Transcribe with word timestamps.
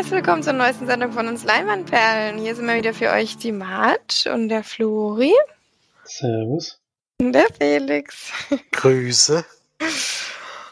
herzlich 0.00 0.16
willkommen 0.16 0.42
zur 0.42 0.54
neuesten 0.54 0.86
Sendung 0.86 1.12
von 1.12 1.28
uns 1.28 1.44
Leinwandperlen. 1.44 2.38
Hier 2.38 2.54
sind 2.54 2.66
wir 2.66 2.74
wieder 2.74 2.94
für 2.94 3.10
euch 3.10 3.36
die 3.36 3.52
Mart 3.52 4.26
und 4.32 4.48
der 4.48 4.64
Flori. 4.64 5.34
Servus. 6.04 6.80
Und 7.18 7.34
der 7.34 7.48
Felix. 7.52 8.32
Grüße. 8.72 9.44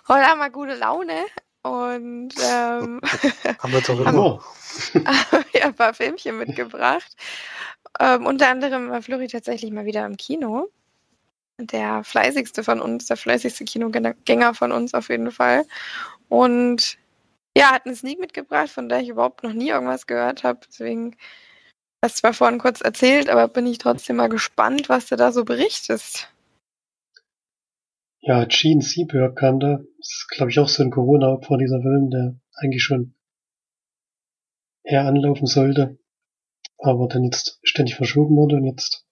Heute 0.09 0.25
haben 0.25 0.39
wir 0.39 0.49
gute 0.49 0.77
Laune 0.77 1.27
und 1.61 2.31
ähm, 2.43 3.03
haben 3.59 3.73
wir 3.75 3.83
doch 3.83 4.01
immer. 4.01 4.43
haben 5.31 5.45
wir 5.53 5.67
ein 5.67 5.75
paar 5.75 5.93
Filmchen 5.93 6.39
mitgebracht. 6.39 7.15
Ähm, 8.01 8.25
unter 8.25 8.49
anderem 8.49 8.89
war 8.89 9.03
Flori 9.03 9.29
tatsächlich 9.29 9.71
mal 9.71 9.85
wieder 9.85 10.07
im 10.07 10.17
Kino. 10.17 10.71
Der 11.59 12.03
fleißigste 12.03 12.65
von 12.65 12.81
uns, 12.81 13.05
der 13.05 13.19
fleißigste 13.19 13.67
Kinogänger 13.67 14.55
von 14.55 14.73
uns 14.73 14.95
auf 14.95 15.11
jeden 15.11 15.33
Fall. 15.33 15.67
Und 16.31 16.97
ja, 17.57 17.73
hat 17.73 17.87
einen 17.87 17.95
Sneak 17.95 18.21
mitgebracht, 18.21 18.71
von 18.71 18.89
der 18.89 19.01
ich 19.01 19.09
überhaupt 19.09 19.43
noch 19.43 19.53
nie 19.53 19.71
irgendwas 19.71 20.07
gehört 20.07 20.45
habe. 20.45 20.61
Deswegen 20.69 21.17
hast 22.03 22.19
du 22.19 22.21
zwar 22.21 22.35
vorhin 22.35 22.59
kurz 22.59 22.81
erzählt, 22.81 23.29
aber 23.29 23.49
bin 23.49 23.67
ich 23.67 23.79
trotzdem 23.79 24.17
mal 24.17 24.29
gespannt, 24.29 24.89
was 24.89 25.07
du 25.07 25.17
da 25.17 25.33
so 25.33 25.45
berichtest. 25.45 26.29
Ja, 28.21 28.45
Gene 28.45 28.83
Seberg 28.83 29.37
kam 29.37 29.61
da. 29.61 29.79
Das 29.99 30.09
ist, 30.09 30.29
glaube 30.29 30.51
ich, 30.51 30.59
auch 30.59 30.69
so 30.69 30.83
ein 30.83 30.91
Corona-Opfer 30.91 31.57
dieser 31.57 31.81
Film, 31.81 32.11
der 32.11 32.39
eigentlich 32.55 32.83
schon 32.83 33.15
eher 34.83 35.05
anlaufen 35.05 35.47
sollte, 35.47 35.99
aber 36.79 37.09
dann 37.09 37.25
jetzt 37.25 37.61
ständig 37.63 37.95
verschoben 37.95 38.37
wurde 38.37 38.57
und 38.57 38.65
jetzt 38.65 39.07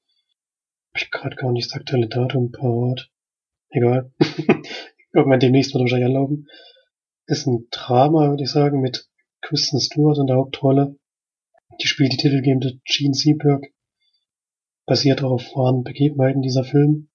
habe 0.94 1.04
ich 1.04 1.10
gerade 1.10 1.36
gar 1.36 1.52
nicht 1.52 1.70
das 1.70 1.76
aktuelle 1.76 2.08
Datum 2.08 2.50
parat. 2.50 3.10
Egal. 3.68 4.12
Irgendwann 5.12 5.40
demnächst 5.40 5.72
wird 5.72 5.80
er 5.80 5.84
wahrscheinlich 5.84 6.06
anlaufen. 6.06 6.48
Ist 7.26 7.46
ein 7.46 7.66
Drama, 7.70 8.28
würde 8.30 8.44
ich 8.44 8.50
sagen, 8.50 8.80
mit 8.80 9.08
Kristen 9.40 9.80
Stewart 9.80 10.18
in 10.18 10.26
der 10.26 10.36
Hauptrolle. 10.36 10.98
Die 11.80 11.86
spielt 11.86 12.12
die 12.12 12.16
titelgebende 12.16 12.80
Gene 12.84 13.14
Seberg. 13.14 13.66
Basiert 14.86 15.22
auf 15.22 15.42
wahren 15.56 15.82
Begebenheiten 15.82 16.42
dieser 16.42 16.64
Film. 16.64 17.08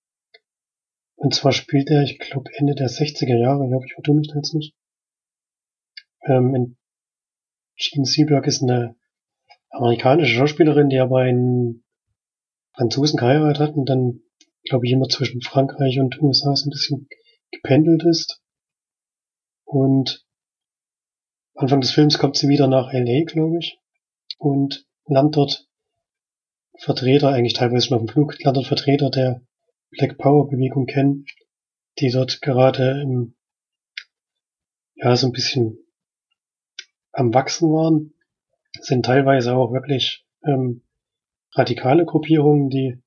Und 1.15 1.33
zwar 1.33 1.53
spielt 1.53 1.89
er, 1.89 2.03
ich 2.03 2.19
glaube, 2.19 2.49
Ende 2.55 2.75
der 2.75 2.89
60er 2.89 3.37
Jahre, 3.37 3.67
ich 3.67 3.73
hoffe, 3.73 3.85
ich 3.85 3.93
vertue 3.93 4.15
mich 4.15 4.27
da 4.27 4.35
jetzt 4.35 4.53
nicht. 4.53 4.75
Ähm, 6.25 6.75
Gene 7.77 8.05
Seberg 8.05 8.47
ist 8.47 8.61
eine 8.61 8.95
amerikanische 9.69 10.35
Schauspielerin, 10.35 10.89
die 10.89 10.99
aber 10.99 11.19
einen 11.19 11.83
Franzosen 12.73 13.17
geheiratet 13.17 13.59
hat 13.59 13.75
und 13.75 13.87
dann, 13.87 14.21
glaube 14.63 14.85
ich, 14.85 14.91
immer 14.91 15.07
zwischen 15.07 15.41
Frankreich 15.41 15.99
und 15.99 16.21
USA 16.21 16.55
so 16.55 16.67
ein 16.67 16.71
bisschen 16.71 17.07
gependelt 17.51 18.03
ist. 18.03 18.40
Und 19.71 20.25
Anfang 21.55 21.79
des 21.79 21.91
Films 21.91 22.17
kommt 22.17 22.35
sie 22.35 22.49
wieder 22.49 22.67
nach 22.67 22.91
LA, 22.91 23.23
glaube 23.23 23.59
ich, 23.59 23.79
und 24.37 24.85
lernt 25.05 25.37
dort 25.37 25.69
Vertreter, 26.77 27.29
eigentlich 27.29 27.53
teilweise 27.53 27.87
schon 27.87 27.95
auf 27.95 28.03
dem 28.03 28.09
Flug, 28.09 28.37
lernt 28.43 28.57
dort 28.57 28.67
Vertreter 28.67 29.09
der 29.09 29.41
Black 29.91 30.17
Power 30.17 30.49
Bewegung 30.49 30.87
kennen, 30.87 31.25
die 31.99 32.09
dort 32.11 32.41
gerade 32.41 33.01
im, 33.01 33.37
ja, 34.95 35.15
so 35.15 35.27
ein 35.27 35.31
bisschen 35.31 35.77
am 37.13 37.33
Wachsen 37.33 37.71
waren, 37.71 38.13
sind 38.81 39.05
teilweise 39.05 39.55
auch 39.55 39.71
wirklich 39.71 40.25
ähm, 40.43 40.83
radikale 41.53 42.03
Gruppierungen, 42.03 42.69
die 42.69 43.01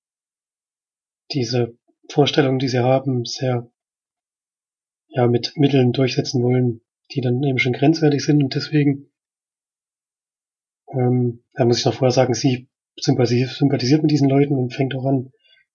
diese 1.30 1.76
Vorstellungen, 2.08 2.58
die 2.58 2.69
sie 2.69 2.82
haben, 2.82 3.26
sehr 3.26 3.70
ja 5.14 5.26
mit 5.26 5.56
Mitteln 5.56 5.92
durchsetzen 5.92 6.42
wollen, 6.42 6.80
die 7.12 7.20
dann 7.20 7.42
eben 7.42 7.58
schon 7.58 7.72
grenzwertig 7.72 8.25
sind 8.25 8.42
und 8.42 8.54
deswegen 8.54 9.10
ähm, 10.94 11.42
da 11.54 11.64
muss 11.64 11.78
ich 11.78 11.84
noch 11.84 11.94
vorher 11.94 12.12
sagen, 12.12 12.34
sie 12.34 12.69
sympathisiert, 12.97 14.03
mit 14.03 14.10
diesen 14.10 14.28
Leuten 14.28 14.54
und 14.54 14.74
fängt 14.74 14.94
auch 14.94 15.04
an, 15.06 15.32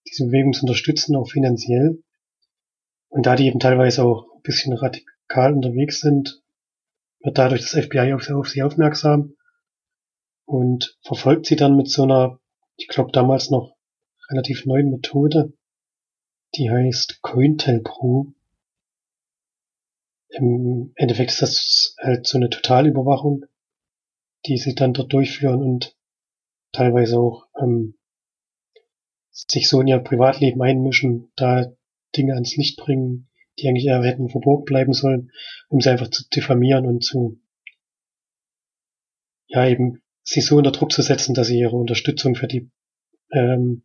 diese 0.08 0.26
Bewegung 0.26 0.54
zu 0.54 0.62
unterstützen, 0.62 1.16
auch 1.16 1.30
finanziell. 1.30 2.02
Und 3.10 3.26
da 3.26 3.36
die 3.36 3.48
eben 3.48 3.60
teilweise 3.60 4.04
auch 4.04 4.26
ein 4.36 4.42
bisschen 4.44 4.74
radikal 4.74 5.54
unterwegs 5.54 6.00
sind, 6.00 6.42
wird 7.22 7.38
dadurch 7.38 7.62
das 7.62 7.72
FBI 7.72 8.14
auf, 8.14 8.30
auf 8.30 8.48
sie 8.48 8.64
aufmerksam 8.64 9.36
und 10.46 10.98
verfolgt 11.04 11.46
sie 11.46 11.56
dann 11.56 11.76
mit 11.76 11.90
so 11.90 12.04
einer, 12.04 12.40
ich 12.78 12.88
glaube 12.88 13.12
damals 13.12 13.50
noch 13.50 13.76
relativ 14.30 14.66
neuen 14.66 14.90
Methode, 14.90 15.54
die 16.56 16.70
heißt 16.70 17.22
COINTELPRO. 17.22 18.34
Im 20.30 20.94
Endeffekt 20.96 21.32
ist 21.32 21.42
das 21.42 21.96
halt 22.00 22.28
so 22.28 22.38
eine 22.38 22.50
Totalüberwachung, 22.50 23.46
die 24.46 24.58
sie 24.58 24.76
dann 24.76 24.94
dort 24.94 25.12
durchführen 25.12 25.62
und 25.62 25.96
teilweise 26.72 27.18
auch 27.18 27.48
ähm, 27.60 27.96
sich 29.32 29.68
so 29.68 29.82
in 29.82 29.88
ihr 29.88 30.00
Privatleben 30.00 30.62
einmischen, 30.62 31.32
da 31.36 31.72
Dinge 32.16 32.34
ans 32.34 32.56
Licht 32.56 32.78
bringen, 32.78 33.30
die 33.58 33.68
eigentlich 33.68 33.86
eher 33.86 34.04
hätten 34.04 34.30
verborgen 34.30 34.66
bleiben 34.66 34.94
sollen, 34.94 35.32
um 35.68 35.82
sie 35.82 35.90
einfach 35.90 36.10
zu 36.10 36.28
diffamieren 36.30 36.86
und 36.86 37.04
zu, 37.04 37.40
ja 39.48 39.68
eben, 39.68 40.02
sie 40.24 40.42
so 40.42 40.58
unter 40.58 40.72
Druck 40.72 40.92
zu 40.92 41.02
setzen, 41.02 41.34
dass 41.34 41.48
sie 41.48 41.60
ihre 41.60 41.76
Unterstützung 41.76 42.36
für 42.36 42.48
die 42.48 42.70
ähm, 43.32 43.84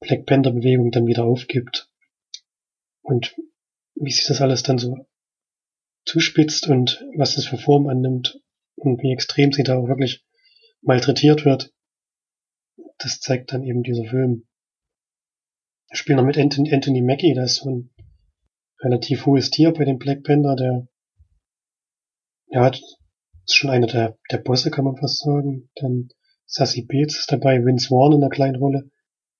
Black 0.00 0.26
Panther 0.26 0.52
Bewegung 0.52 0.90
dann 0.90 1.06
wieder 1.06 1.24
aufgibt. 1.24 1.90
Und 3.02 3.36
wie 3.94 4.10
sich 4.10 4.26
das 4.26 4.40
alles 4.40 4.62
dann 4.62 4.78
so 4.78 5.06
zuspitzt 6.04 6.68
und 6.68 7.04
was 7.16 7.36
das 7.36 7.46
für 7.46 7.58
Form 7.58 7.86
annimmt 7.88 8.40
und 8.76 9.02
wie 9.02 9.12
extrem 9.12 9.52
sie 9.52 9.62
da 9.62 9.76
auch 9.76 9.88
wirklich 9.88 10.24
malträtiert 10.80 11.44
wird, 11.44 11.72
das 12.98 13.20
zeigt 13.20 13.52
dann 13.52 13.62
eben 13.62 13.82
dieser 13.82 14.04
Film. 14.04 14.46
Wir 15.88 15.96
spielen 15.96 16.18
noch 16.18 16.24
mit 16.24 16.38
Anthony, 16.38 17.02
Mackie, 17.02 17.34
der 17.34 17.44
ist 17.44 17.56
so 17.56 17.70
ein 17.70 17.90
relativ 18.80 19.26
hohes 19.26 19.50
Tier 19.50 19.72
bei 19.72 19.84
den 19.84 19.98
Black 19.98 20.24
Panther, 20.24 20.56
der 20.56 20.88
ja, 22.48 22.68
ist 22.68 23.56
schon 23.56 23.70
einer 23.70 23.86
der, 23.86 24.18
der 24.30 24.38
Bosse, 24.38 24.70
kann 24.70 24.84
man 24.84 24.96
fast 24.96 25.20
sagen. 25.20 25.70
Dann 25.76 26.08
Sassy 26.46 26.82
Bates 26.82 27.20
ist 27.20 27.32
dabei, 27.32 27.64
Vince 27.64 27.88
Vaughn 27.88 28.12
in 28.12 28.22
einer 28.22 28.30
kleinen 28.30 28.56
Rolle. 28.56 28.90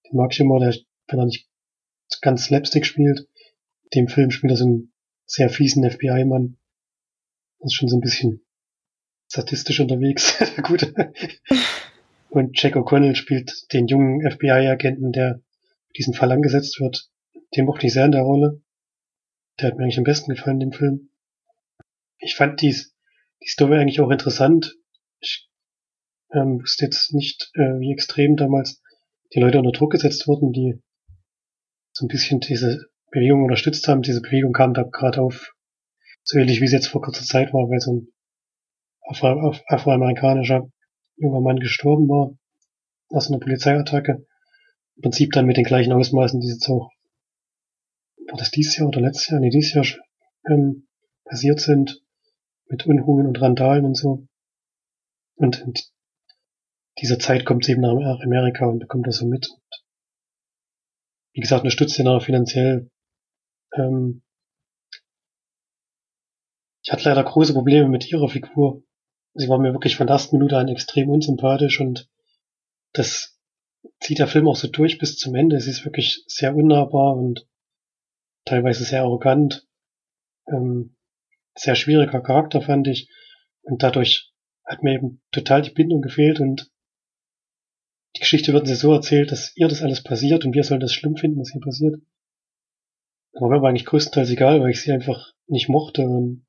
Den 0.06 0.16
mag 0.16 0.32
ich 0.32 0.40
immer, 0.40 0.58
der, 0.58 0.74
wenn 1.08 1.18
er 1.18 1.26
nicht 1.26 1.48
ganz 2.20 2.44
Slapstick 2.44 2.86
spielt, 2.86 3.28
dem 3.94 4.08
Film 4.08 4.30
spielt 4.30 4.52
er 4.52 4.56
so 4.56 4.64
einen 4.64 4.92
sehr 5.26 5.50
fiesen 5.50 5.88
FBI-Mann. 5.88 6.58
Das 7.58 7.72
ist 7.72 7.74
schon 7.74 7.88
so 7.88 7.96
ein 7.96 8.00
bisschen 8.00 8.44
statistisch 9.30 9.80
unterwegs. 9.80 10.36
Gut. 10.62 10.92
Und 12.28 12.60
Jack 12.60 12.76
O'Connell 12.76 13.14
spielt 13.14 13.72
den 13.72 13.86
jungen 13.86 14.28
FBI-Agenten, 14.30 15.12
der 15.12 15.42
diesen 15.96 16.14
Fall 16.14 16.32
angesetzt 16.32 16.80
wird. 16.80 17.10
Den 17.56 17.66
mochte 17.66 17.86
ich 17.86 17.92
sehr 17.92 18.06
in 18.06 18.12
der 18.12 18.22
Rolle. 18.22 18.62
Der 19.60 19.68
hat 19.68 19.76
mir 19.76 19.84
eigentlich 19.84 19.98
am 19.98 20.04
besten 20.04 20.34
gefallen, 20.34 20.60
dem 20.60 20.72
Film. 20.72 21.10
Ich 22.18 22.34
fand 22.34 22.60
dies, 22.60 22.94
die 23.42 23.48
Story 23.48 23.76
eigentlich 23.76 24.00
auch 24.00 24.10
interessant. 24.10 24.76
Ich 25.20 25.50
ähm, 26.32 26.60
wusste 26.60 26.84
jetzt 26.84 27.12
nicht, 27.12 27.50
äh, 27.54 27.78
wie 27.80 27.92
extrem 27.92 28.36
damals 28.36 28.82
die 29.34 29.40
Leute 29.40 29.58
unter 29.58 29.72
Druck 29.72 29.92
gesetzt 29.92 30.26
wurden, 30.26 30.52
die 30.52 30.80
so 31.92 32.06
ein 32.06 32.08
bisschen 32.08 32.40
diese 32.40 32.86
Bewegung 33.12 33.44
unterstützt 33.44 33.86
haben. 33.86 34.02
Diese 34.02 34.20
Bewegung 34.20 34.52
kam 34.52 34.74
da 34.74 34.82
gerade 34.82 35.20
auf, 35.22 35.54
so 36.24 36.38
ähnlich 36.38 36.60
wie 36.60 36.64
es 36.64 36.72
jetzt 36.72 36.88
vor 36.88 37.02
kurzer 37.02 37.24
Zeit 37.24 37.52
war, 37.52 37.68
weil 37.70 37.78
so 37.78 37.92
ein 37.92 38.08
Afro 39.02 39.54
afroamerikanischer 39.68 40.68
junger 41.16 41.40
Mann 41.40 41.60
gestorben 41.60 42.08
war 42.08 42.36
aus 43.10 43.28
einer 43.28 43.38
Polizeiattacke. 43.38 44.26
Im 44.96 45.02
Prinzip 45.02 45.32
dann 45.32 45.46
mit 45.46 45.56
den 45.56 45.64
gleichen 45.64 45.92
Ausmaßen, 45.92 46.40
die 46.40 46.48
jetzt 46.48 46.68
auch, 46.68 46.90
war 48.28 48.38
das 48.38 48.50
dieses 48.50 48.76
Jahr 48.76 48.88
oder 48.88 49.00
letztes 49.00 49.28
Jahr, 49.28 49.40
nee, 49.40 49.50
dieses 49.50 49.74
Jahr 49.74 49.84
ähm, 50.50 50.88
passiert 51.24 51.60
sind, 51.60 52.02
mit 52.68 52.86
Unruhen 52.86 53.26
und 53.26 53.40
Randalen 53.40 53.84
und 53.84 53.94
so. 53.94 54.26
Und 55.34 55.60
in 55.60 55.74
dieser 57.00 57.18
Zeit 57.18 57.44
kommt 57.44 57.64
sie 57.64 57.72
eben 57.72 57.82
nach 57.82 58.20
Amerika 58.20 58.66
und 58.66 58.78
bekommt 58.78 59.06
das 59.06 59.16
so 59.16 59.26
mit. 59.26 59.50
Und 59.50 59.82
wie 61.34 61.40
gesagt, 61.40 61.62
unterstützt 61.62 61.98
ihn 61.98 62.08
auch 62.08 62.22
finanziell. 62.22 62.90
Ähm, 63.74 64.22
ich 66.84 66.92
hatte 66.92 67.08
leider 67.08 67.22
große 67.22 67.52
Probleme 67.52 67.88
mit 67.88 68.10
ihrer 68.10 68.28
Figur 68.28 68.82
sie 69.34 69.48
war 69.48 69.58
mir 69.58 69.72
wirklich 69.72 69.96
von 69.96 70.06
der 70.06 70.14
ersten 70.14 70.36
Minute 70.36 70.56
an 70.56 70.68
extrem 70.68 71.08
unsympathisch 71.08 71.80
und 71.80 72.08
das 72.92 73.38
zieht 74.00 74.18
der 74.18 74.28
Film 74.28 74.48
auch 74.48 74.56
so 74.56 74.68
durch 74.68 74.98
bis 74.98 75.16
zum 75.16 75.34
Ende. 75.34 75.60
Sie 75.60 75.70
ist 75.70 75.84
wirklich 75.84 76.24
sehr 76.26 76.54
unnahbar 76.54 77.16
und 77.16 77.46
teilweise 78.44 78.84
sehr 78.84 79.02
arrogant. 79.02 79.66
Ähm, 80.46 80.96
sehr 81.54 81.74
schwieriger 81.74 82.20
Charakter 82.20 82.60
fand 82.60 82.88
ich. 82.88 83.08
Und 83.62 83.82
dadurch 83.82 84.32
hat 84.64 84.82
mir 84.82 84.94
eben 84.94 85.22
total 85.30 85.62
die 85.62 85.70
Bindung 85.70 86.02
gefehlt 86.02 86.40
und 86.40 86.70
die 88.16 88.20
Geschichte 88.20 88.52
wird 88.52 88.66
sie 88.66 88.74
so 88.74 88.92
erzählt, 88.92 89.32
dass 89.32 89.56
ihr 89.56 89.68
das 89.68 89.82
alles 89.82 90.02
passiert 90.02 90.44
und 90.44 90.54
wir 90.54 90.64
sollen 90.64 90.80
das 90.80 90.92
schlimm 90.92 91.16
finden, 91.16 91.40
was 91.40 91.50
hier 91.50 91.60
passiert. 91.60 92.02
Aber 93.34 93.48
mir 93.48 93.62
war 93.62 93.68
eigentlich 93.70 93.86
größtenteils 93.86 94.30
egal, 94.30 94.60
weil 94.60 94.70
ich 94.70 94.82
sie 94.82 94.92
einfach 94.92 95.32
nicht 95.46 95.68
mochte 95.68 96.02
und 96.02 96.46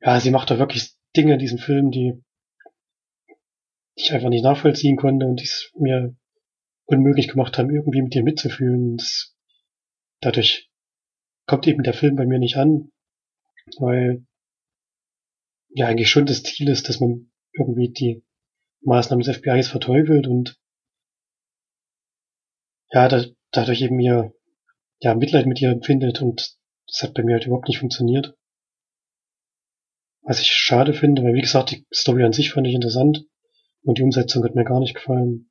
ja, 0.00 0.18
sie 0.18 0.30
macht 0.30 0.50
da 0.50 0.58
wirklich 0.58 0.94
Dinge 1.16 1.34
in 1.34 1.38
diesem 1.38 1.58
Film, 1.58 1.90
die 1.90 2.22
ich 3.94 4.12
einfach 4.12 4.30
nicht 4.30 4.42
nachvollziehen 4.42 4.96
konnte 4.96 5.26
und 5.26 5.36
die 5.36 5.44
es 5.44 5.70
mir 5.76 6.16
unmöglich 6.86 7.28
gemacht 7.28 7.58
haben, 7.58 7.70
irgendwie 7.70 8.02
mit 8.02 8.14
ihr 8.14 8.24
mitzufühlen. 8.24 8.96
Das, 8.96 9.36
dadurch 10.20 10.70
kommt 11.46 11.66
eben 11.66 11.82
der 11.82 11.94
Film 11.94 12.16
bei 12.16 12.26
mir 12.26 12.38
nicht 12.38 12.56
an, 12.56 12.90
weil 13.78 14.26
ja 15.68 15.86
eigentlich 15.86 16.10
schon 16.10 16.26
das 16.26 16.42
Ziel 16.42 16.68
ist, 16.68 16.88
dass 16.88 17.00
man 17.00 17.30
irgendwie 17.52 17.90
die 17.90 18.24
Maßnahmen 18.80 19.24
des 19.24 19.36
FBIs 19.36 19.68
verteufelt 19.68 20.26
und 20.26 20.58
ja, 22.90 23.08
da, 23.08 23.24
dadurch 23.52 23.80
eben 23.82 23.96
mir 23.96 24.34
ja 25.02 25.14
Mitleid 25.14 25.46
mit 25.46 25.60
ihr 25.60 25.70
empfindet 25.70 26.22
und 26.22 26.56
das 26.86 27.02
hat 27.02 27.14
bei 27.14 27.22
mir 27.22 27.34
halt 27.34 27.46
überhaupt 27.46 27.68
nicht 27.68 27.78
funktioniert. 27.78 28.36
Was 30.22 30.40
ich 30.40 30.52
schade 30.52 30.94
finde, 30.94 31.22
weil 31.24 31.34
wie 31.34 31.40
gesagt, 31.40 31.72
die 31.72 31.84
Story 31.92 32.22
an 32.22 32.32
sich 32.32 32.52
fand 32.52 32.66
ich 32.66 32.74
interessant 32.74 33.24
und 33.82 33.98
die 33.98 34.02
Umsetzung 34.02 34.44
hat 34.44 34.54
mir 34.54 34.64
gar 34.64 34.78
nicht 34.78 34.94
gefallen. 34.94 35.50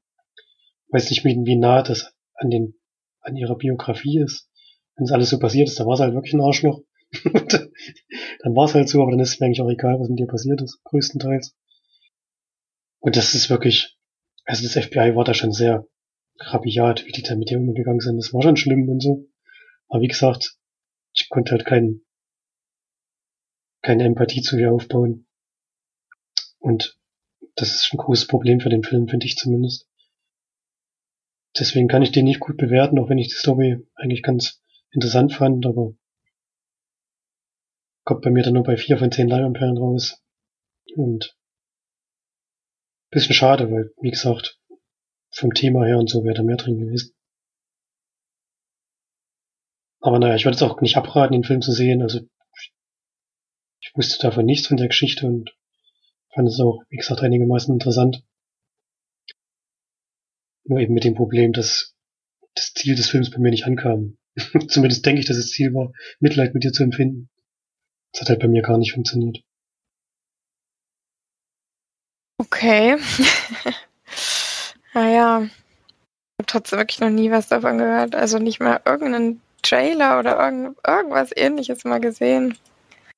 Weiß 0.89 1.09
nicht, 1.09 1.25
wie 1.25 1.55
nah 1.57 1.83
das 1.83 2.13
an 2.35 2.49
den, 2.49 2.75
an 3.19 3.35
ihrer 3.35 3.57
Biografie 3.57 4.19
ist. 4.19 4.49
Wenn 4.95 5.05
es 5.05 5.11
alles 5.11 5.29
so 5.29 5.39
passiert 5.39 5.67
ist, 5.67 5.79
dann 5.79 5.87
war 5.87 5.95
es 5.95 5.99
halt 5.99 6.13
wirklich 6.13 6.33
ein 6.33 6.41
Arschloch. 6.41 6.81
dann 7.23 8.55
war 8.55 8.65
es 8.65 8.73
halt 8.73 8.87
so, 8.87 9.01
aber 9.01 9.11
dann 9.11 9.19
ist 9.19 9.33
es 9.33 9.39
mir 9.39 9.47
eigentlich 9.47 9.61
auch 9.61 9.69
egal, 9.69 9.99
was 9.99 10.07
mit 10.07 10.19
dir 10.19 10.27
passiert 10.27 10.61
ist, 10.61 10.81
größtenteils. 10.85 11.55
Und 12.99 13.17
das 13.17 13.33
ist 13.33 13.49
wirklich, 13.49 13.97
also 14.45 14.63
das 14.63 14.81
FBI 14.85 15.15
war 15.15 15.25
da 15.25 15.33
schon 15.33 15.51
sehr 15.51 15.85
rabiat, 16.39 17.05
wie 17.05 17.11
die 17.11 17.23
da 17.23 17.35
mit 17.35 17.51
ihr 17.51 17.57
umgegangen 17.57 17.99
sind. 17.99 18.17
Das 18.17 18.33
war 18.33 18.41
schon 18.41 18.57
schlimm 18.57 18.87
und 18.87 19.01
so. 19.01 19.27
Aber 19.91 20.01
wie 20.01 20.07
gesagt, 20.07 20.57
ich 21.13 21.27
konnte 21.27 21.51
halt 21.51 21.65
kein, 21.65 22.01
keine 23.81 24.05
Empathie 24.05 24.41
zu 24.41 24.57
ihr 24.57 24.71
aufbauen. 24.71 25.27
Und 26.59 26.97
das 27.55 27.75
ist 27.75 27.93
ein 27.93 27.97
großes 27.97 28.27
Problem 28.27 28.61
für 28.61 28.69
den 28.69 28.83
Film, 28.83 29.09
finde 29.09 29.25
ich 29.25 29.35
zumindest. 29.35 29.89
Deswegen 31.59 31.89
kann 31.89 32.03
ich 32.03 32.13
den 32.13 32.23
nicht 32.23 32.39
gut 32.39 32.55
bewerten, 32.55 32.99
auch 32.99 33.09
wenn 33.09 33.17
ich 33.17 33.27
die 33.27 33.35
Story 33.35 33.85
eigentlich 33.95 34.23
ganz 34.23 34.63
interessant 34.91 35.33
fand, 35.33 35.65
aber 35.65 35.93
kommt 38.05 38.21
bei 38.21 38.29
mir 38.29 38.43
dann 38.43 38.53
nur 38.53 38.63
bei 38.63 38.77
vier 38.77 38.97
von 38.97 39.11
zehn 39.11 39.27
Leihamperen 39.27 39.77
raus. 39.77 40.23
Und 40.95 41.37
bisschen 43.09 43.35
schade, 43.35 43.69
weil, 43.69 43.91
wie 43.99 44.11
gesagt, 44.11 44.57
vom 45.31 45.53
Thema 45.53 45.85
her 45.85 45.97
und 45.97 46.09
so 46.09 46.23
wäre 46.23 46.35
da 46.35 46.43
mehr 46.43 46.55
drin 46.55 46.79
gewesen. 46.79 47.13
Aber 50.01 50.17
naja, 50.17 50.35
ich 50.35 50.45
würde 50.45 50.55
es 50.55 50.63
auch 50.63 50.81
nicht 50.81 50.97
abraten, 50.97 51.33
den 51.33 51.43
Film 51.43 51.61
zu 51.61 51.71
sehen. 51.71 52.01
Also 52.01 52.21
ich 53.79 53.91
wusste 53.95 54.19
davon 54.19 54.45
nichts 54.45 54.67
von 54.67 54.77
der 54.77 54.87
Geschichte 54.87 55.27
und 55.27 55.55
fand 56.33 56.47
es 56.47 56.59
auch, 56.59 56.83
wie 56.89 56.97
gesagt, 56.97 57.21
einigermaßen 57.21 57.73
interessant. 57.73 58.23
Nur 60.63 60.79
eben 60.79 60.93
mit 60.93 61.03
dem 61.03 61.15
Problem, 61.15 61.53
dass 61.53 61.95
das 62.55 62.73
Ziel 62.73 62.95
des 62.95 63.09
Films 63.09 63.29
bei 63.29 63.37
mir 63.37 63.51
nicht 63.51 63.65
ankam. 63.65 64.17
Zumindest 64.67 65.05
denke 65.05 65.21
ich, 65.21 65.27
dass 65.27 65.37
das 65.37 65.49
Ziel 65.49 65.73
war, 65.73 65.91
Mitleid 66.19 66.53
mit 66.53 66.63
dir 66.63 66.71
zu 66.71 66.83
empfinden. 66.83 67.29
Das 68.11 68.21
hat 68.21 68.29
halt 68.29 68.39
bei 68.39 68.47
mir 68.47 68.61
gar 68.61 68.77
nicht 68.77 68.93
funktioniert. 68.93 69.43
Okay. 72.37 72.97
naja. 74.93 75.43
Ich 75.43 76.43
habe 76.43 76.47
trotzdem 76.47 76.79
wirklich 76.79 76.99
noch 76.99 77.09
nie 77.09 77.29
was 77.29 77.47
davon 77.49 77.77
gehört. 77.77 78.15
Also 78.15 78.39
nicht 78.39 78.59
mal 78.59 78.81
irgendeinen 78.83 79.41
Trailer 79.61 80.19
oder 80.19 80.39
irgend, 80.39 80.77
irgendwas 80.85 81.31
ähnliches 81.35 81.83
mal 81.83 81.99
gesehen. 81.99 82.57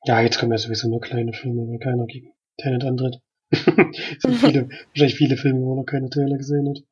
Ja, 0.06 0.22
jetzt 0.22 0.40
kommen 0.40 0.52
ja 0.52 0.58
sowieso 0.58 0.90
nur 0.90 1.02
kleine 1.02 1.34
Filme, 1.34 1.68
weil 1.68 1.80
keiner 1.80 2.06
gegen 2.06 2.34
Tenet 2.58 2.84
antritt. 2.84 3.22
es 3.52 4.40
viele, 4.40 4.70
wahrscheinlich 4.70 5.16
viele 5.16 5.38
Filme, 5.38 5.62
wo 5.62 5.70
man 5.70 5.78
noch 5.78 5.86
keine 5.86 6.10
Trailer 6.10 6.38
gesehen 6.38 6.70
hat. 6.70 6.84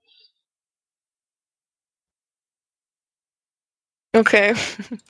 Okay. 4.13 4.53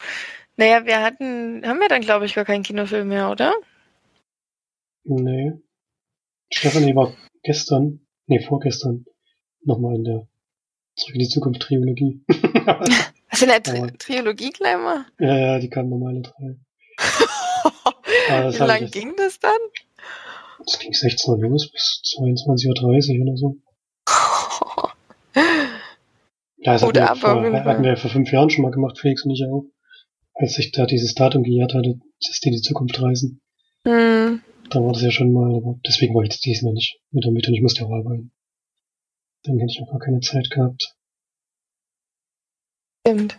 naja, 0.57 0.85
wir 0.85 1.01
hatten, 1.01 1.65
haben 1.65 1.79
wir 1.79 1.89
dann 1.89 2.01
glaube 2.01 2.25
ich 2.25 2.35
gar 2.35 2.45
keinen 2.45 2.63
Kinofilm 2.63 3.07
mehr, 3.07 3.29
oder? 3.29 3.53
Nee. 5.03 5.53
Stephanie 6.53 6.95
war 6.95 7.15
gestern, 7.43 8.05
nee, 8.27 8.39
vorgestern, 8.39 9.05
nochmal 9.63 9.95
in 9.95 10.03
der 10.03 10.27
Zurück 10.95 11.15
in 11.15 11.19
die 11.19 11.29
Zukunft 11.29 11.61
Trilogie. 11.61 12.23
Was 13.31 13.41
in 13.41 13.47
der 13.47 13.63
Tri 13.63 13.77
Aber, 13.79 13.97
Trilogie 13.97 14.51
gleich 14.51 14.77
mal? 14.77 15.05
Ja, 15.19 15.37
ja, 15.37 15.59
die 15.59 15.69
kamen 15.69 15.89
normale 15.89 16.21
drei. 16.21 16.57
Wie 18.53 18.57
lange 18.57 18.89
ging 18.89 19.13
das 19.15 19.39
dann? 19.39 19.57
Das 20.65 20.77
ging 20.79 20.93
16 20.93 21.33
Uhr 21.33 21.49
los 21.49 21.71
bis 21.71 22.01
22.30 22.19 23.17
Uhr 23.17 23.27
oder 23.27 23.37
so. 23.37 23.55
ja, 26.57 26.73
das 26.73 26.83
hatten 26.83 26.93
wir, 26.93 27.15
vor, 27.15 27.65
hatten 27.65 27.83
wir 27.83 27.97
vor 27.97 28.11
fünf 28.11 28.31
Jahren 28.31 28.49
schon 28.49 28.63
mal 28.63 28.71
gemacht, 28.71 28.99
Felix 28.99 29.23
und 29.23 29.31
ich 29.31 29.45
auch. 29.45 29.65
Als 30.33 30.57
ich 30.59 30.71
da 30.71 30.85
dieses 30.85 31.15
Datum 31.15 31.43
gejährt 31.43 31.73
hatte, 31.73 31.99
dass 32.19 32.39
die 32.39 32.49
in 32.49 32.55
die 32.55 32.61
Zukunft 32.61 33.01
reisen. 33.01 33.41
Hm. 33.87 34.41
Da 34.69 34.81
war 34.81 34.93
das 34.93 35.01
ja 35.01 35.11
schon 35.11 35.31
mal, 35.33 35.55
aber 35.55 35.79
deswegen 35.85 36.13
war 36.15 36.23
ich 36.23 36.29
das 36.29 36.39
diesmal 36.39 36.73
nicht 36.73 36.99
mit 37.11 37.25
und 37.25 37.37
ich 37.37 37.61
musste 37.61 37.85
auch 37.85 37.91
arbeiten. 37.91 38.31
Dann 39.43 39.57
hätte 39.57 39.71
ich 39.71 39.81
auch 39.81 39.91
gar 39.91 39.99
keine 39.99 40.19
Zeit 40.19 40.49
gehabt. 40.49 40.95
Stimmt. 43.06 43.38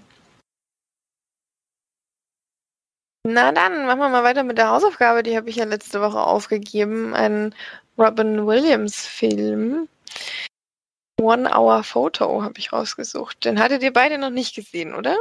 Na 3.24 3.52
dann, 3.52 3.86
machen 3.86 4.00
wir 4.00 4.08
mal 4.08 4.24
weiter 4.24 4.42
mit 4.42 4.58
der 4.58 4.70
Hausaufgabe. 4.70 5.22
Die 5.22 5.36
habe 5.36 5.48
ich 5.48 5.56
ja 5.56 5.64
letzte 5.64 6.00
Woche 6.00 6.20
aufgegeben. 6.20 7.14
Ein 7.14 7.54
Robin 7.96 8.46
Williams-Film. 8.46 9.88
One 11.20 11.56
Hour 11.56 11.84
Photo 11.84 12.42
habe 12.42 12.58
ich 12.58 12.72
rausgesucht. 12.72 13.44
Den 13.44 13.60
hattet 13.60 13.82
ihr 13.84 13.92
beide 13.92 14.18
noch 14.18 14.30
nicht 14.30 14.56
gesehen, 14.56 14.94
oder? 14.94 15.16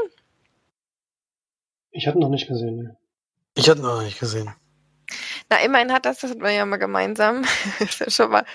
Ich 1.92 2.08
hatte 2.08 2.20
noch 2.20 2.30
nicht 2.30 2.48
gesehen, 2.48 2.78
ne. 2.78 2.98
Ich 3.56 3.70
hatte 3.70 3.82
noch 3.82 4.02
nicht 4.02 4.20
gesehen. 4.20 4.52
Na, 5.52 5.58
immerhin 5.58 5.92
hat 5.92 6.06
das, 6.06 6.20
das 6.20 6.32
hat 6.32 6.40
man 6.40 6.56
ja 6.56 6.66
mal 6.66 6.78
gemeinsam. 6.78 7.44
ist, 7.80 8.00
ja 8.00 8.10
schon 8.10 8.32
mal, 8.32 8.46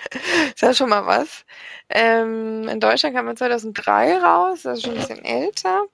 ist 0.55 0.63
ja 0.63 0.73
schon 0.73 0.89
mal 0.89 1.05
was. 1.05 1.45
Ähm, 1.91 2.67
in 2.69 2.81
Deutschland 2.81 3.15
kam 3.15 3.29
er 3.29 3.37
2003 3.37 4.17
raus, 4.17 4.63
das 4.63 4.79
ist 4.79 4.85
schon 4.85 4.95
ein 4.95 5.01
bisschen 5.01 5.23
älter. 5.23 5.85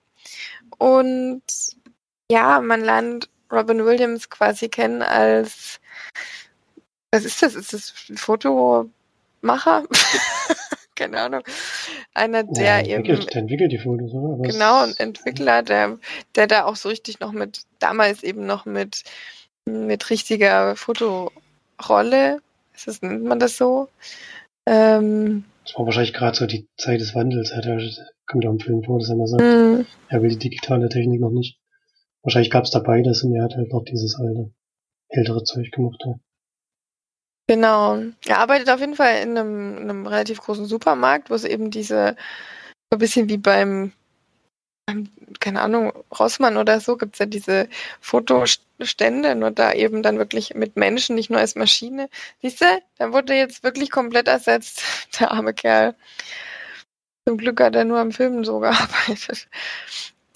Und 0.79 1.43
ja, 2.31 2.61
man 2.61 2.83
lernt 2.83 3.29
Robin 3.51 3.85
Williams 3.85 4.31
quasi 4.31 4.69
kennen 4.69 5.03
als, 5.03 5.81
was 7.11 7.25
ist 7.25 7.43
das? 7.43 7.57
Ist 7.57 7.73
das 7.73 7.93
ein 8.09 8.17
Fotomacher? 8.17 8.93
Keine 10.95 11.21
Ahnung. 11.21 11.43
Einer, 12.15 12.45
der 12.45 12.65
ja, 12.65 12.79
entwickelt, 12.79 13.19
eben. 13.19 13.27
Der 13.27 13.43
entwickelt 13.43 13.73
die 13.73 13.79
Fotos, 13.79 14.13
oder? 14.13 14.39
Was 14.39 14.53
genau, 14.53 14.83
ein 14.85 14.95
Entwickler, 14.99 15.63
der, 15.65 15.99
der 16.37 16.47
da 16.47 16.65
auch 16.65 16.77
so 16.77 16.91
richtig 16.91 17.19
noch 17.19 17.33
mit, 17.33 17.63
damals 17.81 18.23
eben 18.23 18.47
noch 18.47 18.67
mit, 18.67 19.03
mit 19.67 20.11
richtiger 20.11 20.77
Fotorolle, 20.77 22.41
ist 22.75 22.89
das, 22.89 23.03
nennt 23.03 23.25
man 23.25 23.39
das 23.39 23.57
so? 23.57 23.89
Ähm, 24.67 25.45
das 25.65 25.77
war 25.77 25.87
wahrscheinlich 25.87 26.15
gerade 26.15 26.37
so 26.37 26.47
die 26.47 26.67
Zeit 26.77 27.01
des 27.01 27.15
Wandels. 27.15 27.51
Er 27.51 27.63
kommt 28.27 28.45
ja 28.45 28.51
im 28.51 28.61
Film 28.61 28.83
vor, 28.83 28.99
dass 28.99 29.09
er 29.09 29.17
mal 29.17 29.27
sagt, 29.27 29.43
mm. 29.43 29.87
er 30.09 30.23
will 30.23 30.31
die 30.31 30.39
digitale 30.39 30.89
Technik 30.89 31.21
noch 31.21 31.31
nicht. 31.31 31.59
Wahrscheinlich 32.23 32.51
gab 32.51 32.65
es 32.65 32.71
da 32.71 32.79
beides 32.79 33.23
und 33.23 33.35
er 33.35 33.45
hat 33.45 33.57
halt 33.57 33.73
noch 33.73 33.85
dieses 33.85 34.19
alte, 34.19 34.53
ältere 35.09 35.45
Zeug 35.45 35.71
gemacht. 35.73 36.01
Ja. 36.05 36.15
Genau. 37.49 37.99
Er 38.27 38.39
arbeitet 38.39 38.71
auf 38.71 38.81
jeden 38.81 38.95
Fall 38.95 39.23
in 39.23 39.37
einem, 39.37 39.77
in 39.79 39.91
einem 39.91 40.07
relativ 40.07 40.41
großen 40.41 40.67
Supermarkt, 40.67 41.31
wo 41.31 41.35
es 41.35 41.45
eben 41.45 41.71
diese, 41.71 42.17
so 42.91 42.97
ein 42.97 42.99
bisschen 42.99 43.29
wie 43.29 43.39
beim, 43.39 43.93
keine 45.41 45.61
Ahnung, 45.61 45.93
Rossmann 46.19 46.57
oder 46.57 46.81
so, 46.81 46.97
gibt 46.97 47.15
es 47.15 47.19
ja 47.19 47.27
diese 47.27 47.69
Fotostände, 48.83 49.35
nur 49.35 49.51
da 49.51 49.73
eben 49.73 50.03
dann 50.03 50.19
wirklich 50.19 50.55
mit 50.55 50.77
Menschen, 50.77 51.15
nicht 51.15 51.31
nur 51.31 51.39
als 51.39 51.55
Maschine. 51.55 52.09
Siehst 52.41 52.61
du, 52.61 52.67
da 52.99 53.13
wurde 53.13 53.35
jetzt 53.35 53.63
wirklich 53.63 53.91
komplett 53.91 54.29
ersetzt, 54.29 54.83
der 55.21 55.31
arme 55.31 55.55
Kerl. 55.55 55.95
Zum 57.27 57.39
Glück 57.39 57.61
hat 57.61 57.77
er 57.77 57.85
nur 57.85 57.99
am 57.99 58.13
Filmen 58.13 58.45
so 58.45 58.59
gearbeitet. 58.61 59.49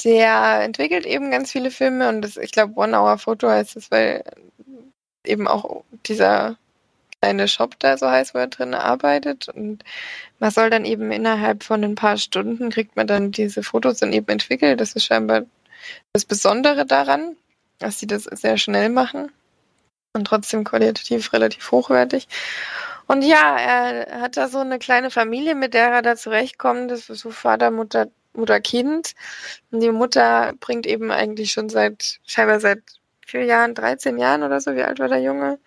Der 0.04 0.60
entwickelt 0.62 1.06
eben 1.06 1.30
ganz 1.30 1.50
viele 1.50 1.70
Filme 1.70 2.08
und 2.08 2.22
das, 2.22 2.36
ich 2.36 2.52
glaube, 2.52 2.74
One 2.76 2.96
Hour 2.96 3.18
Photo 3.18 3.48
heißt 3.48 3.76
es, 3.76 3.90
weil 3.90 4.22
eben 5.24 5.48
auch 5.48 5.82
dieser 6.06 6.56
kleine 7.20 7.48
Shop 7.48 7.74
da 7.80 7.96
so 7.98 8.08
heißt, 8.08 8.34
wo 8.34 8.38
er 8.38 8.46
drin 8.46 8.74
arbeitet. 8.74 9.48
Und 9.48 9.82
man 10.38 10.50
soll 10.52 10.70
dann 10.70 10.84
eben 10.84 11.10
innerhalb 11.10 11.64
von 11.64 11.82
ein 11.82 11.96
paar 11.96 12.18
Stunden 12.18 12.70
kriegt 12.70 12.94
man 12.94 13.06
dann 13.08 13.32
diese 13.32 13.62
Fotos 13.64 13.98
dann 13.98 14.12
eben 14.12 14.28
entwickelt. 14.28 14.80
Das 14.80 14.92
ist 14.92 15.04
scheinbar 15.04 15.42
das 16.12 16.24
Besondere 16.24 16.86
daran, 16.86 17.36
dass 17.78 17.98
sie 17.98 18.06
das 18.06 18.24
sehr 18.24 18.58
schnell 18.58 18.88
machen 18.88 19.32
und 20.12 20.26
trotzdem 20.26 20.64
qualitativ 20.64 21.32
relativ 21.32 21.70
hochwertig. 21.70 22.28
Und 23.06 23.22
ja, 23.22 23.56
er 23.56 24.20
hat 24.20 24.36
da 24.36 24.48
so 24.48 24.58
eine 24.58 24.78
kleine 24.78 25.10
Familie, 25.10 25.54
mit 25.54 25.74
der 25.74 25.88
er 25.88 26.02
da 26.02 26.16
zurechtkommt. 26.16 26.90
Das 26.90 27.08
ist 27.08 27.20
so 27.20 27.30
Vater, 27.30 27.70
Mutter, 27.70 28.08
Mutter, 28.32 28.60
Kind. 28.60 29.12
Und 29.70 29.80
die 29.80 29.92
Mutter 29.92 30.54
bringt 30.60 30.86
eben 30.86 31.12
eigentlich 31.12 31.52
schon 31.52 31.68
seit, 31.68 32.18
scheinbar 32.26 32.60
seit 32.60 32.82
vier 33.26 33.44
Jahren, 33.44 33.74
13 33.74 34.18
Jahren 34.18 34.42
oder 34.42 34.60
so, 34.60 34.74
wie 34.74 34.82
alt 34.82 34.98
war 34.98 35.08
der 35.08 35.20
Junge, 35.20 35.58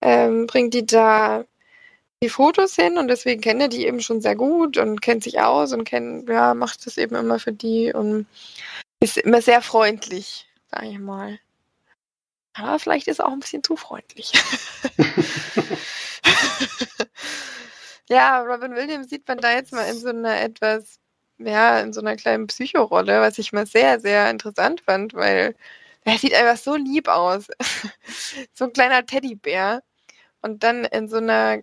ähm, 0.00 0.46
bringt 0.46 0.74
die 0.74 0.86
da 0.86 1.44
die 2.22 2.28
Fotos 2.30 2.74
hin 2.74 2.96
und 2.96 3.08
deswegen 3.08 3.42
kennt 3.42 3.60
er 3.60 3.68
die 3.68 3.86
eben 3.86 4.00
schon 4.00 4.20
sehr 4.20 4.34
gut 4.36 4.78
und 4.78 5.02
kennt 5.02 5.22
sich 5.22 5.40
aus 5.40 5.72
und 5.72 5.84
kennt, 5.84 6.28
ja, 6.28 6.54
macht 6.54 6.86
das 6.86 6.96
eben 6.96 7.16
immer 7.16 7.38
für 7.38 7.52
die 7.52 7.92
und 7.92 8.26
ist 9.00 9.18
immer 9.18 9.42
sehr 9.42 9.60
freundlich, 9.60 10.46
sag 10.74 10.84
ich 10.84 10.98
mal. 10.98 11.38
Aber 12.54 12.78
vielleicht 12.78 13.08
ist 13.08 13.18
er 13.18 13.26
auch 13.26 13.32
ein 13.32 13.40
bisschen 13.40 13.64
zu 13.64 13.76
freundlich. 13.76 14.32
ja, 18.08 18.40
Robin 18.42 18.74
Williams 18.74 19.10
sieht 19.10 19.26
man 19.26 19.38
da 19.38 19.52
jetzt 19.52 19.72
mal 19.72 19.88
in 19.88 19.98
so 19.98 20.08
einer 20.08 20.40
etwas, 20.40 21.00
ja, 21.38 21.80
in 21.80 21.92
so 21.92 22.00
einer 22.00 22.16
kleinen 22.16 22.46
Psychorolle, 22.46 23.20
was 23.20 23.38
ich 23.38 23.52
mal 23.52 23.66
sehr, 23.66 23.98
sehr 24.00 24.30
interessant 24.30 24.82
fand, 24.82 25.14
weil 25.14 25.56
er 26.04 26.18
sieht 26.18 26.34
einfach 26.34 26.62
so 26.62 26.76
lieb 26.76 27.08
aus. 27.08 27.48
so 28.54 28.66
ein 28.66 28.72
kleiner 28.72 29.04
Teddybär. 29.04 29.82
Und 30.42 30.62
dann 30.62 30.84
in 30.84 31.08
so 31.08 31.16
einer, 31.16 31.62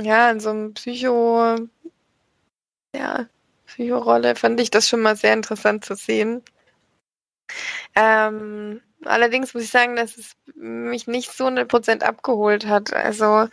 ja, 0.00 0.30
in 0.30 0.40
so 0.40 0.50
einem 0.50 0.74
Psycho, 0.74 1.56
ja, 2.94 3.28
Psychorolle 3.66 4.34
fand 4.36 4.60
ich 4.60 4.70
das 4.70 4.88
schon 4.88 5.02
mal 5.02 5.16
sehr 5.16 5.34
interessant 5.34 5.84
zu 5.84 5.94
sehen. 5.94 6.42
Ähm, 7.94 8.80
allerdings 9.04 9.54
muss 9.54 9.64
ich 9.64 9.70
sagen, 9.70 9.96
dass 9.96 10.16
es 10.16 10.32
mich 10.54 11.06
nicht 11.06 11.32
so 11.32 11.46
100% 11.46 12.02
abgeholt 12.02 12.66
hat. 12.66 12.92
Also 12.92 13.48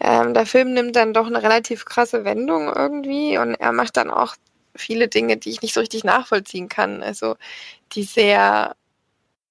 ähm, 0.00 0.34
der 0.34 0.46
Film 0.46 0.74
nimmt 0.74 0.96
dann 0.96 1.14
doch 1.14 1.26
eine 1.26 1.42
relativ 1.42 1.84
krasse 1.84 2.24
Wendung 2.24 2.72
irgendwie 2.72 3.38
und 3.38 3.54
er 3.54 3.72
macht 3.72 3.96
dann 3.96 4.10
auch 4.10 4.36
viele 4.74 5.08
Dinge, 5.08 5.36
die 5.36 5.50
ich 5.50 5.62
nicht 5.62 5.74
so 5.74 5.80
richtig 5.80 6.04
nachvollziehen 6.04 6.68
kann. 6.68 7.02
Also 7.02 7.36
die 7.92 8.04
sehr, 8.04 8.74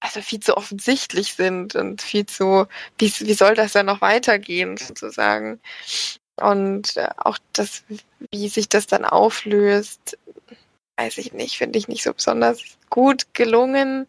also 0.00 0.20
viel 0.20 0.40
zu 0.40 0.56
offensichtlich 0.56 1.34
sind 1.34 1.74
und 1.74 2.02
viel 2.02 2.26
zu, 2.26 2.66
wie, 2.98 3.12
wie 3.20 3.34
soll 3.34 3.54
das 3.54 3.72
dann 3.72 3.86
noch 3.86 4.00
weitergehen 4.00 4.76
sozusagen. 4.76 5.60
Und 6.36 6.96
äh, 6.96 7.08
auch 7.18 7.38
das, 7.52 7.84
wie 8.30 8.48
sich 8.48 8.68
das 8.68 8.86
dann 8.86 9.04
auflöst, 9.04 10.18
weiß 10.96 11.18
ich 11.18 11.32
nicht, 11.32 11.58
finde 11.58 11.78
ich 11.78 11.88
nicht 11.88 12.02
so 12.02 12.12
besonders 12.12 12.62
gut 12.92 13.34
gelungen. 13.34 14.06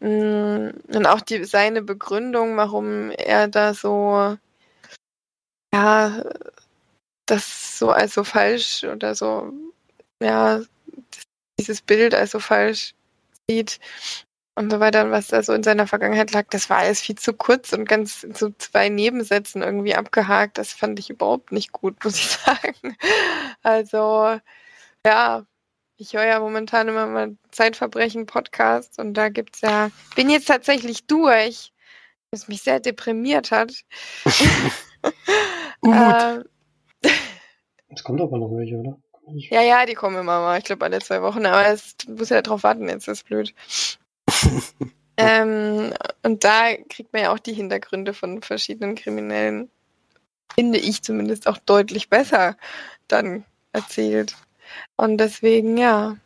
Mm, 0.00 0.70
und 0.94 1.06
auch 1.06 1.20
die, 1.20 1.44
seine 1.44 1.82
Begründung, 1.82 2.56
warum 2.56 3.10
er 3.10 3.48
da 3.48 3.74
so, 3.74 4.38
ja, 5.74 6.24
das 7.26 7.78
so 7.78 7.90
also 7.90 8.24
falsch 8.24 8.84
oder 8.84 9.14
so, 9.16 9.52
ja, 10.22 10.62
dieses 11.58 11.82
Bild 11.82 12.14
also 12.14 12.38
falsch 12.40 12.94
sieht 13.50 13.80
und 14.54 14.70
so 14.70 14.80
weiter, 14.80 15.10
was 15.10 15.28
da 15.28 15.42
so 15.42 15.52
in 15.52 15.64
seiner 15.64 15.86
Vergangenheit 15.88 16.32
lag, 16.32 16.46
das 16.50 16.70
war 16.70 16.78
alles 16.78 17.00
viel 17.00 17.16
zu 17.16 17.32
kurz 17.34 17.72
und 17.72 17.86
ganz 17.88 18.20
zu 18.34 18.54
zwei 18.58 18.88
Nebensätzen 18.88 19.62
irgendwie 19.62 19.96
abgehakt. 19.96 20.58
Das 20.58 20.72
fand 20.72 20.98
ich 21.00 21.10
überhaupt 21.10 21.50
nicht 21.52 21.72
gut, 21.72 21.96
muss 22.04 22.16
ich 22.16 22.28
sagen. 22.28 22.96
Also, 23.62 24.38
ja, 25.06 25.44
ich 25.96 26.14
höre 26.14 26.26
ja 26.26 26.40
momentan 26.40 26.88
immer 26.88 27.06
mal 27.06 27.36
Zeitverbrechen-Podcast 27.50 28.98
und 28.98 29.14
da 29.14 29.28
gibt's 29.28 29.60
ja, 29.60 29.90
bin 30.16 30.30
jetzt 30.30 30.48
tatsächlich 30.48 31.06
durch, 31.06 31.72
was 32.30 32.48
mich 32.48 32.62
sehr 32.62 32.80
deprimiert 32.80 33.50
hat. 33.50 33.72
Gut. 35.80 36.46
Es 37.88 38.02
kommt 38.02 38.20
aber 38.20 38.38
noch 38.38 38.50
welche, 38.56 38.76
oder? 38.76 38.98
Ja, 39.26 39.62
ja, 39.62 39.86
die 39.86 39.94
kommen 39.94 40.18
immer 40.18 40.40
mal. 40.40 40.58
Ich 40.58 40.64
glaube 40.64 40.84
alle 40.84 40.98
zwei 40.98 41.22
Wochen, 41.22 41.46
aber 41.46 41.66
es 41.68 41.96
muss 42.08 42.28
ja 42.28 42.42
drauf 42.42 42.62
warten, 42.62 42.88
jetzt 42.88 43.08
ist 43.08 43.24
blöd. 43.24 43.54
ähm, 45.16 45.94
und 46.22 46.44
da 46.44 46.74
kriegt 46.88 47.12
man 47.12 47.22
ja 47.22 47.32
auch 47.32 47.38
die 47.38 47.54
Hintergründe 47.54 48.12
von 48.14 48.42
verschiedenen 48.42 48.96
Kriminellen, 48.96 49.70
finde 50.54 50.78
ich 50.78 51.02
zumindest 51.02 51.46
auch 51.46 51.58
deutlich 51.58 52.10
besser 52.10 52.56
dann 53.08 53.44
erzählt. 53.72 54.36
Und 54.96 55.18
deswegen, 55.18 55.76
ja, 55.76 56.16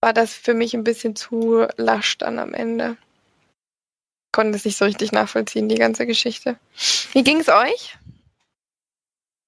war 0.00 0.12
das 0.12 0.34
für 0.34 0.54
mich 0.54 0.74
ein 0.74 0.84
bisschen 0.84 1.14
zu 1.16 1.66
lasch 1.76 2.18
dann 2.18 2.38
am 2.38 2.54
Ende. 2.54 2.96
Konnte 4.32 4.56
es 4.56 4.64
nicht 4.64 4.76
so 4.76 4.84
richtig 4.84 5.12
nachvollziehen, 5.12 5.68
die 5.68 5.76
ganze 5.76 6.06
Geschichte. 6.06 6.58
Wie 7.12 7.22
ging 7.22 7.38
es 7.38 7.48
euch? 7.48 7.96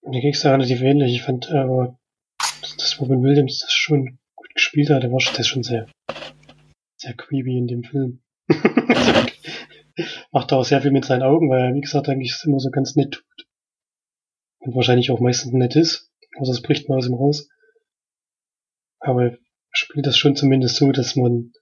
Mir 0.02 0.21
ging 0.21 0.33
es 0.33 0.42
da 0.42 0.52
relativ 0.52 0.83
ähnlich. 0.83 1.14
Ich 1.14 1.23
fand 1.23 1.50
aber, 1.50 1.99
äh, 2.40 2.66
dass 2.76 3.00
Robin 3.00 3.23
Williams 3.23 3.61
das 3.61 3.73
schon 3.73 4.18
gut 4.37 4.54
gespielt 4.54 4.90
hat. 4.90 5.02
Der 5.02 5.11
war 5.11 5.21
das 5.37 5.47
schon 5.47 5.62
sehr, 5.62 5.88
sehr 6.99 7.14
creepy 7.14 7.56
in 7.56 7.66
dem 7.66 7.83
Film. 7.83 8.21
Macht 10.33 10.52
auch 10.52 10.64
sehr 10.64 10.83
viel 10.83 10.90
mit 10.90 11.06
seinen 11.06 11.23
Augen, 11.23 11.49
weil 11.49 11.62
er, 11.62 11.75
wie 11.75 11.80
gesagt, 11.80 12.09
eigentlich 12.09 12.37
immer 12.44 12.61
so 12.61 12.71
ganz 12.71 12.94
nett 12.97 13.12
tut 13.14 13.47
und 14.64 14.75
wahrscheinlich 14.75 15.11
auch 15.11 15.21
meistens 15.21 15.52
nett 15.52 15.76
ist, 15.76 16.11
außer 16.38 16.52
es 16.52 16.62
bricht 16.62 16.88
mal 16.88 16.97
aus 16.97 17.06
ihm 17.06 17.14
raus. 17.14 17.49
Aber 18.99 19.37
spielt 19.73 20.06
das 20.06 20.16
schon 20.16 20.37
zumindest 20.37 20.76
so, 20.76 20.90
dass 20.90 21.16
man 21.16 21.52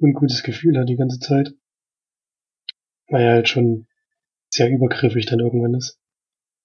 ein 0.00 0.12
gutes 0.12 0.44
Gefühl 0.44 0.78
hat 0.78 0.88
die 0.88 0.96
ganze 0.96 1.18
Zeit. 1.18 1.52
Weil 3.08 3.22
er 3.22 3.32
halt 3.32 3.48
schon 3.48 3.88
sehr 4.48 4.70
übergriffig 4.70 5.26
dann 5.26 5.40
irgendwann 5.40 5.74
ist. 5.74 5.98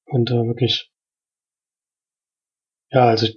Und 0.06 0.30
da 0.30 0.36
äh, 0.36 0.46
wirklich, 0.46 0.92
ja, 2.92 3.08
also 3.08 3.28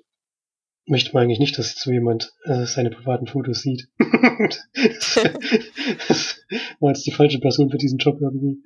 möchte 0.86 1.12
man 1.14 1.22
eigentlich 1.24 1.38
nicht, 1.38 1.56
dass 1.58 1.74
so 1.76 1.90
jemand 1.90 2.32
äh, 2.44 2.66
seine 2.66 2.90
privaten 2.90 3.26
Fotos 3.26 3.62
sieht. 3.62 3.88
das 6.08 6.44
war 6.78 6.90
jetzt 6.90 7.06
die 7.06 7.12
falsche 7.12 7.40
Person 7.40 7.70
für 7.70 7.78
diesen 7.78 7.98
Job 7.98 8.20
irgendwie. 8.20 8.62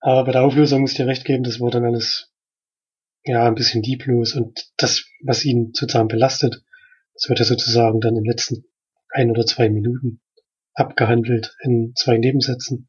Aber 0.00 0.24
bei 0.24 0.32
der 0.32 0.44
Auflösung 0.44 0.82
muss 0.82 0.92
ich 0.92 0.96
dir 0.96 1.06
recht 1.06 1.24
geben, 1.24 1.42
das 1.42 1.60
war 1.60 1.70
dann 1.70 1.84
alles 1.84 2.33
ja, 3.24 3.46
ein 3.46 3.54
bisschen 3.54 3.82
lieblos 3.82 4.34
und 4.34 4.70
das, 4.76 5.06
was 5.22 5.44
ihn 5.44 5.72
sozusagen 5.72 6.08
belastet, 6.08 6.62
das 7.14 7.28
wird 7.28 7.38
ja 7.38 7.44
sozusagen 7.44 8.00
dann 8.00 8.16
in 8.16 8.22
den 8.22 8.30
letzten 8.30 8.64
ein 9.10 9.30
oder 9.30 9.46
zwei 9.46 9.68
Minuten 9.70 10.20
abgehandelt 10.74 11.56
in 11.60 11.92
zwei 11.94 12.18
Nebensätzen. 12.18 12.88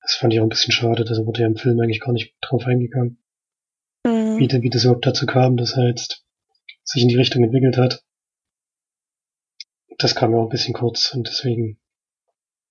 Das 0.00 0.14
fand 0.14 0.32
ich 0.32 0.40
auch 0.40 0.44
ein 0.44 0.50
bisschen 0.50 0.72
schade, 0.72 1.04
da 1.04 1.14
wurde 1.26 1.42
ja 1.42 1.46
im 1.46 1.56
Film 1.56 1.78
eigentlich 1.80 2.00
gar 2.00 2.12
nicht 2.12 2.34
drauf 2.40 2.66
eingegangen. 2.66 3.22
Mhm. 4.06 4.38
Wie, 4.38 4.48
wie 4.62 4.70
das 4.70 4.84
überhaupt 4.84 5.06
dazu 5.06 5.26
kam, 5.26 5.56
dass 5.56 5.76
er 5.76 5.88
jetzt 5.88 6.24
sich 6.84 7.02
in 7.02 7.08
die 7.08 7.16
Richtung 7.16 7.44
entwickelt 7.44 7.76
hat. 7.76 8.02
Das 9.98 10.14
kam 10.14 10.32
ja 10.32 10.38
auch 10.38 10.44
ein 10.44 10.50
bisschen 10.50 10.72
kurz 10.72 11.12
und 11.14 11.28
deswegen 11.28 11.78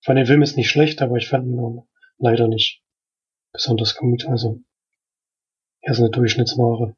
fand 0.04 0.18
den 0.18 0.26
Film 0.26 0.42
ist 0.42 0.58
nicht 0.58 0.70
schlecht, 0.70 1.02
aber 1.02 1.18
ich 1.18 1.28
fand 1.28 1.46
ihn 1.46 1.60
auch 1.60 1.88
leider 2.18 2.48
nicht 2.48 2.82
besonders 3.52 3.96
gut. 3.96 4.26
Also 4.26 4.62
er 5.90 5.94
ist 5.94 6.00
eine 6.02 6.12
Durchschnittsware. 6.12 6.96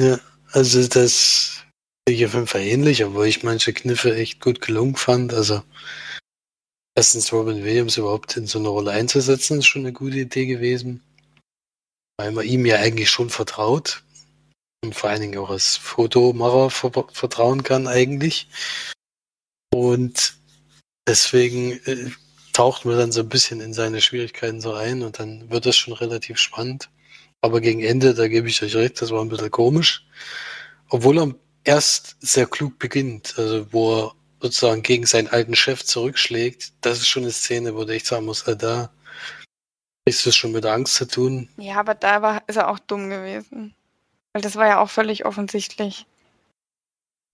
ja, 0.00 0.18
also 0.52 0.86
das 0.86 1.64
ich 2.04 2.26
auf 2.26 2.34
jeden 2.34 2.46
Fall 2.46 2.60
ähnlich, 2.60 3.02
obwohl 3.04 3.26
ich 3.26 3.42
manche 3.42 3.72
Kniffe 3.72 4.14
echt 4.14 4.42
gut 4.42 4.60
gelungen 4.60 4.96
fand. 4.96 5.32
Also 5.32 5.62
erstens 6.94 7.32
Robin 7.32 7.64
Williams 7.64 7.96
überhaupt 7.96 8.36
in 8.36 8.46
so 8.46 8.58
eine 8.58 8.68
Rolle 8.68 8.90
einzusetzen, 8.90 9.60
ist 9.60 9.66
schon 9.66 9.86
eine 9.86 9.94
gute 9.94 10.18
Idee 10.18 10.44
gewesen. 10.44 11.02
Weil 12.18 12.32
man 12.32 12.44
ihm 12.44 12.66
ja 12.66 12.76
eigentlich 12.76 13.08
schon 13.08 13.30
vertraut. 13.30 14.04
Und 14.84 14.94
vor 14.94 15.08
allen 15.08 15.22
Dingen 15.22 15.38
auch 15.38 15.48
als 15.48 15.76
Fotomacher 15.78 16.68
vertrauen 16.68 17.62
kann 17.62 17.86
eigentlich. 17.86 18.48
Und 19.72 20.37
deswegen 21.08 21.72
äh, 21.86 22.10
taucht 22.52 22.84
man 22.84 22.96
dann 22.96 23.12
so 23.12 23.20
ein 23.20 23.28
bisschen 23.28 23.60
in 23.60 23.72
seine 23.72 24.00
Schwierigkeiten 24.00 24.60
so 24.60 24.74
ein 24.74 25.02
und 25.02 25.18
dann 25.18 25.50
wird 25.50 25.66
das 25.66 25.76
schon 25.76 25.94
relativ 25.94 26.38
spannend. 26.38 26.90
Aber 27.40 27.60
gegen 27.60 27.82
Ende, 27.82 28.14
da 28.14 28.28
gebe 28.28 28.48
ich 28.48 28.62
euch 28.62 28.76
recht, 28.76 29.00
das 29.00 29.10
war 29.10 29.22
ein 29.22 29.28
bisschen 29.28 29.50
komisch. 29.50 30.06
Obwohl 30.88 31.18
er 31.18 31.34
erst 31.64 32.16
sehr 32.20 32.46
klug 32.46 32.78
beginnt, 32.78 33.34
also 33.38 33.72
wo 33.72 33.96
er 33.96 34.12
sozusagen 34.40 34.82
gegen 34.82 35.06
seinen 35.06 35.28
alten 35.28 35.54
Chef 35.54 35.84
zurückschlägt, 35.84 36.72
das 36.80 36.98
ist 36.98 37.08
schon 37.08 37.24
eine 37.24 37.32
Szene, 37.32 37.74
wo 37.74 37.86
ich 37.86 38.04
sagen 38.04 38.26
muss, 38.26 38.42
äh, 38.42 38.56
da 38.56 38.90
ist 40.04 40.26
es 40.26 40.36
schon 40.36 40.52
mit 40.52 40.64
Angst 40.64 40.94
zu 40.94 41.06
tun. 41.06 41.48
Ja, 41.58 41.76
aber 41.76 41.94
da 41.94 42.22
war, 42.22 42.42
ist 42.46 42.56
er 42.56 42.68
auch 42.68 42.78
dumm 42.78 43.10
gewesen. 43.10 43.74
Weil 44.32 44.42
das 44.42 44.56
war 44.56 44.66
ja 44.66 44.80
auch 44.80 44.90
völlig 44.90 45.26
offensichtlich. 45.26 46.06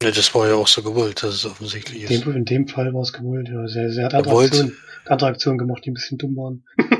Ja, 0.03 0.11
das 0.11 0.35
war 0.35 0.49
ja 0.49 0.55
auch 0.55 0.69
so 0.69 0.83
gewollt, 0.83 1.23
dass 1.23 1.35
es 1.35 1.47
offensichtlich 1.47 2.03
ist. 2.03 2.11
In 2.11 2.21
dem, 2.23 2.37
in 2.37 2.45
dem 2.45 2.69
Fall 2.69 2.93
war 2.93 3.03
es 3.03 3.13
gewollt, 3.13 3.49
ja. 3.49 3.67
Sie, 3.69 3.91
sie 3.91 4.05
hat 4.05 4.15
andere, 4.15 4.45
Aktionen, 4.45 4.77
andere 5.07 5.29
Aktionen 5.29 5.59
gemacht, 5.59 5.85
die 5.85 5.91
ein 5.91 5.95
bisschen 5.95 6.19
dumm 6.19 6.37
waren. 6.37 6.65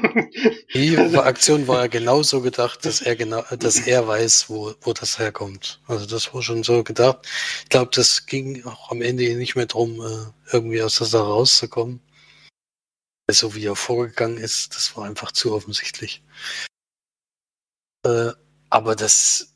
Die 0.75 0.97
Aktion 1.19 1.67
war 1.67 1.81
ja 1.81 1.87
genauso 1.87 2.41
gedacht, 2.41 2.85
dass 2.85 3.01
er 3.01 3.17
genau, 3.17 3.43
dass 3.59 3.87
er 3.87 4.07
weiß, 4.07 4.49
wo, 4.49 4.75
wo 4.81 4.93
das 4.93 5.19
herkommt. 5.19 5.81
Also 5.87 6.07
das 6.07 6.33
war 6.33 6.43
schon 6.43 6.63
so 6.63 6.83
gedacht. 6.85 7.27
Ich 7.63 7.69
glaube, 7.69 7.91
das 7.95 8.27
ging 8.27 8.65
auch 8.65 8.91
am 8.91 9.03
Ende 9.03 9.35
nicht 9.37 9.57
mehr 9.57 9.67
drum, 9.67 10.01
äh, 10.01 10.53
irgendwie 10.53 10.83
aus 10.83 10.97
der 10.97 11.07
Sache 11.07 11.25
rauszukommen. 11.25 12.01
So 13.31 13.55
wie 13.55 13.65
er 13.65 13.77
vorgegangen 13.77 14.39
ist, 14.39 14.75
das 14.75 14.97
war 14.97 15.07
einfach 15.07 15.33
zu 15.33 15.55
offensichtlich. 15.55 16.23
Äh, 18.05 18.33
aber 18.69 18.95
das 18.97 19.55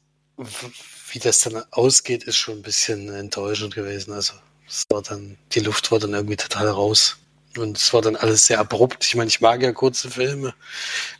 wie 1.12 1.18
das 1.18 1.40
dann 1.40 1.62
ausgeht, 1.70 2.24
ist 2.24 2.36
schon 2.36 2.58
ein 2.58 2.62
bisschen 2.62 3.12
enttäuschend 3.12 3.74
gewesen. 3.74 4.12
Also 4.12 4.34
es 4.66 4.84
war 4.90 5.02
dann, 5.02 5.38
die 5.52 5.60
Luft 5.60 5.90
war 5.90 5.98
dann 5.98 6.14
irgendwie 6.14 6.36
total 6.36 6.68
raus. 6.68 7.18
Und 7.56 7.78
es 7.78 7.92
war 7.92 8.02
dann 8.02 8.16
alles 8.16 8.46
sehr 8.46 8.60
abrupt. 8.60 9.04
Ich 9.04 9.14
meine, 9.14 9.28
ich 9.28 9.40
mag 9.40 9.62
ja 9.62 9.72
kurze 9.72 10.10
Filme, 10.10 10.54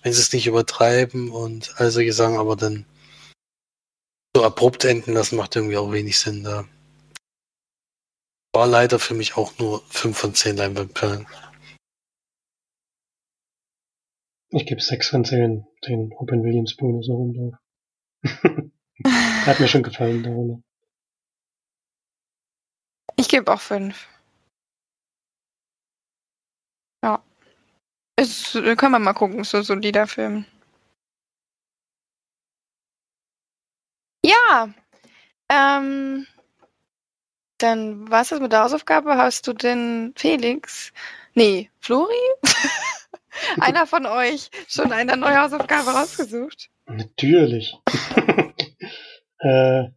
wenn 0.03 0.13
sie 0.13 0.21
es 0.21 0.33
nicht 0.33 0.47
übertreiben 0.47 1.31
und 1.31 1.75
all 1.81 1.91
solche 1.91 2.13
Sachen, 2.13 2.37
aber 2.37 2.55
dann 2.55 2.85
so 4.37 4.45
abrupt 4.45 4.85
enden 4.85 5.15
lassen 5.15 5.37
macht 5.37 5.57
irgendwie 5.57 5.79
auch 5.79 5.91
wenig 5.91 6.19
Sinn 6.19 6.45
da. 6.45 6.69
War 8.55 8.67
leider 8.67 8.99
für 8.99 9.15
mich 9.15 9.37
auch 9.37 9.59
nur 9.59 9.83
5 9.89 10.17
von 10.17 10.35
10 10.35 10.57
Leinwandperlen. 10.57 11.27
Ich 14.51 14.67
gebe 14.67 14.81
6 14.81 15.09
von 15.09 15.25
10 15.25 15.67
den 15.87 16.13
Robin 16.13 16.43
Williams 16.43 16.77
Bonus 16.77 17.09
noch 17.09 17.33
drauf. 17.35 17.55
Hat 19.05 19.61
mir 19.61 19.69
schon 19.69 19.83
gefallen, 19.83 20.23
der 20.23 20.33
Rolle. 20.33 20.63
Ich 23.17 23.29
gebe 23.29 23.53
auch 23.53 23.61
5. 23.61 24.09
Ja. 27.03 27.23
Es, 28.17 28.53
können 28.53 28.93
wir 28.93 28.99
mal 28.99 29.13
gucken, 29.13 29.45
so 29.45 29.63
solider 29.63 30.07
Film. 30.07 30.45
Ja. 34.25 34.73
Ähm, 35.49 36.27
dann 37.59 38.11
war 38.11 38.23
es 38.23 38.29
das 38.29 38.41
mit 38.41 38.53
der 38.53 38.63
Hausaufgabe. 38.63 39.17
Hast 39.17 39.47
du 39.47 39.53
denn 39.53 40.13
Felix? 40.17 40.93
Nee, 41.35 41.71
Flori? 41.81 42.15
Einer 43.61 43.87
von 43.87 44.07
euch 44.07 44.51
schon 44.69 44.93
eine 44.93 45.17
neue 45.17 45.41
Hausaufgabe 45.41 45.91
rausgesucht? 45.91 46.71
Natürlich. 46.87 47.77
äh, 49.39 49.89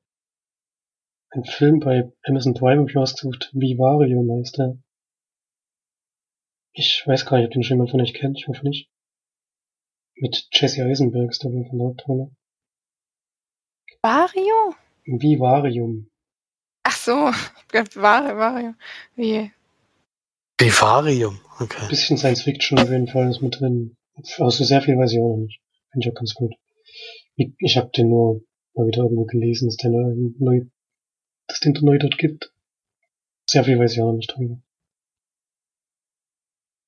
ein 1.34 1.46
Film 1.46 1.80
bei 1.80 2.12
Amazon 2.24 2.54
Prime 2.54 2.86
ich 2.90 2.96
rausgesucht. 2.96 3.52
Vivario 3.54 4.22
heißt 4.40 4.58
der. 4.58 4.78
Ich 6.74 7.04
weiß 7.06 7.26
gar 7.26 7.38
nicht, 7.38 7.48
ob 7.48 7.52
den 7.54 7.64
schon 7.64 7.78
jemand 7.78 7.92
von 7.92 8.02
euch 8.02 8.14
kennt. 8.14 8.38
Ich 8.38 8.48
hoffe 8.48 8.68
nicht. 8.68 8.90
Mit 10.16 10.48
Jesse 10.52 10.84
Eisenberg 10.84 11.30
ist 11.30 11.44
der 11.44 11.52
wohl 11.52 11.66
von 11.66 11.78
der 11.78 11.88
Hauptrolle. 11.88 12.32
Vario? 14.02 14.76
Vivarium. 15.06 16.10
Ach 16.84 16.96
so, 16.96 17.32
Vario. 17.96 18.74
Wie? 19.16 19.52
Vivarium, 20.60 21.40
okay. 21.60 21.88
Bisschen 21.90 22.18
Science 22.18 22.44
Fiction 22.44 22.78
auf 22.78 22.90
jeden 22.90 23.08
Fall 23.08 23.30
ist 23.30 23.42
mit 23.42 23.60
drin. 23.60 23.96
Also 24.16 24.64
sehr 24.64 24.82
viel 24.82 24.98
weiß 24.98 25.14
ich 25.14 25.20
auch 25.20 25.36
noch 25.36 25.44
nicht. 25.44 25.60
Finde 25.92 26.08
ich 26.08 26.12
auch 26.12 26.18
ganz 26.18 26.34
gut. 26.34 26.54
Ich, 27.36 27.54
ich 27.58 27.78
habe 27.78 27.90
den 27.96 28.10
nur 28.10 28.42
mal 28.74 28.88
wieder 28.88 29.04
irgendwo 29.04 29.26
gelesen, 29.26 29.68
dass, 29.68 29.78
der 29.78 29.92
neu, 29.92 30.62
dass 31.48 31.60
den 31.60 31.74
neu 31.82 31.98
dort 31.98 32.18
gibt. 32.18 32.52
Sehr 33.50 33.64
viel 33.64 33.78
weiß 33.78 33.94
ich 33.94 34.02
auch 34.02 34.08
noch 34.08 34.18
nicht 34.18 34.36
drüber. 34.36 34.62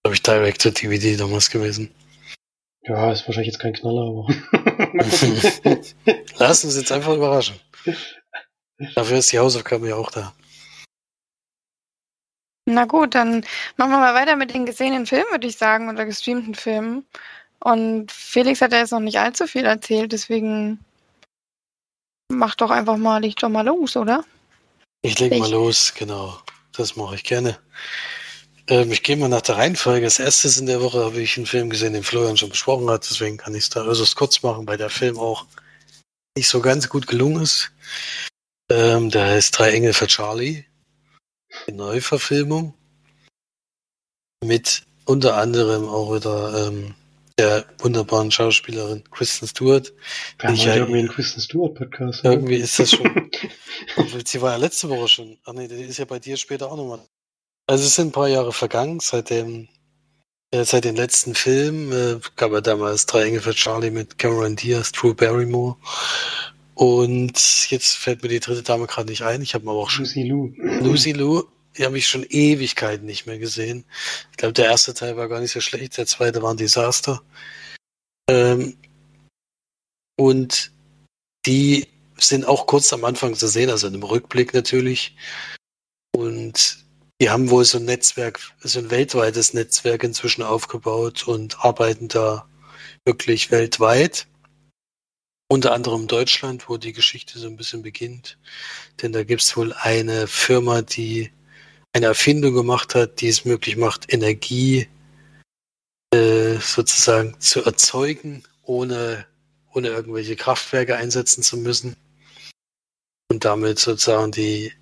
Habe 0.06 0.16
ich 0.16 0.22
Direct 0.22 0.62
to 0.62 0.70
DVD 0.70 1.16
damals 1.16 1.50
gewesen. 1.50 1.94
Ja, 2.84 3.12
ist 3.12 3.26
wahrscheinlich 3.28 3.54
jetzt 3.54 3.60
kein 3.60 3.74
Knaller, 3.74 4.02
aber. 4.02 4.28
Lass 6.38 6.64
uns 6.64 6.76
jetzt 6.76 6.92
einfach 6.92 7.16
überraschen. 7.16 7.60
Dafür 8.96 9.18
ist 9.18 9.32
die 9.32 9.40
Hausaufgabe 9.40 9.90
ja 9.90 9.96
auch 9.96 10.12
da. 10.12 10.34
Na 12.66 12.86
gut, 12.86 13.16
dann 13.16 13.46
machen 13.78 13.92
wir 13.92 14.00
mal 14.00 14.14
weiter 14.14 14.36
mit 14.36 14.54
den 14.54 14.66
gesehenen 14.66 15.06
Filmen, 15.06 15.30
würde 15.32 15.48
ich 15.48 15.58
sagen, 15.58 15.90
oder 15.90 16.06
gestreamten 16.06 16.56
Filmen. 16.56 17.06
Und 17.60 18.12
Felix 18.12 18.62
hat 18.62 18.72
ja 18.72 18.80
jetzt 18.80 18.92
noch 18.92 19.00
nicht 19.00 19.20
allzu 19.20 19.48
viel 19.48 19.66
erzählt, 19.66 20.12
deswegen 20.12 20.80
mach 22.34 22.56
doch 22.56 22.72
einfach 22.72 22.98
mal, 22.98 23.22
leg 23.22 23.36
doch 23.38 23.50
mal 23.50 23.66
los, 23.66 23.96
oder? 23.96 24.24
Ich 25.02 25.20
leg 25.20 25.34
ich. 25.34 25.40
mal 25.40 25.52
los, 25.52 25.94
genau. 25.96 26.40
Das 26.74 26.96
mache 26.96 27.16
ich 27.16 27.24
gerne. 27.24 27.58
Ähm, 28.68 28.92
ich 28.92 29.04
gehe 29.04 29.18
mal 29.18 29.30
nach 29.30 29.42
der 29.42 29.58
Reihenfolge. 29.58 30.06
Als 30.06 30.20
erstes 30.20 30.58
in 30.58 30.66
der 30.66 30.82
Woche 30.82 31.04
habe 31.04 31.22
ich 31.22 31.38
einen 31.38 31.46
Film 31.46 31.70
gesehen, 31.70 31.94
den 31.94 32.04
Florian 32.04 32.38
schon 32.38 32.50
besprochen 32.50 32.90
hat, 32.90 33.08
deswegen 33.10 33.38
kann 33.38 33.54
ich 33.56 33.64
es 33.64 33.70
da 33.70 33.86
äußerst 33.86 34.16
kurz 34.16 34.42
machen, 34.42 34.68
weil 34.68 34.78
der 34.78 34.90
Film 34.90 35.20
auch 35.20 35.46
nicht 36.36 36.48
so 36.48 36.62
ganz 36.62 36.90
gut 36.90 37.08
gelungen 37.08 37.44
ist. 37.44 37.72
Ähm, 38.70 39.10
der 39.10 39.26
heißt 39.26 39.58
Drei 39.58 39.72
Engel 39.72 39.94
für 39.94 40.08
Charlie. 40.08 40.64
Die 41.68 41.74
Neuverfilmung. 41.74 42.74
Mit 44.44 44.84
unter 45.06 45.38
anderem 45.38 45.88
auch 45.88 46.16
wieder 46.16 46.68
ähm, 46.68 46.96
der 47.38 47.66
wunderbaren 47.80 48.32
Schauspielerin 48.32 49.04
Kristen 49.12 49.48
Stewart. 49.48 49.94
Wir 50.40 50.50
haben 50.50 50.58
heute 50.58 50.68
ja, 50.68 50.76
irgendwie 50.76 51.00
einen 51.00 51.08
Kristen 51.10 51.42
Stewart 51.42 51.76
Podcast. 51.76 52.24
Irgendwie 52.24 52.56
oder? 52.56 52.64
ist 52.64 52.80
das 52.80 52.92
schon. 52.92 53.32
sie 54.26 54.42
war 54.42 54.52
ja 54.52 54.58
letzte 54.58 54.90
Woche 54.90 55.08
schon. 55.08 55.38
Ach 55.46 55.54
nee, 55.54 55.68
die 55.68 55.76
ist 55.76 55.98
ja 55.98 56.06
bei 56.06 56.20
dir 56.20 56.38
später 56.38 56.72
auch 56.72 56.78
nochmal. 56.78 57.00
Also 57.68 57.86
es 57.86 57.96
sind 57.96 58.10
ein 58.10 58.12
paar 58.12 58.28
Jahre 58.28 58.54
vergangen, 58.54 59.00
seit 59.00 59.30
dem, 59.30 59.68
äh, 60.52 60.64
seit 60.64 60.84
den 60.84 60.96
letzten 60.96 61.34
Film. 61.34 61.92
Äh, 61.92 62.20
gab 62.36 62.52
er 62.52 62.62
damals 62.62 63.06
drei 63.06 63.24
Engel 63.24 63.42
für 63.42 63.54
Charlie 63.54 63.92
mit 63.92 64.18
Cameron 64.18 64.56
Diaz, 64.56 64.92
Drew 64.92 65.14
Barrymore. 65.14 65.78
Und 66.76 67.70
jetzt 67.70 67.98
fällt 67.98 68.24
mir 68.24 68.30
die 68.30 68.40
dritte 68.40 68.64
Dame 68.64 68.88
gerade 68.88 69.10
nicht 69.10 69.24
ein. 69.24 69.42
Ich 69.42 69.54
habe 69.54 69.70
aber 69.70 69.80
auch 69.80 69.90
schon. 69.90 70.06
Lucy 70.06 70.24
Lou. 70.24 70.52
Lucy 70.82 71.12
Lou. 71.14 71.44
Die 71.78 71.86
habe 71.86 71.98
ich 71.98 72.08
schon 72.08 72.24
Ewigkeiten 72.24 73.06
nicht 73.06 73.26
mehr 73.26 73.40
gesehen. 73.40 73.86
Ich 74.32 74.38
glaube, 74.38 74.54
der 74.54 74.66
erste 74.66 74.94
Teil 74.94 75.18
war 75.18 75.28
gar 75.28 75.40
nicht 75.40 75.52
so 75.52 75.62
schlecht, 75.62 75.98
der 75.98 76.06
zweite 76.06 76.42
war 76.42 76.52
ein 76.52 76.58
Desaster. 76.58 77.24
Ähm, 78.30 78.78
und 80.18 80.72
die 81.46 81.88
sind 82.18 82.46
auch 82.46 82.68
kurz 82.68 82.94
am 82.94 83.04
Anfang 83.06 83.36
zu 83.36 83.48
sehen, 83.48 83.70
also 83.70 83.88
einem 83.88 84.04
Rückblick 84.04 84.54
natürlich. 84.54 85.16
Und 86.16 86.84
die 87.20 87.30
haben 87.30 87.50
wohl 87.50 87.66
so 87.66 87.78
ein 87.78 87.86
Netzwerk, 87.86 88.40
so 88.60 88.80
ein 88.80 88.92
weltweites 88.92 89.54
Netzwerk 89.54 90.04
inzwischen 90.04 90.44
aufgebaut 90.44 91.28
und 91.28 91.64
arbeiten 91.64 92.08
da 92.08 92.48
wirklich 93.06 93.52
weltweit. 93.52 94.28
Unter 95.50 95.74
anderem 95.74 96.08
Deutschland, 96.08 96.70
wo 96.70 96.78
die 96.78 96.94
Geschichte 96.94 97.38
so 97.38 97.48
ein 97.48 97.58
bisschen 97.58 97.82
beginnt. 97.82 98.38
Denn 99.02 99.12
da 99.12 99.24
gibt 99.24 99.42
es 99.42 99.56
wohl 99.56 99.74
eine 99.74 100.28
Firma, 100.28 100.82
die 100.82 101.32
eine 101.94 102.08
Erfindung 102.08 102.54
gemacht 102.54 102.96
hat, 102.96 103.22
die 103.22 103.28
es 103.28 103.46
möglich 103.46 103.78
macht, 103.78 104.12
Energie 104.12 104.88
äh, 106.14 106.58
sozusagen 106.60 107.40
zu 107.40 107.64
erzeugen, 107.64 108.44
ohne, 108.64 109.26
ohne 109.74 109.90
irgendwelche 109.90 110.36
Kraftwerke 110.36 110.96
einsetzen 110.96 111.44
zu 111.44 111.58
müssen. 111.58 111.96
Und 113.32 113.46
damit 113.46 113.80
sozusagen 113.80 114.32
die 114.32 114.74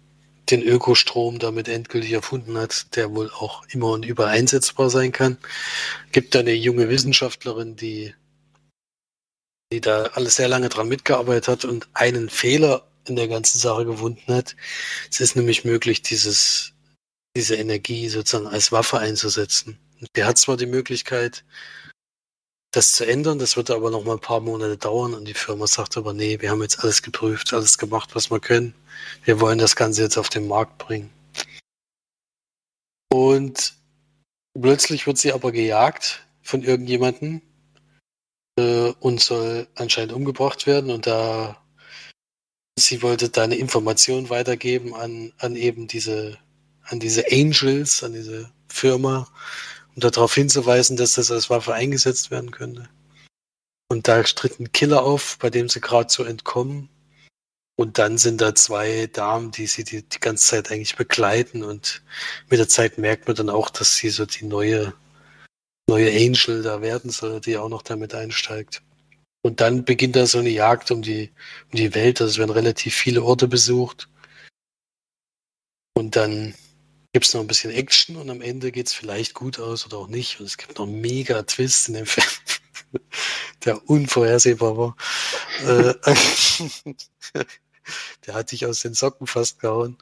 den 0.51 0.61
Ökostrom 0.61 1.39
damit 1.39 1.67
endgültig 1.67 2.11
erfunden 2.11 2.57
hat, 2.57 2.95
der 2.95 3.13
wohl 3.15 3.29
auch 3.31 3.63
immer 3.69 3.91
und 3.91 4.05
überall 4.05 4.37
einsetzbar 4.37 4.89
sein 4.89 5.11
kann. 5.11 5.37
Gibt 6.11 6.35
da 6.35 6.39
eine 6.39 6.53
junge 6.53 6.89
Wissenschaftlerin, 6.89 7.75
die, 7.75 8.13
die 9.71 9.81
da 9.81 10.03
alles 10.13 10.35
sehr 10.35 10.49
lange 10.49 10.69
dran 10.69 10.89
mitgearbeitet 10.89 11.47
hat 11.47 11.65
und 11.65 11.87
einen 11.93 12.29
Fehler 12.29 12.85
in 13.07 13.15
der 13.15 13.27
ganzen 13.27 13.59
Sache 13.59 13.85
gefunden 13.85 14.33
hat. 14.33 14.55
Es 15.09 15.21
ist 15.21 15.35
nämlich 15.35 15.63
möglich, 15.63 16.01
dieses, 16.01 16.73
diese 17.35 17.55
Energie 17.55 18.09
sozusagen 18.09 18.47
als 18.47 18.71
Waffe 18.71 18.99
einzusetzen. 18.99 19.77
Der 20.15 20.25
hat 20.25 20.37
zwar 20.37 20.57
die 20.57 20.65
Möglichkeit, 20.65 21.43
das 22.71 22.93
zu 22.93 23.05
ändern. 23.05 23.39
Das 23.39 23.57
wird 23.57 23.69
aber 23.69 23.91
noch 23.91 24.03
mal 24.03 24.13
ein 24.13 24.19
paar 24.19 24.39
Monate 24.39 24.77
dauern 24.77 25.13
und 25.13 25.25
die 25.25 25.33
Firma 25.33 25.67
sagt 25.67 25.97
aber, 25.97 26.13
nee, 26.13 26.39
wir 26.41 26.49
haben 26.49 26.61
jetzt 26.61 26.83
alles 26.83 27.01
geprüft, 27.01 27.53
alles 27.53 27.77
gemacht, 27.77 28.15
was 28.15 28.31
wir 28.31 28.39
können. 28.39 28.73
Wir 29.23 29.39
wollen 29.39 29.59
das 29.59 29.75
Ganze 29.75 30.01
jetzt 30.01 30.17
auf 30.17 30.29
den 30.29 30.47
Markt 30.47 30.77
bringen. 30.77 31.11
Und 33.11 33.73
plötzlich 34.59 35.05
wird 35.05 35.17
sie 35.17 35.33
aber 35.33 35.51
gejagt 35.51 36.25
von 36.41 36.63
irgendjemandem 36.63 37.41
äh, 38.57 38.93
und 38.99 39.21
soll 39.21 39.67
anscheinend 39.75 40.13
umgebracht 40.13 40.65
werden 40.65 40.91
und 40.91 41.07
da 41.07 41.57
sie 42.79 43.01
wollte 43.01 43.29
da 43.29 43.43
eine 43.43 43.55
Information 43.55 44.29
weitergeben 44.29 44.95
an, 44.95 45.33
an 45.37 45.55
eben 45.55 45.87
diese, 45.87 46.37
an 46.91 46.99
diese 46.99 47.25
Angels, 47.31 48.03
an 48.03 48.13
diese 48.13 48.51
Firma 48.67 49.27
um 49.95 50.01
darauf 50.01 50.33
hinzuweisen, 50.33 50.97
dass 50.97 51.15
das 51.15 51.31
als 51.31 51.49
Waffe 51.49 51.73
eingesetzt 51.73 52.31
werden 52.31 52.51
könnte. 52.51 52.89
Und 53.89 54.07
da 54.07 54.23
tritt 54.23 54.59
ein 54.59 54.71
Killer 54.71 55.03
auf, 55.03 55.37
bei 55.39 55.49
dem 55.49 55.67
sie 55.67 55.81
gerade 55.81 56.11
so 56.11 56.23
entkommen. 56.23 56.89
Und 57.77 57.97
dann 57.97 58.17
sind 58.17 58.39
da 58.39 58.55
zwei 58.55 59.07
Damen, 59.07 59.51
die 59.51 59.67
sie 59.67 59.83
die, 59.83 60.03
die 60.03 60.19
ganze 60.19 60.45
Zeit 60.45 60.71
eigentlich 60.71 60.95
begleiten. 60.95 61.63
Und 61.63 62.01
mit 62.49 62.59
der 62.59 62.69
Zeit 62.69 62.97
merkt 62.97 63.27
man 63.27 63.35
dann 63.35 63.49
auch, 63.49 63.69
dass 63.69 63.97
sie 63.97 64.09
so 64.09 64.25
die 64.25 64.45
neue, 64.45 64.93
neue 65.89 66.09
Angel 66.09 66.61
da 66.61 66.81
werden 66.81 67.11
soll, 67.11 67.41
die 67.41 67.57
auch 67.57 67.69
noch 67.69 67.81
damit 67.81 68.13
einsteigt. 68.13 68.81
Und 69.43 69.59
dann 69.59 69.83
beginnt 69.83 70.15
da 70.15 70.25
so 70.25 70.37
eine 70.37 70.49
Jagd 70.49 70.91
um 70.91 71.01
die, 71.01 71.31
um 71.71 71.77
die 71.77 71.93
Welt. 71.93 72.21
Also 72.21 72.31
es 72.31 72.37
werden 72.37 72.51
relativ 72.51 72.95
viele 72.95 73.23
Orte 73.23 73.47
besucht. 73.47 74.07
Und 75.95 76.15
dann 76.15 76.53
gibt 77.13 77.25
es 77.25 77.33
noch 77.33 77.41
ein 77.41 77.47
bisschen 77.47 77.71
Action 77.71 78.15
und 78.15 78.29
am 78.29 78.41
Ende 78.41 78.71
geht 78.71 78.87
es 78.87 78.93
vielleicht 78.93 79.33
gut 79.33 79.59
aus 79.59 79.85
oder 79.85 79.97
auch 79.97 80.07
nicht. 80.07 80.39
Und 80.39 80.45
es 80.45 80.57
gibt 80.57 80.77
noch 80.77 80.87
einen 80.87 81.01
mega 81.01 81.43
Twist 81.43 81.89
in 81.89 81.95
dem 81.95 82.05
Film, 82.07 82.25
der 83.65 83.89
unvorhersehbar 83.89 84.77
war. 84.77 84.95
Äh, 85.65 85.93
der 88.25 88.33
hat 88.33 88.51
dich 88.51 88.65
aus 88.65 88.81
den 88.81 88.93
Socken 88.93 89.27
fast 89.27 89.59
gehauen. 89.59 89.97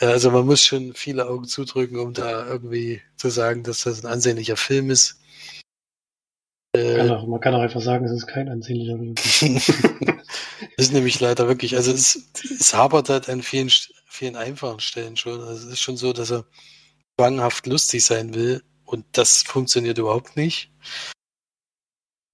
Äh, 0.00 0.06
also 0.06 0.30
man 0.30 0.46
muss 0.46 0.64
schon 0.64 0.94
viele 0.94 1.28
Augen 1.28 1.46
zudrücken, 1.46 1.98
um 1.98 2.14
da 2.14 2.46
irgendwie 2.46 3.02
zu 3.16 3.28
sagen, 3.28 3.62
dass 3.62 3.82
das 3.82 4.02
ein 4.02 4.10
ansehnlicher 4.10 4.56
Film 4.56 4.90
ist. 4.90 5.20
Äh, 6.72 6.96
kann 6.96 7.10
auch, 7.10 7.26
man 7.26 7.40
kann 7.40 7.54
auch 7.54 7.60
einfach 7.60 7.82
sagen, 7.82 8.04
es 8.04 8.12
ist 8.12 8.28
kein 8.28 8.48
ansehnlicher 8.48 8.96
Film. 8.96 9.60
ist 10.76 10.92
nämlich 10.92 11.20
leider 11.20 11.48
wirklich, 11.48 11.76
also 11.76 11.92
es, 11.92 12.30
es 12.58 12.72
hapert 12.74 13.08
halt 13.08 13.28
an 13.28 13.42
vielen, 13.42 13.70
vielen 14.10 14.36
einfachen 14.36 14.80
Stellen 14.80 15.16
schon. 15.16 15.40
Also 15.40 15.66
es 15.66 15.72
ist 15.72 15.80
schon 15.80 15.96
so, 15.96 16.12
dass 16.12 16.30
er 16.30 16.44
zwanghaft 17.18 17.66
lustig 17.66 18.04
sein 18.04 18.34
will 18.34 18.62
und 18.84 19.04
das 19.12 19.42
funktioniert 19.42 19.98
überhaupt 19.98 20.36
nicht. 20.36 20.70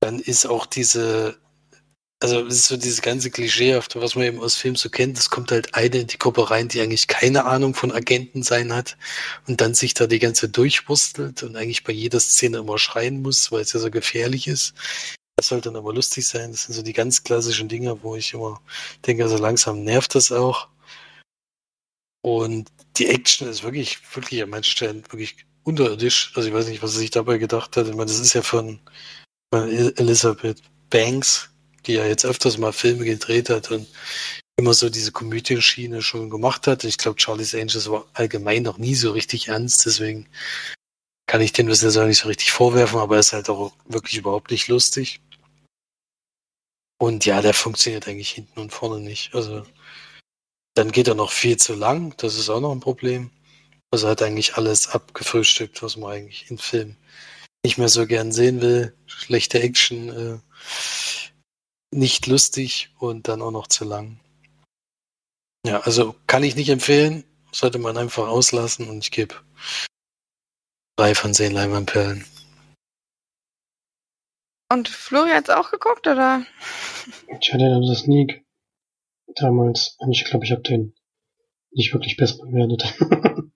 Dann 0.01 0.19
ist 0.19 0.47
auch 0.47 0.67
diese 0.67 1.39
also 2.21 2.47
es 2.47 2.55
ist 2.55 2.67
so 2.69 2.77
dieses 2.77 3.03
ganze 3.03 3.31
Klischeehafte, 3.31 4.01
was 4.01 4.15
man 4.15 4.25
eben 4.25 4.41
aus 4.41 4.55
Filmen 4.55 4.77
so 4.77 4.89
kennt. 4.89 5.19
Es 5.19 5.29
kommt 5.29 5.53
halt 5.53 5.75
eine 5.75 5.99
in 5.99 6.07
die 6.07 6.19
Gruppe 6.19 6.51
rein, 6.51 6.69
die 6.69 6.81
eigentlich 6.81 7.09
keine 7.09 7.45
Ahnung 7.45 7.75
von 7.75 7.93
Agenten 7.93 8.43
sein 8.43 8.73
hat 8.73 8.97
und 9.47 9.61
dann 9.61 9.75
sich 9.75 9.93
da 9.93 10.07
die 10.07 10.19
ganze 10.19 10.49
durchwurstelt 10.49 11.43
und 11.43 11.57
eigentlich 11.57 11.85
bei 11.85 11.93
jeder 11.93 12.19
Szene 12.19 12.59
immer 12.59 12.79
schreien 12.79 13.21
muss, 13.21 13.53
weil 13.53 13.61
es 13.61 13.73
ja 13.75 13.81
so 13.81 13.91
gefährlich 13.91 14.49
ist. 14.49 14.75
Das 15.37 15.49
soll 15.49 15.61
dann 15.61 15.77
aber 15.77 15.93
lustig 15.93 16.27
sein. 16.27 16.53
Das 16.53 16.65
sind 16.65 16.75
so 16.75 16.83
die 16.83 16.95
ganz 16.95 17.23
klassischen 17.23 17.69
Dinge, 17.69 18.03
wo 18.03 18.17
ich 18.17 18.33
immer 18.33 18.63
denke, 19.07 19.25
also 19.25 19.37
langsam 19.37 19.85
nervt 19.85 20.15
das 20.15 20.33
auch. 20.33 20.69
Und 22.27 22.73
die 22.97 23.07
Action 23.07 23.49
ist 23.49 23.63
wirklich, 23.63 23.99
wirklich 24.13 24.43
an 24.43 24.51
manchen 24.51 24.73
Stellen 24.73 25.05
wirklich 25.13 25.37
unterirdisch. 25.63 26.33
Also 26.35 26.49
ich 26.49 26.55
weiß 26.55 26.67
nicht, 26.67 26.83
was 26.83 26.95
er 26.95 26.99
sich 26.99 27.13
dabei 27.13 27.39
gedacht 27.39 27.77
hat. 27.77 27.87
Ich 27.87 27.95
meine, 27.95 28.11
das 28.11 28.19
ist 28.19 28.35
ja 28.35 28.43
von, 28.43 28.81
Elizabeth 29.53 30.61
Banks, 30.91 31.51
die 31.87 31.93
ja 31.93 32.05
jetzt 32.05 32.25
öfters 32.25 32.59
mal 32.59 32.73
Filme 32.73 33.05
gedreht 33.05 33.49
hat 33.49 33.71
und 33.71 33.87
immer 34.57 34.75
so 34.75 34.91
diese 34.91 35.13
Komödienschiene 35.13 36.03
schon 36.03 36.29
gemacht 36.29 36.67
hat. 36.67 36.83
Ich 36.83 36.99
glaube, 36.99 37.21
Charlie's 37.21 37.55
Angels 37.55 37.89
war 37.89 38.07
allgemein 38.15 38.65
noch 38.65 38.79
nie 38.79 38.97
so 38.97 39.13
richtig 39.13 39.47
ernst, 39.47 39.87
deswegen 39.87 40.29
kann 41.29 41.41
ich 41.41 41.53
den 41.53 41.69
Wissen 41.69 41.85
jetzt 41.87 41.97
auch 41.97 42.07
nicht 42.07 42.19
so 42.19 42.27
richtig 42.27 42.51
vorwerfen, 42.51 42.99
aber 42.99 43.15
er 43.15 43.21
ist 43.21 43.35
halt 43.35 43.49
auch 43.49 43.73
wirklich 43.85 44.17
überhaupt 44.17 44.51
nicht 44.51 44.67
lustig. 44.67 45.21
Und 46.99 47.25
ja, 47.25 47.41
der 47.41 47.55
funktioniert 47.55 48.09
eigentlich 48.09 48.31
hinten 48.31 48.59
und 48.59 48.73
vorne 48.73 49.01
nicht. 49.01 49.33
Also 49.33 49.65
dann 50.77 50.93
geht 50.93 51.09
er 51.09 51.15
noch 51.15 51.33
viel 51.33 51.57
zu 51.57 51.75
lang, 51.75 52.15
das 52.19 52.37
ist 52.37 52.51
auch 52.51 52.61
noch 52.61 52.73
ein 52.73 52.81
Problem. 52.81 53.31
Also 53.91 54.09
hat 54.09 54.23
eigentlich 54.23 54.57
alles 54.57 54.89
abgefrühstückt, 54.89 55.83
was 55.83 55.97
man 55.97 56.13
eigentlich 56.13 56.51
in 56.51 56.59
Filmen 56.59 56.99
nicht 57.65 57.79
mehr 57.79 57.89
so 57.89 58.07
gern 58.07 58.31
sehen 58.31 58.61
will. 58.61 58.95
Schlechte 59.07 59.61
Action, 59.61 60.09
äh, 60.11 60.39
nicht 61.95 62.27
lustig 62.27 62.91
und 62.99 63.27
dann 63.27 63.41
auch 63.41 63.51
noch 63.51 63.69
zu 63.69 63.85
lang. 63.85 64.21
Ja, 65.67 65.81
also 65.81 66.15
kann 66.27 66.45
ich 66.45 66.57
nicht 66.57 66.69
empfehlen, 66.69 67.25
sollte 67.53 67.79
man 67.79 67.97
einfach 67.97 68.29
auslassen 68.29 68.89
und 68.89 68.99
ich 68.99 69.11
gebe 69.11 69.35
drei 70.97 71.15
von 71.15 71.33
zehn 71.33 71.53
Leinwandperlen. 71.53 72.25
Und 74.71 74.89
Florian 74.89 75.37
hat's 75.39 75.51
auch 75.51 75.71
geguckt, 75.71 76.07
oder? 76.07 76.45
Ich 77.41 77.53
hatte 77.53 77.81
das 77.89 78.01
Sneak 78.01 78.46
damals 79.35 79.97
und 79.99 80.13
ich 80.13 80.25
glaube, 80.25 80.45
ich 80.45 80.53
habe 80.53 80.63
den 80.63 80.95
nicht 81.71 81.93
wirklich 81.93 82.17
besser 82.17 82.45
bewertet. 82.45 82.95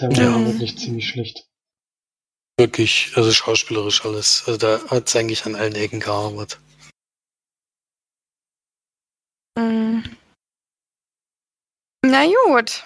Der 0.00 0.08
war 0.10 0.16
ja. 0.16 0.46
wirklich 0.46 0.78
ziemlich 0.78 1.08
schlecht 1.08 1.50
wirklich, 2.60 3.12
also 3.16 3.32
schauspielerisch 3.32 4.04
alles. 4.04 4.44
Also 4.46 4.58
da 4.58 4.80
hat 4.88 5.08
es 5.08 5.16
eigentlich 5.16 5.44
an 5.46 5.56
allen 5.56 5.74
Ecken 5.74 5.98
gearbeitet. 5.98 6.60
Mm. 9.58 10.00
Na 12.04 12.24
gut. 12.46 12.84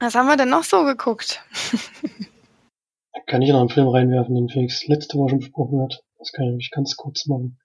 Was 0.00 0.14
haben 0.14 0.26
wir 0.26 0.36
denn 0.36 0.50
noch 0.50 0.64
so 0.64 0.84
geguckt? 0.84 1.42
kann 3.26 3.40
ich 3.40 3.50
noch 3.50 3.60
einen 3.60 3.70
Film 3.70 3.88
reinwerfen, 3.88 4.34
den 4.34 4.50
Felix 4.50 4.86
letzte 4.86 5.16
Woche 5.16 5.30
schon 5.30 5.38
besprochen 5.38 5.80
hat. 5.80 6.04
Das 6.18 6.30
kann 6.32 6.58
ich 6.58 6.70
ganz 6.70 6.94
kurz 6.96 7.26
machen. 7.26 7.58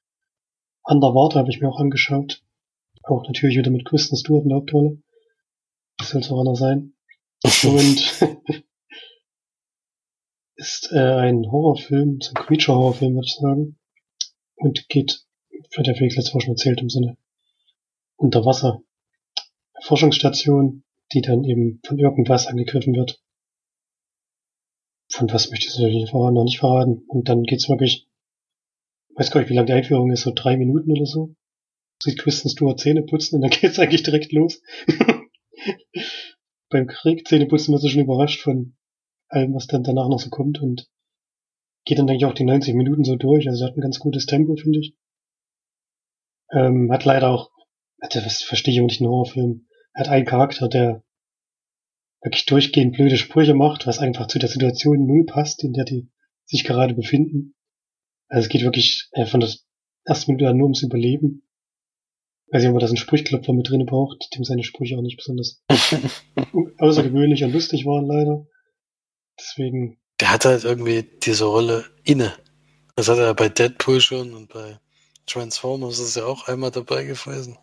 Underwater 0.84 1.40
habe 1.40 1.50
ich 1.50 1.62
mir 1.62 1.70
auch 1.70 1.80
angeschaut. 1.80 2.44
Auch 3.04 3.24
natürlich 3.26 3.58
wieder 3.58 3.72
mit 3.72 3.86
Kristen 3.86 4.18
Stewart 4.18 4.44
in 4.44 4.50
der 4.50 4.58
Hauptrolle. 4.58 5.02
Das 5.98 6.10
soll 6.10 6.24
auch 6.24 6.42
einer 6.42 6.56
sein. 6.56 6.94
Und 7.44 8.24
ist 10.56 10.92
äh, 10.92 11.00
ein 11.00 11.50
Horrorfilm, 11.50 12.20
so 12.22 12.32
ein 12.36 12.46
Creature-Horrorfilm, 12.46 13.16
würde 13.16 13.26
ich 13.26 13.36
sagen. 13.36 13.78
Und 14.56 14.90
geht, 14.90 15.26
wird 15.50 15.88
der 15.88 15.96
Felix 15.96 16.16
letztes 16.16 16.34
Mal 16.34 16.42
schon 16.42 16.52
erzählt, 16.52 16.82
im 16.82 16.90
Sinne 16.90 17.18
unter 18.20 18.46
Wasser. 18.46 18.82
Forschungsstation, 19.82 20.84
die 21.14 21.22
dann 21.22 21.46
eben 21.46 21.82
von 21.86 21.98
irgendwas 21.98 22.48
angegriffen 22.48 22.94
wird. 22.94 23.22
Von 25.10 25.32
was 25.32 25.50
möchte 25.50 25.68
ich 25.68 25.80
natürlich 25.80 26.12
noch 26.12 26.44
nicht 26.44 26.60
verraten. 26.60 27.04
Und 27.08 27.30
dann 27.30 27.44
geht's 27.44 27.70
wirklich, 27.70 28.09
weiß 29.20 29.32
gar 29.32 29.42
nicht, 29.42 29.50
wie 29.50 29.54
lange 29.54 29.68
die 29.68 29.74
Einführung 29.74 30.12
ist, 30.12 30.22
so 30.22 30.32
drei 30.34 30.56
Minuten 30.56 30.92
oder 30.92 31.06
so. 31.06 31.36
Sieht 32.02 32.18
Kristen 32.18 32.50
Stewart 32.50 32.80
Zähne 32.80 33.04
putzen 33.04 33.36
und 33.36 33.42
dann 33.42 33.52
geht's 33.62 33.78
eigentlich 33.78 34.04
direkt 34.04 34.32
los. 34.32 34.62
Beim 36.70 36.88
Krieg 36.88 37.28
Zähneputzen 37.28 37.74
wird 37.74 37.82
sie 37.82 37.90
schon 37.90 38.04
überrascht 38.04 38.42
von 38.42 38.78
allem, 39.28 39.54
was 39.54 39.68
dann 39.68 39.84
danach 39.84 40.08
noch 40.08 40.20
so 40.20 40.30
kommt 40.30 40.62
und 40.62 40.88
geht 41.84 42.00
dann 42.00 42.10
eigentlich 42.10 42.26
auch 42.26 42.34
die 42.34 42.46
90 42.46 42.76
Minuten 42.76 43.04
so 43.04 43.16
durch. 43.16 43.48
Also 43.50 43.66
hat 43.66 43.76
ein 43.76 43.82
ganz 43.82 44.00
gutes 44.00 44.26
Tempo, 44.26 44.56
finde 44.56 44.80
ich. 44.80 44.96
Ähm, 46.52 46.92
hat 46.92 47.04
leider 47.04 47.30
auch, 47.30 47.52
das 47.98 48.42
verstehe 48.42 48.74
ich 48.74 48.80
auch 48.80 48.86
nicht 48.86 49.02
in 49.02 49.08
Horrorfilm, 49.08 49.68
hat 49.94 50.08
einen 50.08 50.26
Charakter, 50.26 50.70
der 50.70 51.04
wirklich 52.22 52.46
durchgehend 52.46 52.96
blöde 52.96 53.18
Sprüche 53.18 53.54
macht, 53.54 53.86
was 53.86 54.00
einfach 54.00 54.28
zu 54.28 54.40
der 54.40 54.50
Situation 54.50 55.06
null 55.06 55.26
passt, 55.26 55.64
in 55.64 55.74
der 55.74 55.86
die 55.86 56.10
sich 56.46 56.64
gerade 56.64 56.94
befinden. 56.94 57.56
Also 58.30 58.46
es 58.46 58.50
geht 58.50 58.62
wirklich 58.62 59.10
äh, 59.12 59.26
von 59.26 59.40
der 59.40 59.50
ersten 60.06 60.32
Minute 60.32 60.50
an 60.50 60.58
nur 60.58 60.66
ums 60.66 60.84
Überleben. 60.84 61.44
Weiß 62.52 62.62
nicht, 62.62 62.70
ob 62.70 62.76
man 62.76 62.82
das 62.82 62.92
einen 62.92 62.98
Sprüchklopfer 62.98 63.54
mit 63.54 63.70
drin 63.70 63.86
braucht, 63.86 64.30
dem 64.36 64.44
seine 64.44 64.64
Sprüche 64.64 64.98
auch 64.98 65.02
nicht 65.02 65.18
besonders 65.18 65.64
außergewöhnlich 66.78 67.44
und 67.44 67.52
lustig 67.52 67.86
waren, 67.86 68.06
leider. 68.06 68.48
Deswegen. 69.40 70.00
Der 70.20 70.32
hat 70.32 70.46
halt 70.46 70.64
irgendwie 70.64 71.04
diese 71.04 71.46
Rolle 71.46 71.86
inne. 72.04 72.34
Das 72.96 73.08
hat 73.08 73.18
er 73.18 73.34
bei 73.34 73.50
Deadpool 73.50 74.02
schon 74.02 74.34
und 74.34 74.50
bei 74.50 74.80
Transformers 75.26 76.00
ist 76.00 76.18
er 76.18 76.28
auch 76.28 76.48
einmal 76.48 76.72
dabei 76.72 77.06
gewesen. 77.06 77.58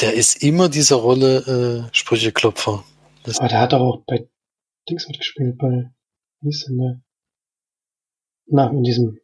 Der 0.00 0.14
ist 0.14 0.42
immer 0.42 0.68
diese 0.68 0.94
Rolle 0.94 1.88
äh, 1.90 1.94
Sprücheklopfer. 1.94 2.84
Das 3.24 3.38
Aber 3.38 3.48
der 3.48 3.60
hat 3.60 3.74
auch 3.74 4.04
bei 4.06 4.28
Dings 4.88 5.08
mitgespielt, 5.08 5.58
bei 5.58 5.90
wie 6.40 6.48
ist 6.48 6.66
denn 6.68 6.78
der? 6.78 7.00
Na, 8.46 8.70
in 8.70 8.84
diesem 8.84 9.18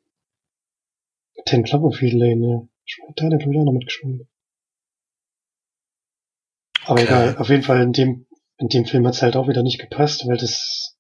Ten 1.45 1.65
Cloverfield 1.65 2.15
Lane, 2.15 2.47
ja. 2.47 2.69
Da 3.17 3.25
hat 3.25 3.33
er, 3.33 3.39
glaube 3.39 3.55
ich, 3.55 3.61
auch 3.61 3.65
noch 3.65 3.73
mitgespielt. 3.73 4.27
Aber 6.85 7.01
okay. 7.01 7.05
egal, 7.05 7.37
auf 7.39 7.49
jeden 7.49 7.63
Fall 7.63 7.83
in 7.83 7.93
dem, 7.93 8.27
in 8.59 8.69
dem 8.69 8.85
Film 8.85 9.07
hat's 9.07 9.23
halt 9.23 9.37
auch 9.37 9.49
wieder 9.49 9.63
nicht 9.63 9.81
gepasst, 9.81 10.27
weil 10.27 10.37
das 10.37 10.97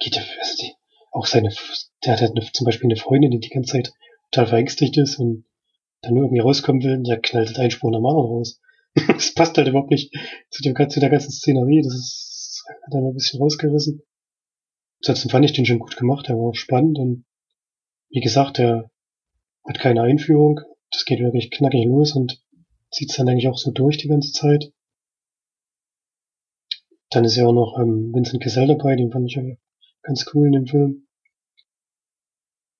geht 0.00 0.16
ja, 0.16 0.22
also 0.40 0.54
die, 0.60 0.72
auch 1.12 1.26
seine, 1.26 1.50
der 2.04 2.12
hat 2.12 2.20
halt 2.20 2.32
eine, 2.36 2.50
zum 2.52 2.64
Beispiel 2.64 2.88
eine 2.88 2.96
Freundin, 2.96 3.30
die 3.30 3.40
die 3.40 3.48
ganze 3.48 3.72
Zeit 3.72 3.92
total 4.30 4.48
verängstigt 4.48 4.96
ist 4.98 5.18
und 5.18 5.44
dann 6.02 6.14
nur 6.14 6.24
irgendwie 6.24 6.40
rauskommen 6.40 6.82
will, 6.82 7.02
der 7.02 7.20
knallt 7.20 7.48
halt 7.48 7.58
einen 7.58 7.70
Spruch 7.70 7.90
nach 7.90 7.98
dem 7.98 8.06
anderen 8.06 8.26
raus. 8.26 8.60
das 9.08 9.34
passt 9.34 9.56
halt 9.56 9.68
überhaupt 9.68 9.90
nicht 9.90 10.12
zu, 10.50 10.62
dem, 10.62 10.74
zu 10.88 11.00
der 11.00 11.10
ganzen 11.10 11.30
Szenerie, 11.30 11.82
das 11.82 11.94
ist, 11.94 12.64
hat 12.84 12.94
er 12.94 13.00
mal 13.00 13.08
ein 13.08 13.14
bisschen 13.14 13.40
rausgerissen. 13.40 14.02
Ansonsten 15.00 15.30
fand 15.30 15.44
ich 15.44 15.52
den 15.52 15.66
schon 15.66 15.78
gut 15.78 15.96
gemacht, 15.96 16.28
der 16.28 16.36
war 16.36 16.48
auch 16.48 16.54
spannend 16.54 16.98
und 16.98 17.24
wie 18.10 18.20
gesagt, 18.20 18.58
der 18.58 18.90
hat 19.68 19.78
keine 19.78 20.02
Einführung, 20.02 20.60
das 20.90 21.04
geht 21.04 21.20
wirklich 21.20 21.50
knackig 21.50 21.84
los 21.84 22.16
und 22.16 22.42
zieht 22.90 23.16
dann 23.18 23.28
eigentlich 23.28 23.48
auch 23.48 23.58
so 23.58 23.70
durch 23.70 23.98
die 23.98 24.08
ganze 24.08 24.32
Zeit. 24.32 24.72
Dann 27.10 27.24
ist 27.24 27.36
ja 27.36 27.46
auch 27.46 27.52
noch 27.52 27.78
ähm, 27.78 28.12
Vincent 28.14 28.42
Cassell 28.42 28.66
dabei, 28.66 28.96
den 28.96 29.12
fand 29.12 29.26
ich 29.26 29.36
ja 29.36 29.42
ganz 30.02 30.26
cool 30.32 30.46
in 30.46 30.52
dem 30.52 30.66
Film. 30.66 31.06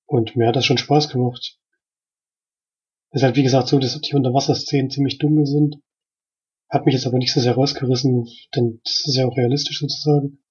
Und 0.07 0.37
mir 0.37 0.49
hat 0.49 0.57
das 0.57 0.65
schon 0.65 0.79
Spaß 0.79 1.11
gemacht. 1.11 1.59
Ist 3.11 3.23
halt 3.23 3.37
wie 3.37 3.43
gesagt 3.43 3.69
so, 3.69 3.79
dass 3.79 4.01
die 4.01 4.15
Unterwasserszenen 4.15 4.91
ziemlich 4.91 5.19
dumm 5.19 5.45
sind. 5.45 5.77
Hat 6.71 6.87
mich 6.87 6.95
jetzt 6.95 7.07
aber 7.07 7.19
nicht 7.19 7.33
so 7.33 7.41
sehr 7.41 7.55
rausgerissen, 7.55 8.27
denn 8.55 8.81
das 8.85 9.05
ist 9.07 9.17
ja 9.17 9.27
auch 9.27 9.37
realistisch 9.37 9.79
sozusagen. 9.79 10.43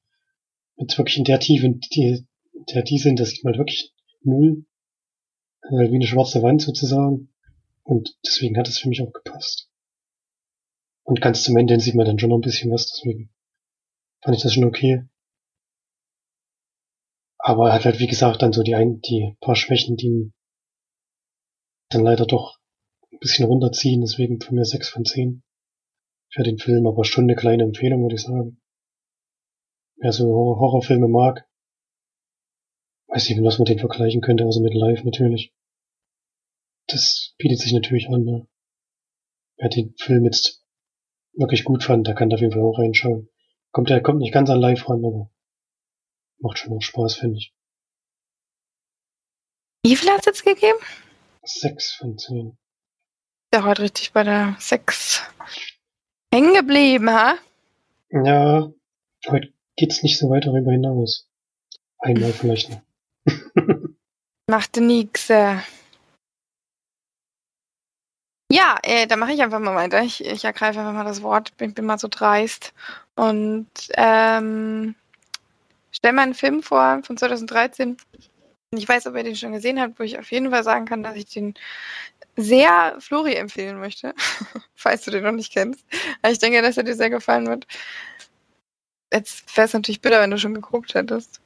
Jetzt 0.75 0.97
wirklich 0.97 1.17
in 1.17 1.23
der 1.23 1.39
Tiefe, 1.39 1.65
in 1.65 1.79
der 2.71 2.83
die 2.83 2.99
sind, 2.99 3.19
das 3.19 3.29
sieht 3.29 3.43
man 3.43 3.53
halt 3.53 3.59
wirklich 3.59 3.93
null. 4.21 4.66
Also 5.61 5.91
wie 5.91 5.95
eine 5.95 6.07
schwarze 6.07 6.41
Wand 6.41 6.61
sozusagen. 6.61 7.33
Und 7.83 8.17
deswegen 8.25 8.57
hat 8.57 8.67
es 8.67 8.79
für 8.79 8.89
mich 8.89 9.01
auch 9.01 9.13
gepasst. 9.13 9.69
Und 11.03 11.21
ganz 11.21 11.43
zum 11.43 11.55
Ende 11.55 11.79
sieht 11.79 11.95
man 11.95 12.05
dann 12.05 12.19
schon 12.19 12.29
noch 12.29 12.37
ein 12.37 12.41
bisschen 12.41 12.69
was, 12.69 12.91
deswegen 12.91 13.29
fand 14.21 14.35
ich 14.35 14.43
das 14.43 14.53
schon 14.53 14.65
okay. 14.65 15.07
Aber 17.37 17.69
er 17.69 17.75
hat 17.75 17.85
halt, 17.85 17.99
wie 17.99 18.07
gesagt, 18.07 18.41
dann 18.41 18.51
so 18.51 18.61
die, 18.61 18.75
ein, 18.75 18.99
die 18.99 19.37
paar 19.39 19.55
Schwächen, 19.55 19.95
die 19.95 20.33
dann 21.89 22.03
leider 22.03 22.25
doch 22.25 22.59
ein 23.13 23.19
bisschen 23.19 23.45
runterziehen, 23.45 24.01
deswegen 24.01 24.41
von 24.41 24.55
mir 24.55 24.65
6 24.65 24.89
von 24.89 25.05
10 25.05 25.43
für 26.33 26.43
den 26.43 26.57
Film, 26.57 26.85
aber 26.87 27.05
schon 27.05 27.23
eine 27.23 27.35
kleine 27.35 27.63
Empfehlung, 27.63 28.01
würde 28.01 28.15
ich 28.15 28.23
sagen. 28.23 28.61
Wer 29.95 30.11
so 30.11 30.27
Horrorfilme 30.27 31.07
mag, 31.07 31.47
weiß 33.07 33.29
nicht, 33.29 33.43
was 33.43 33.57
man 33.57 33.65
den 33.65 33.79
vergleichen 33.79 34.21
könnte, 34.21 34.45
außer 34.45 34.61
mit 34.61 34.73
Live 34.73 35.03
natürlich. 35.03 35.53
Das 36.87 37.33
bietet 37.37 37.59
sich 37.59 37.73
natürlich 37.73 38.07
an, 38.09 38.23
ne? 38.23 38.47
Wer 39.57 39.69
den 39.69 39.95
Film 39.97 40.25
jetzt 40.25 40.63
wirklich 41.33 41.63
gut 41.63 41.83
fand, 41.83 42.07
der 42.07 42.15
kann 42.15 42.29
da 42.29 42.35
auf 42.35 42.41
jeden 42.41 42.53
Fall 42.53 42.61
auch 42.61 42.77
reinschauen. 42.77 43.29
Kommt, 43.71 43.89
der 43.89 44.01
kommt 44.01 44.19
nicht 44.19 44.33
ganz 44.33 44.49
an 44.49 44.59
Live 44.59 44.87
ran, 44.89 45.03
aber 45.03 45.31
macht 46.39 46.59
schon 46.59 46.73
auch 46.73 46.81
Spaß, 46.81 47.15
finde 47.15 47.37
ich. 47.37 47.53
Wie 49.83 49.95
viel 49.95 50.09
hat 50.09 50.19
es 50.19 50.25
jetzt 50.25 50.45
gegeben? 50.45 50.79
Sechs 51.43 51.93
von 51.93 52.17
zehn. 52.17 52.57
Der 53.53 53.63
heute 53.63 53.83
richtig 53.83 54.11
bei 54.11 54.23
der 54.23 54.55
sechs 54.59 55.21
hängen 56.33 56.53
geblieben, 56.53 57.09
ha? 57.09 57.37
Ja, 58.09 58.71
heute 59.27 59.53
geht's 59.75 60.03
nicht 60.03 60.17
so 60.19 60.29
weit 60.29 60.45
darüber 60.45 60.71
hinaus. 60.71 61.29
Einmal 61.99 62.33
vielleicht 62.33 62.69
noch. 62.69 62.81
Machte 64.49 64.81
nix. 64.81 65.29
Äh. 65.29 65.57
Ja, 68.51 68.77
äh, 68.83 69.07
da 69.07 69.17
mache 69.17 69.33
ich 69.33 69.41
einfach 69.41 69.59
mal 69.59 69.75
weiter. 69.75 70.01
Ich, 70.03 70.23
ich 70.25 70.45
ergreife 70.45 70.79
einfach 70.79 70.93
mal 70.93 71.03
das 71.03 71.21
Wort. 71.21 71.55
Bin, 71.57 71.73
bin 71.73 71.85
mal 71.85 71.99
so 71.99 72.07
dreist. 72.09 72.73
Und 73.15 73.67
ähm, 73.95 74.95
stell 75.91 76.13
mal 76.13 76.23
einen 76.23 76.33
Film 76.33 76.63
vor 76.63 77.01
von 77.03 77.17
2013. 77.17 77.97
Ich 78.71 78.87
weiß, 78.87 79.07
ob 79.07 79.15
ihr 79.15 79.23
den 79.23 79.35
schon 79.35 79.53
gesehen 79.53 79.79
habt, 79.79 79.99
wo 79.99 80.03
ich 80.03 80.19
auf 80.19 80.31
jeden 80.31 80.51
Fall 80.51 80.63
sagen 80.63 80.85
kann, 80.85 81.03
dass 81.03 81.15
ich 81.15 81.25
den 81.25 81.53
sehr 82.35 82.95
Flori 82.99 83.33
empfehlen 83.35 83.79
möchte, 83.79 84.13
falls 84.75 85.03
du 85.03 85.11
den 85.11 85.23
noch 85.23 85.31
nicht 85.31 85.51
kennst. 85.51 85.85
Aber 86.21 86.31
ich 86.31 86.39
denke, 86.39 86.61
dass 86.61 86.77
er 86.77 86.83
dir 86.83 86.95
sehr 86.95 87.09
gefallen 87.09 87.47
wird. 87.47 87.65
Jetzt 89.11 89.55
wäre 89.57 89.65
es 89.65 89.73
natürlich 89.73 90.01
bitter, 90.01 90.21
wenn 90.21 90.31
du 90.31 90.37
schon 90.37 90.53
geguckt 90.53 90.93
hättest. 90.93 91.41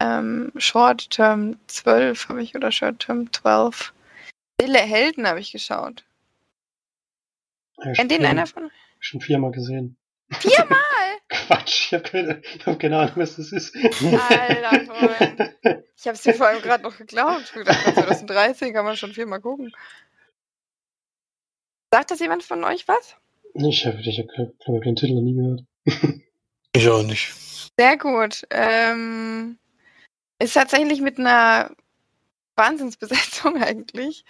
Ähm, 0.00 0.52
Short 0.56 1.10
Term 1.10 1.58
12 1.68 2.28
habe 2.28 2.42
ich 2.42 2.54
oder 2.54 2.72
Short 2.72 2.98
Term 3.00 3.32
12. 3.32 3.92
Stille 4.60 4.78
Helden 4.78 5.26
habe 5.26 5.40
ich 5.40 5.52
geschaut. 5.52 6.04
Ja, 7.78 7.92
Kennt 7.92 8.10
den 8.10 8.18
schon- 8.22 8.26
einer 8.26 8.46
von? 8.46 8.70
Schon 9.00 9.20
viermal 9.20 9.50
gesehen. 9.52 9.96
Viermal? 10.30 10.78
Quatsch, 11.28 11.86
ich 11.86 11.94
habe 11.94 12.02
keine, 12.04 12.42
ich 12.42 12.66
hab 12.66 12.78
keine 12.78 12.98
Ahnung, 12.98 13.12
was 13.16 13.36
das 13.36 13.52
ist. 13.52 13.74
Alter 13.76 14.84
Freund. 14.86 15.54
Ich 15.96 16.06
habe 16.06 16.14
es 16.16 16.22
dir 16.22 16.34
vor 16.34 16.46
allem 16.46 16.62
gerade 16.62 16.82
noch 16.82 16.96
geglaubt. 16.96 17.42
Ich 17.46 17.52
gedacht, 17.52 17.82
2013 17.94 18.72
kann 18.72 18.84
man 18.84 18.96
schon 18.96 19.12
viermal 19.12 19.40
gucken. 19.40 19.72
Sagt 21.92 22.10
das 22.10 22.20
jemand 22.20 22.42
von 22.42 22.62
euch 22.64 22.86
was? 22.88 23.16
Ich 23.54 23.86
habe 23.86 24.00
ich 24.00 24.18
hab, 24.18 24.26
glaube 24.28 24.78
ich, 24.78 24.82
den 24.82 24.96
Titel 24.96 25.14
noch 25.14 25.22
nie 25.22 25.34
gehört. 25.34 25.64
Ich 26.76 26.88
auch 26.88 27.04
nicht. 27.04 27.32
Sehr 27.78 27.96
gut. 27.96 28.42
Ähm, 28.50 29.58
ist 30.44 30.54
tatsächlich 30.54 31.00
mit 31.00 31.18
einer 31.18 31.70
Wahnsinnsbesetzung 32.56 33.56
eigentlich. 33.62 34.24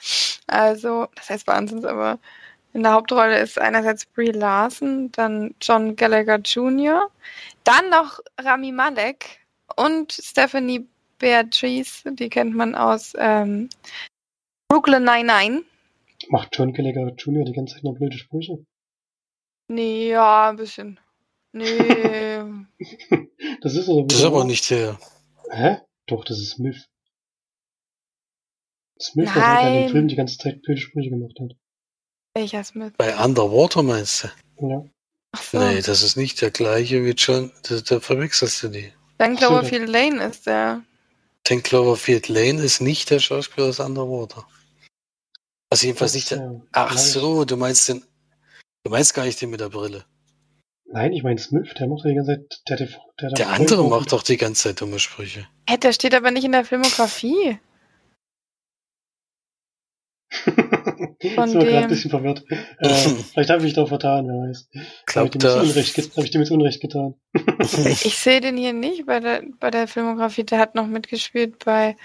Also, 0.46 1.08
das 1.14 1.30
heißt 1.30 1.46
Wahnsinns, 1.46 1.84
aber 1.84 2.18
in 2.72 2.82
der 2.82 2.92
Hauptrolle 2.92 3.38
ist 3.38 3.58
einerseits 3.58 4.06
Brie 4.06 4.32
Larson, 4.32 5.12
dann 5.12 5.54
John 5.60 5.96
Gallagher 5.96 6.38
Jr., 6.38 7.08
dann 7.64 7.90
noch 7.90 8.20
Rami 8.40 8.72
Malek 8.72 9.40
und 9.76 10.12
Stephanie 10.12 10.86
Beatrice, 11.18 12.02
die 12.04 12.28
kennt 12.28 12.54
man 12.54 12.74
aus 12.74 13.12
ähm, 13.16 13.68
Brooklyn 14.68 15.04
99. 15.04 15.64
Macht 16.28 16.56
John 16.56 16.72
Gallagher 16.72 17.12
Jr. 17.16 17.44
die 17.44 17.52
ganze 17.52 17.74
Zeit 17.74 17.84
noch 17.84 17.94
blöde 17.94 18.18
Sprüche? 18.18 18.64
Nee, 19.68 20.10
ja, 20.10 20.50
ein 20.50 20.56
bisschen. 20.56 20.98
Nee. 21.52 22.42
Das 23.60 23.74
ist 23.74 23.88
aber 23.88 24.02
Das 24.02 24.18
ist 24.18 24.24
aber 24.24 24.44
nicht 24.44 24.68
der. 24.70 24.98
Hä? 25.50 25.78
Doch, 26.06 26.24
das 26.24 26.38
ist 26.38 26.50
Smith. 26.52 26.86
Smith, 29.00 29.26
der 29.26 29.34
sogar 29.34 29.68
in 29.68 29.82
dem 29.82 29.90
Film 29.90 30.08
die 30.08 30.16
ganze 30.16 30.38
Zeit 30.38 30.62
blöde 30.62 30.80
Sprüche 30.80 31.10
gemacht 31.10 31.38
hat. 31.40 31.52
Welcher 32.34 32.64
Smith? 32.64 32.92
Bei 32.96 33.16
Underwater 33.16 33.82
meinst 33.82 34.24
du? 34.24 34.68
Ja. 34.68 34.84
Ach 35.32 35.42
so. 35.42 35.58
Nee, 35.58 35.82
das 35.82 36.02
ist 36.02 36.16
nicht 36.16 36.40
der 36.40 36.50
gleiche 36.50 37.04
wie 37.04 37.10
John. 37.10 37.52
Da, 37.62 37.80
da 37.80 38.00
verwechselst 38.00 38.62
du 38.62 38.68
die. 38.68 38.92
Dann 39.18 39.36
so, 39.36 39.46
Cloverfield 39.46 39.88
Lane 39.88 40.24
ist 40.24 40.46
der. 40.46 40.82
Ten 41.42 41.62
Cloverfield 41.62 42.28
Lane 42.28 42.62
ist 42.62 42.80
nicht 42.80 43.10
der 43.10 43.18
Schauspieler 43.18 43.68
aus 43.68 43.80
Underwater. 43.80 44.46
Also 45.70 45.86
jedenfalls 45.86 46.14
nicht 46.14 46.30
der. 46.30 46.38
ja, 46.38 46.60
Ach 46.72 46.90
gleich. 46.92 47.02
so, 47.02 47.44
du 47.44 47.56
meinst 47.56 47.88
den. 47.88 48.04
Du 48.84 48.90
meinst 48.90 49.14
gar 49.14 49.24
nicht 49.24 49.40
den 49.40 49.50
mit 49.50 49.60
der 49.60 49.70
Brille. 49.70 50.04
Nein, 50.94 51.12
ich 51.12 51.24
meine 51.24 51.38
Smith, 51.40 51.74
der 51.78 51.88
macht 51.88 52.04
ja 52.04 52.10
die 52.10 52.16
ganze 52.16 52.32
Zeit, 52.48 52.60
der, 52.68 52.76
der, 52.76 52.88
der, 53.20 53.30
Der 53.30 53.48
andere 53.50 53.82
macht 53.88 54.12
doch 54.12 54.22
die 54.22 54.36
ganze 54.36 54.62
Zeit 54.68 54.80
dumme 54.80 55.00
Sprüche. 55.00 55.46
Hä, 55.68 55.76
der 55.76 55.92
steht 55.92 56.14
aber 56.14 56.30
nicht 56.30 56.44
in 56.44 56.52
der 56.52 56.64
Filmografie. 56.64 57.58
Ich 61.18 61.34
bin 61.36 61.36
gerade 61.36 61.78
ein 61.78 61.88
bisschen 61.88 62.10
verwirrt. 62.10 62.44
Äh, 62.78 62.88
vielleicht 63.32 63.50
habe 63.50 63.58
ich 63.58 63.64
mich 63.64 63.74
doch 63.74 63.88
vertan, 63.88 64.26
wer 64.26 64.48
weiß. 64.48 64.68
Habe 65.16 65.26
ich, 65.26 65.30
dem 65.32 65.40
jetzt 65.40 65.44
da. 65.44 65.60
Unrecht, 65.62 66.16
hab 66.16 66.24
ich 66.24 66.30
dem 66.30 66.40
jetzt 66.42 66.50
Unrecht 66.50 66.80
getan. 66.80 67.14
Ich 68.04 68.18
sehe 68.18 68.40
den 68.40 68.56
hier 68.56 68.72
nicht 68.72 69.06
bei 69.06 69.20
der, 69.20 69.42
bei 69.60 69.70
der 69.70 69.88
Filmografie. 69.88 70.44
Der 70.44 70.58
hat 70.58 70.74
noch 70.74 70.86
mitgespielt 70.86 71.64
bei 71.64 71.96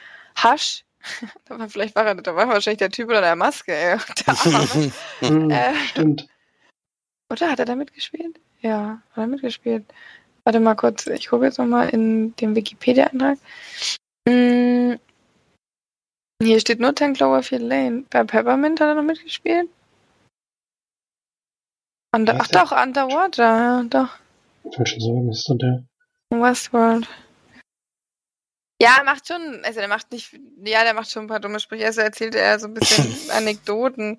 Hush. 0.43 0.83
Da 1.45 1.57
war- 1.59 1.69
Vielleicht 1.69 1.95
war 1.95 2.05
er, 2.05 2.15
da 2.15 2.35
war 2.35 2.47
wahrscheinlich 2.47 2.79
der 2.79 2.89
Typ 2.91 3.07
unter 3.09 3.21
der 3.21 3.35
Maske, 3.35 3.73
ey. 3.73 3.97
Der 4.25 4.33
Arme. 4.33 4.91
Hm, 5.19 5.49
Äh. 5.51 5.73
Stimmt. 5.89 6.27
Oder 7.31 7.51
hat 7.51 7.59
er 7.59 7.65
da 7.65 7.75
mitgespielt? 7.75 8.39
Ja, 8.61 9.01
hat 9.11 9.17
er 9.23 9.27
mitgespielt. 9.27 9.85
Warte 10.43 10.59
mal 10.59 10.75
kurz, 10.75 11.07
ich 11.07 11.27
gucke 11.29 11.45
jetzt 11.45 11.59
nochmal 11.59 11.89
in 11.89 12.35
den 12.37 12.55
Wikipedia-Eintrag. 12.55 13.37
Mm, 14.27 14.95
hier 16.41 16.59
steht 16.59 16.79
nur 16.79 16.95
Ten 16.95 17.13
Cloverfield 17.13 17.61
Lane. 17.61 18.05
Bei 18.09 18.23
Peppermint 18.23 18.79
hat 18.79 18.87
er 18.87 18.95
noch 18.95 19.03
mitgespielt. 19.03 19.69
Under, 22.15 22.37
ach 22.39 22.47
der? 22.47 22.63
doch, 22.63 22.71
Underwater, 22.71 23.43
ja, 23.43 23.83
doch. 23.83 24.09
Ich 24.63 24.77
wollte 24.77 24.91
schon 24.91 25.01
sagen, 25.01 25.27
das 25.27 25.39
ist 25.39 25.49
doch 25.49 25.57
der. 25.57 25.83
Westworld. 26.31 27.07
Ja, 28.81 28.95
er 28.97 29.03
macht 29.03 29.27
schon, 29.27 29.61
also 29.63 29.79
der 29.79 29.89
macht 29.89 30.11
nicht, 30.11 30.39
ja, 30.63 30.83
der 30.83 30.93
macht 30.93 31.11
schon 31.11 31.25
ein 31.25 31.27
paar 31.27 31.41
dumme 31.41 31.59
Sprüche. 31.59 31.85
Also 31.85 32.01
erzählt 32.01 32.33
er 32.33 32.59
so 32.59 32.67
ein 32.67 32.73
bisschen 32.73 33.13
Anekdoten, 33.31 34.17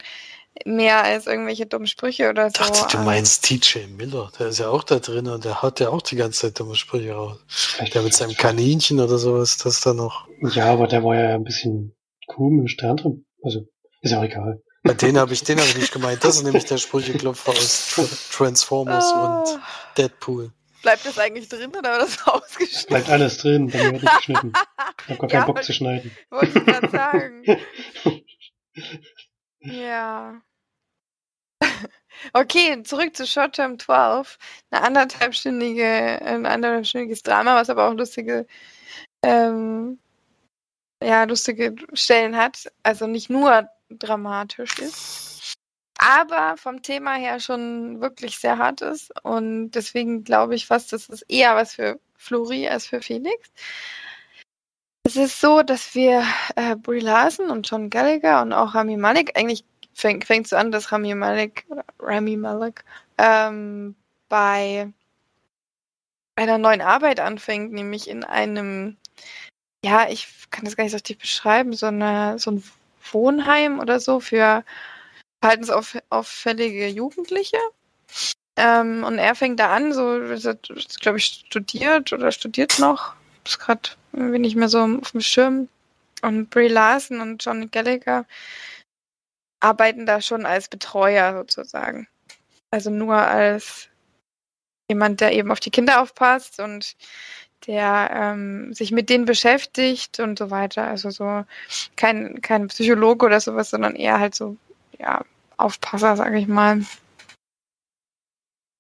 mehr 0.67 1.03
als 1.05 1.27
irgendwelche 1.27 1.67
dummen 1.67 1.87
Sprüche 1.87 2.29
oder 2.31 2.49
Ich 2.49 2.57
so. 2.57 2.65
dachte, 2.65 2.87
du 2.91 2.99
aber- 2.99 3.05
meinst 3.07 3.45
TJ 3.45 3.87
Miller. 3.97 4.31
Der 4.39 4.49
ist 4.49 4.59
ja 4.59 4.69
auch 4.69 4.85
da 4.85 4.99
drin 4.99 5.29
und 5.29 5.45
der 5.45 5.63
hat 5.63 5.81
ja 5.81 5.89
auch 5.91 6.03
die 6.03 6.17
ganze 6.17 6.41
Zeit 6.41 6.61
dumme 6.61 6.75
Sprüche 6.77 7.13
raus. 7.15 7.39
Vielleicht, 7.49 7.95
Der 7.95 8.03
mit 8.03 8.15
seinem 8.15 8.35
Kaninchen 8.37 9.01
oder 9.01 9.19
sowas, 9.19 9.57
das 9.59 9.81
da 9.81 9.95
noch. 9.95 10.27
Ja, 10.55 10.67
aber 10.73 10.87
der 10.87 11.03
war 11.05 11.15
ja 11.17 11.35
ein 11.35 11.45
bisschen 11.45 11.95
komisch. 12.27 12.77
Der 12.77 12.91
andere, 12.91 13.15
also, 13.43 13.61
ist 14.03 14.11
ja 14.11 14.19
auch 14.19 14.25
egal. 14.25 14.63
Bei 14.83 14.95
den 14.95 15.19
habe 15.19 15.33
ich, 15.35 15.43
den 15.45 15.59
habe 15.59 15.69
ich 15.69 15.77
nicht 15.77 15.93
gemeint. 15.93 16.25
Das 16.25 16.37
ist 16.37 16.43
nämlich 16.43 16.65
der 16.65 16.79
Sprücheklopfer 16.79 17.51
aus 17.53 17.91
Tra- 17.97 18.37
Transformers 18.37 19.13
Ah, 19.13 19.41
und 19.43 19.61
Deadpool. 19.99 20.53
Bleibt 20.83 21.05
das 21.05 21.19
eigentlich 21.19 21.49
drin 21.51 21.71
oder 21.79 21.99
wird 21.99 22.03
das 22.09 22.19
ausgeschnitten? 22.27 22.87
Bleibt 22.89 23.11
alles 23.11 23.37
drin, 23.39 23.67
mir 23.67 23.73
wird 23.75 24.03
nicht 24.03 24.17
geschnitten. 24.17 24.53
Ich 24.55 25.11
habe 25.11 25.19
gar 25.19 25.29
keinen 25.29 25.41
Ja, 25.41 25.45
Bock 25.47 25.63
zu 25.63 25.73
schneiden. 25.75 26.11
Wollte 26.31 26.59
ich 26.59 26.65
gerade 26.65 26.89
sagen. 26.91 27.45
Ja. 29.61 30.43
Okay, 32.35 32.83
zurück 32.85 33.17
zu 33.17 33.27
Short 33.27 33.55
Term 33.55 33.79
12. 33.79 34.39
Eine 34.71 34.83
anderthalbstündige, 34.85 35.85
ein 35.87 36.47
anderthalbstündiges 36.47 37.23
Drama, 37.23 37.57
was 37.57 37.71
aber 37.71 37.89
auch 37.89 37.95
lustige, 37.95 38.47
ähm, 39.25 39.99
ja, 41.03 41.25
lustige 41.25 41.75
Stellen 41.95 42.37
hat. 42.37 42.71
Also 42.83 43.07
nicht 43.07 43.31
nur 43.31 43.69
dramatisch 43.91 44.79
ist. 44.79 45.55
Aber 45.99 46.57
vom 46.57 46.83
Thema 46.83 47.15
her 47.17 47.41
schon 47.41 48.01
wirklich 48.01 48.39
sehr 48.39 48.59
hart 48.59 48.81
ist. 48.83 49.13
Und 49.25 49.73
deswegen 49.73 50.25
glaube 50.25 50.55
ich 50.55 50.67
fast, 50.67 50.93
das 50.93 51.09
ist 51.09 51.23
eher 51.29 51.57
was 51.57 51.75
für 51.75 52.01
Flori 52.17 52.69
als 52.69 52.87
für 52.87 53.03
Felix. 53.03 53.51
Es 55.11 55.17
ist 55.17 55.41
so, 55.41 55.65
dass 55.65 55.97
wir 55.97 56.23
äh, 56.55 56.77
Brie 56.77 57.01
Larson 57.01 57.51
und 57.51 57.69
John 57.69 57.91
Gallagher 57.91 58.43
und 58.43 58.53
auch 58.53 58.77
Rami 58.77 58.97
Malek, 58.97 59.37
eigentlich 59.37 59.65
fängt 59.93 60.25
fängt 60.25 60.47
so 60.47 60.55
an, 60.55 60.71
dass 60.71 60.93
Rami 60.93 61.17
Malek, 61.17 61.67
Rami 61.99 62.37
Malek, 62.37 62.85
ähm, 63.19 63.97
bei 64.29 64.89
einer 66.37 66.59
neuen 66.59 66.81
Arbeit 66.81 67.19
anfängt, 67.19 67.73
nämlich 67.73 68.09
in 68.09 68.23
einem, 68.23 68.99
ja, 69.85 70.09
ich 70.09 70.29
kann 70.51 70.65
das 70.65 70.77
gar 70.77 70.85
nicht 70.85 70.93
so 70.93 70.97
richtig 70.99 71.19
beschreiben, 71.19 71.73
so, 71.73 71.87
eine, 71.87 72.39
so 72.39 72.53
ein 72.53 72.63
Wohnheim 73.11 73.81
oder 73.81 73.99
so 73.99 74.21
für 74.21 74.65
verhaltensauffällige 75.43 76.87
Jugendliche. 76.87 77.59
Ähm, 78.55 79.03
und 79.03 79.19
er 79.19 79.35
fängt 79.35 79.59
da 79.59 79.75
an, 79.75 79.93
so, 79.93 80.21
glaube 81.01 81.19
ich, 81.19 81.45
studiert 81.49 82.13
oder 82.13 82.31
studiert 82.31 82.79
noch. 82.79 83.17
Ist 83.45 83.59
gerade 83.59 83.91
irgendwie 84.13 84.39
nicht 84.39 84.57
mehr 84.57 84.69
so 84.69 84.81
auf 84.81 85.13
dem 85.13 85.21
Schirm. 85.21 85.69
Und 86.23 86.51
Brie 86.51 86.69
Larson 86.69 87.21
und 87.21 87.45
John 87.45 87.71
Gallagher 87.71 88.27
arbeiten 89.61 90.07
da 90.07 90.21
schon 90.21 90.47
als 90.47 90.69
Betreuer 90.69 91.35
sozusagen. 91.35 92.09
Also 92.71 92.91
nur 92.91 93.17
als 93.17 93.89
jemand, 94.89 95.21
der 95.21 95.33
eben 95.33 95.51
auf 95.51 95.61
die 95.61 95.71
Kinder 95.71 96.01
aufpasst 96.01 96.61
und 96.61 96.97
der 97.67 98.11
ähm, 98.13 98.73
sich 98.73 98.91
mit 98.91 99.11
denen 99.11 99.25
beschäftigt 99.25 100.19
und 100.21 100.39
so 100.39 100.51
weiter. 100.51 100.87
Also 100.87 101.11
so 101.11 101.45
kein, 101.97 102.41
kein 102.43 102.69
Psychologe 102.69 103.27
oder 103.27 103.41
sowas, 103.41 103.71
sondern 103.71 103.97
eher 103.97 104.19
halt 104.19 104.35
so, 104.35 104.57
ja, 104.99 105.25
Aufpasser, 105.57 106.17
sage 106.17 106.39
ich 106.39 106.49
mal. 106.49 106.85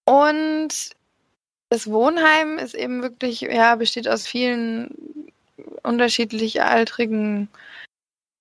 Und 0.06 0.96
das 1.70 1.88
Wohnheim 1.90 2.58
ist 2.58 2.74
eben 2.74 3.02
wirklich, 3.02 3.42
ja, 3.42 3.76
besteht 3.76 4.08
aus 4.08 4.26
vielen 4.26 5.32
unterschiedlich 5.82 6.62
altrigen 6.62 7.48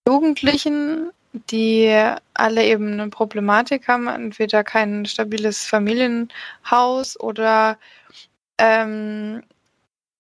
Jugendlichen, 0.07 1.11
die 1.33 1.89
alle 2.33 2.65
eben 2.65 2.93
eine 2.93 3.09
Problematik 3.09 3.87
haben, 3.87 4.07
entweder 4.07 4.63
kein 4.63 5.05
stabiles 5.05 5.65
Familienhaus 5.65 7.19
oder 7.19 7.77
ähm, 8.59 9.43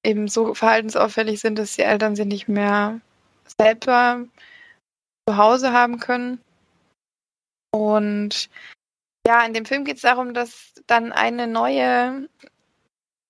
eben 0.03 0.27
so 0.27 0.53
verhaltensauffällig 0.53 1.39
sind, 1.39 1.57
dass 1.57 1.75
die 1.75 1.81
Eltern 1.81 2.15
sie 2.15 2.25
nicht 2.25 2.47
mehr 2.47 3.01
selber 3.59 4.25
zu 5.27 5.37
Hause 5.37 5.73
haben 5.73 5.99
können. 5.99 6.39
Und 7.71 8.49
ja, 9.27 9.43
in 9.45 9.53
dem 9.53 9.65
Film 9.65 9.85
geht 9.85 9.97
es 9.97 10.03
darum, 10.03 10.33
dass 10.33 10.73
dann 10.87 11.11
eine 11.11 11.47
neue, 11.47 12.29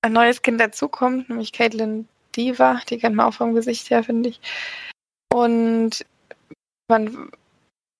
ein 0.01 0.13
neues 0.13 0.41
Kind 0.41 0.59
dazukommt, 0.59 1.29
nämlich 1.29 1.51
Caitlin 1.51 2.07
Diva, 2.35 2.81
die 2.89 2.97
kennt 2.97 3.15
man 3.15 3.27
auch 3.27 3.33
vom 3.33 3.53
Gesicht 3.53 3.89
her, 3.89 4.03
finde 4.03 4.29
ich. 4.29 4.39
Und 5.33 6.05
man 6.89 7.31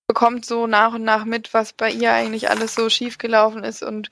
bekommt 0.07 0.45
so 0.45 0.65
nach 0.67 0.93
und 0.93 1.03
nach 1.03 1.25
mit, 1.25 1.53
was 1.53 1.73
bei 1.73 1.91
ihr 1.91 2.11
eigentlich 2.11 2.49
alles 2.49 2.73
so 2.75 2.89
schiefgelaufen 2.89 3.63
ist 3.63 3.83
und 3.83 4.09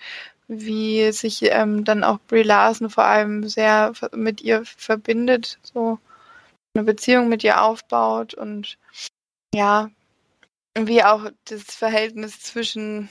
wie 0.47 1.11
sich 1.11 1.41
ähm, 1.43 1.83
dann 1.83 2.03
auch 2.03 2.19
Brie 2.27 2.43
Larson 2.43 2.89
vor 2.89 3.03
allem 3.03 3.47
sehr 3.49 3.93
mit 4.13 4.41
ihr 4.41 4.63
verbindet, 4.65 5.59
so 5.63 5.99
eine 6.75 6.83
Beziehung 6.83 7.27
mit 7.29 7.43
ihr 7.43 7.61
aufbaut 7.61 8.33
und 8.33 8.77
ja, 9.53 9.89
wie 10.77 11.03
auch 11.03 11.29
das 11.45 11.63
Verhältnis 11.63 12.39
zwischen 12.39 13.09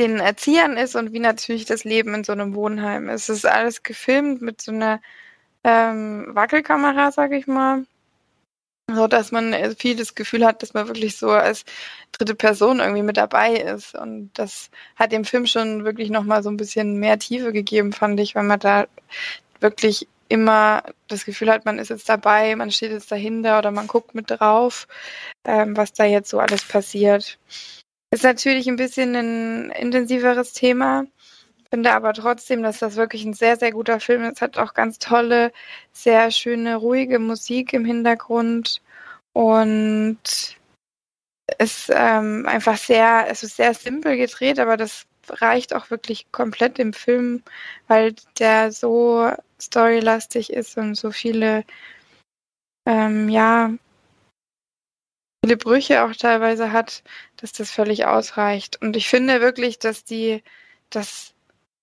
den 0.00 0.18
Erziehern 0.18 0.76
ist 0.76 0.96
und 0.96 1.12
wie 1.12 1.20
natürlich 1.20 1.66
das 1.66 1.84
Leben 1.84 2.14
in 2.14 2.24
so 2.24 2.32
einem 2.32 2.54
Wohnheim 2.54 3.08
ist. 3.08 3.28
Es 3.28 3.38
ist 3.38 3.46
alles 3.46 3.82
gefilmt 3.82 4.42
mit 4.42 4.60
so 4.62 4.72
einer 4.72 5.00
ähm, 5.64 6.26
Wackelkamera, 6.34 7.12
sag 7.12 7.32
ich 7.32 7.46
mal 7.46 7.84
so 8.94 9.06
dass 9.06 9.32
man 9.32 9.52
äh, 9.52 9.74
viel 9.74 9.96
das 9.96 10.14
Gefühl 10.14 10.44
hat, 10.44 10.62
dass 10.62 10.74
man 10.74 10.88
wirklich 10.88 11.16
so 11.16 11.30
als 11.30 11.64
dritte 12.12 12.34
Person 12.34 12.80
irgendwie 12.80 13.02
mit 13.02 13.16
dabei 13.16 13.54
ist. 13.54 13.94
Und 13.94 14.30
das 14.34 14.70
hat 14.96 15.12
dem 15.12 15.24
Film 15.24 15.46
schon 15.46 15.84
wirklich 15.84 16.10
nochmal 16.10 16.42
so 16.42 16.50
ein 16.50 16.56
bisschen 16.56 16.98
mehr 16.98 17.18
Tiefe 17.18 17.52
gegeben, 17.52 17.92
fand 17.92 18.18
ich, 18.20 18.34
weil 18.34 18.44
man 18.44 18.60
da 18.60 18.86
wirklich 19.60 20.08
immer 20.28 20.82
das 21.08 21.24
Gefühl 21.24 21.50
hat, 21.50 21.64
man 21.64 21.78
ist 21.78 21.90
jetzt 21.90 22.08
dabei, 22.08 22.54
man 22.56 22.70
steht 22.70 22.92
jetzt 22.92 23.10
dahinter 23.10 23.58
oder 23.58 23.72
man 23.72 23.88
guckt 23.88 24.14
mit 24.14 24.30
drauf, 24.30 24.86
ähm, 25.44 25.76
was 25.76 25.92
da 25.92 26.04
jetzt 26.04 26.30
so 26.30 26.38
alles 26.38 26.64
passiert. 26.64 27.38
Ist 28.12 28.24
natürlich 28.24 28.68
ein 28.68 28.76
bisschen 28.76 29.14
ein 29.14 29.70
intensiveres 29.70 30.52
Thema, 30.52 31.04
finde 31.70 31.92
aber 31.92 32.12
trotzdem, 32.12 32.62
dass 32.62 32.80
das 32.80 32.96
wirklich 32.96 33.24
ein 33.24 33.34
sehr, 33.34 33.56
sehr 33.56 33.72
guter 33.72 34.00
Film 34.00 34.24
ist. 34.24 34.42
Hat 34.42 34.58
auch 34.58 34.74
ganz 34.74 34.98
tolle, 34.98 35.52
sehr 35.92 36.30
schöne, 36.32 36.76
ruhige 36.76 37.18
Musik 37.20 37.72
im 37.72 37.84
Hintergrund 37.84 38.82
und 39.32 40.18
ist 41.58 41.90
ähm, 41.94 42.46
einfach 42.48 42.76
sehr, 42.78 43.26
es 43.28 43.42
ist 43.42 43.56
sehr 43.56 43.74
simpel 43.74 44.16
gedreht, 44.16 44.58
aber 44.58 44.76
das 44.76 45.06
reicht 45.28 45.74
auch 45.74 45.90
wirklich 45.90 46.30
komplett 46.32 46.78
im 46.78 46.92
Film, 46.92 47.42
weil 47.88 48.14
der 48.38 48.72
so 48.72 49.30
storylastig 49.60 50.52
ist 50.52 50.76
und 50.76 50.94
so 50.96 51.10
viele, 51.12 51.64
ähm, 52.86 53.28
ja, 53.28 53.72
viele 55.44 55.56
Brüche 55.56 56.04
auch 56.04 56.14
teilweise 56.14 56.72
hat, 56.72 57.02
dass 57.36 57.52
das 57.52 57.70
völlig 57.70 58.06
ausreicht. 58.06 58.80
Und 58.80 58.96
ich 58.96 59.08
finde 59.08 59.40
wirklich, 59.40 59.78
dass 59.78 60.04
die 60.04 60.42
das 60.90 61.34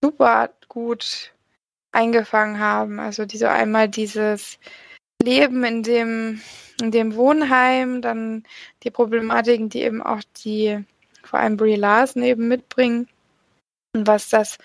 super 0.04 0.52
gut 0.68 1.34
eingefangen 1.92 2.60
haben. 2.60 3.00
Also 3.00 3.26
diese 3.26 3.50
einmal 3.50 3.90
dieses 3.90 4.60
Leben 5.24 5.64
in 5.64 5.84
dem, 5.84 6.42
in 6.80 6.92
dem 6.92 7.16
Wohnheim, 7.16 8.02
dann 8.02 8.44
die 8.84 8.92
Problematiken, 8.92 9.70
die 9.70 9.82
eben 9.82 10.04
auch 10.04 10.22
die, 10.44 10.84
vor 11.24 11.40
allem 11.40 11.58
Brie 11.58 11.76
Larson 11.76 12.24
eben 12.24 12.48
mitbringen 12.48 13.08
und 13.96 14.06
was 14.06 14.30
das 14.30 14.60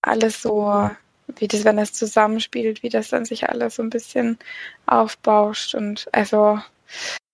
alles 0.00 0.40
so, 0.42 0.90
wie 1.36 1.48
das, 1.48 1.64
wenn 1.64 1.76
das 1.76 1.92
zusammenspielt, 1.92 2.82
wie 2.82 2.88
das 2.88 3.10
dann 3.10 3.24
sich 3.26 3.48
alles 3.48 3.76
so 3.76 3.82
ein 3.82 3.90
bisschen 3.90 4.38
aufbauscht 4.86 5.74
und 5.74 6.08
also 6.12 6.60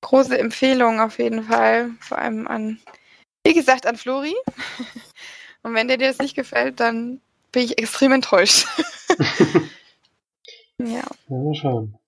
große 0.03 0.39
Empfehlung 0.39 1.01
auf 1.01 1.19
jeden 1.19 1.45
Fall, 1.45 1.91
vor 2.01 2.19
allem 2.19 2.47
an, 2.47 2.81
wie 3.45 3.55
gesagt, 3.55 3.87
an 3.87 3.97
Flori. 3.97 4.35
Und 5.63 5.75
wenn 5.75 5.89
dir 5.89 5.99
das 5.99 6.19
nicht 6.19 6.37
gefällt, 6.37 6.81
dann 6.81 7.21
bin 7.53 7.63
ich 7.63 7.79
extrem 7.79 8.13
enttäuscht. 8.13 8.67
ja. 10.79 11.03
Mal 11.29 11.55
schauen. 11.55 11.99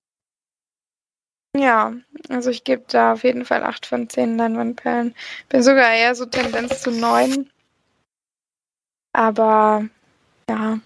Ja, 1.56 1.94
also 2.28 2.50
ich 2.50 2.62
gebe 2.62 2.84
da 2.86 3.14
auf 3.14 3.24
jeden 3.24 3.44
Fall 3.44 3.64
8 3.64 3.84
von 3.84 4.08
10 4.08 4.36
Leinwandperlen. 4.36 5.16
Bin 5.48 5.62
sogar 5.62 5.92
eher 5.92 6.14
so 6.14 6.26
Tendenz 6.26 6.82
zu 6.82 6.92
9. 6.92 7.50
Aber 9.12 9.88
ja, 10.48 10.78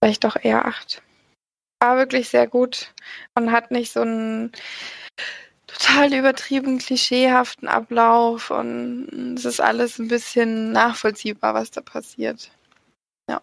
vielleicht 0.00 0.22
doch 0.22 0.36
eher 0.40 0.66
8. 0.66 1.02
War 1.80 1.96
wirklich 1.96 2.28
sehr 2.28 2.48
gut 2.48 2.92
und 3.34 3.52
hat 3.52 3.70
nicht 3.70 3.92
so 3.92 4.00
einen 4.00 4.52
total 5.68 6.12
übertrieben 6.12 6.78
klischeehaften 6.78 7.68
Ablauf 7.68 8.50
und 8.50 9.36
es 9.36 9.44
ist 9.44 9.60
alles 9.60 9.98
ein 9.98 10.08
bisschen 10.08 10.72
nachvollziehbar, 10.72 11.54
was 11.54 11.70
da 11.70 11.80
passiert. 11.80 12.50
Ja. 13.30 13.40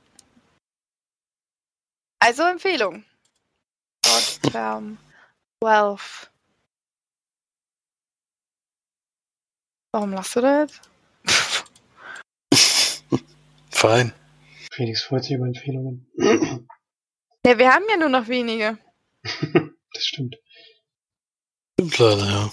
Also 2.19 2.43
Empfehlung. 2.43 3.06
Gottfam 4.04 4.98
12. 5.63 6.32
Warum 9.93 10.12
lachst 10.12 10.36
du 10.36 10.41
da 10.41 10.62
jetzt? 10.62 10.82
Fein. 13.69 14.12
Felix 14.74 15.04
freut 15.04 15.24
sich 15.24 15.36
über 15.36 15.45
Empfehlungen. 15.45 16.06
Ja, 17.46 17.60
wir 17.60 17.72
haben 17.72 17.86
ja 17.88 17.98
nur 17.98 18.10
noch 18.10 18.28
wenige. 18.28 18.80
das 19.94 20.04
stimmt. 20.04 20.36
Stimmt 21.74 21.98
leider, 22.00 22.26
ja. 22.26 22.52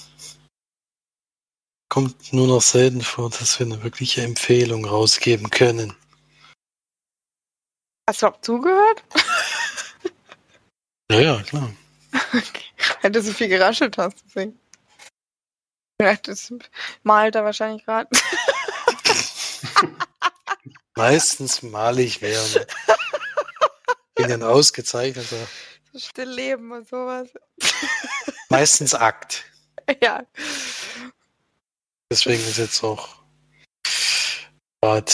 Kommt 1.89 2.31
nur 2.35 2.47
noch 2.47 2.61
selten 2.61 3.01
vor, 3.01 3.31
dass 3.31 3.59
wir 3.59 3.65
eine 3.65 3.83
wirkliche 3.83 4.21
Empfehlung 4.21 4.85
rausgeben 4.85 5.49
können. 5.49 5.97
Hast 8.07 8.21
du 8.21 8.27
auch 8.27 8.41
zugehört? 8.43 9.03
Ja, 11.11 11.21
ja, 11.21 11.43
klar. 11.43 11.71
Okay. 12.15 12.65
Weil 13.03 13.11
du 13.11 13.21
so 13.21 13.35
viel 13.35 13.49
geraschelt 13.49 13.99
hast, 13.99 14.25
deswegen. 14.25 14.59
Das 15.99 16.51
malt 17.03 17.35
er 17.35 17.45
wahrscheinlich 17.45 17.85
gerade. 17.85 18.09
Meistens 20.97 21.63
male 21.63 22.01
ich 22.01 22.23
während. 22.23 22.67
Bin 24.23 24.33
ein 24.33 24.43
ausgezeichneter. 24.43 25.37
So 25.93 25.99
Stillleben 25.99 26.73
und 26.73 26.89
sowas. 26.89 27.29
Meistens 28.49 28.95
Akt. 28.95 29.45
Ja. 30.03 30.25
Deswegen 32.11 32.43
ist 32.43 32.59
jetzt 32.59 32.83
auch 32.85 33.23
gerade 34.81 35.13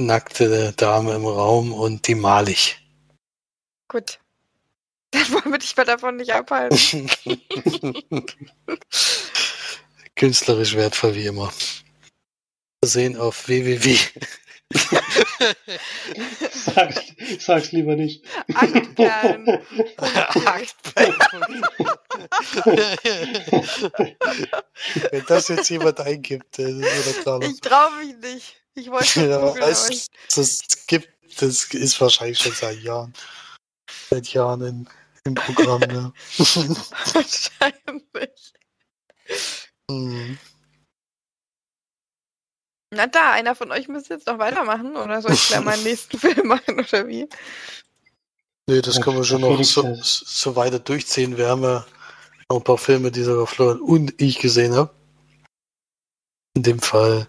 nackte 0.00 0.72
Dame 0.72 1.14
im 1.14 1.26
Raum 1.26 1.72
und 1.72 2.06
die 2.06 2.14
mal 2.14 2.48
ich. 2.48 2.80
Gut. 3.88 4.18
Dann 5.10 5.30
wollen 5.32 5.52
wir 5.52 5.58
dich 5.58 5.76
mal 5.76 5.84
davon 5.84 6.16
nicht 6.16 6.32
abhalten. 6.32 7.08
Künstlerisch 10.16 10.74
wertvoll 10.74 11.14
wie 11.14 11.26
immer. 11.26 11.52
Sehen 12.84 13.16
auf 13.16 13.46
www. 13.48 13.96
Sag's, 16.50 17.00
sag's 17.38 17.72
lieber 17.72 17.96
nicht. 17.96 18.24
Aktperlen. 18.54 19.46
Wenn 25.10 25.24
das 25.26 25.48
jetzt 25.48 25.68
jemand 25.70 26.00
eingibt, 26.00 26.58
das 26.58 26.68
ist 26.68 27.20
klar. 27.22 27.42
Ich 27.42 27.60
traue 27.60 28.04
mich 28.04 28.16
nicht. 28.16 28.56
Ich 28.74 28.90
wollte 28.90 29.20
Ja, 29.28 29.38
googeln, 29.38 29.62
aber 29.62 29.68
es, 29.68 30.08
das 30.34 30.62
gibt, 30.86 31.08
das 31.38 31.64
ist 31.72 32.00
wahrscheinlich 32.00 32.38
schon 32.38 32.52
seit 32.52 32.80
Jahren. 32.80 33.12
Seit 34.10 34.28
Jahren 34.28 34.62
in, 34.62 34.88
im 35.24 35.34
Programm, 35.34 35.82
ja. 35.82 36.12
wahrscheinlich. 37.14 38.52
Hm. 39.90 40.38
Na 42.94 43.06
da, 43.06 43.32
einer 43.32 43.54
von 43.54 43.70
euch 43.70 43.88
müsste 43.88 44.14
jetzt 44.14 44.26
noch 44.26 44.38
weitermachen 44.38 44.96
oder 44.96 45.20
soll 45.22 45.32
ich 45.32 45.48
gleich 45.48 45.64
meinen 45.64 45.82
nächsten 45.84 46.18
Film 46.18 46.46
machen 46.46 46.78
oder 46.78 47.06
wie? 47.06 47.28
Nee, 48.66 48.80
das 48.80 49.00
können 49.00 49.16
wir 49.16 49.24
schon 49.24 49.42
noch 49.42 49.62
so, 49.62 49.96
so 50.02 50.56
weiter 50.56 50.78
durchziehen. 50.78 51.36
Wir 51.36 51.48
haben 51.48 51.62
ja 51.62 51.84
noch 52.48 52.58
ein 52.58 52.64
paar 52.64 52.78
Filme, 52.78 53.10
die 53.10 53.22
sogar 53.22 53.46
Florian 53.46 53.80
und 53.80 54.20
ich 54.20 54.38
gesehen 54.38 54.74
habe. 54.74 54.90
In 56.56 56.62
dem 56.62 56.80
Fall 56.80 57.26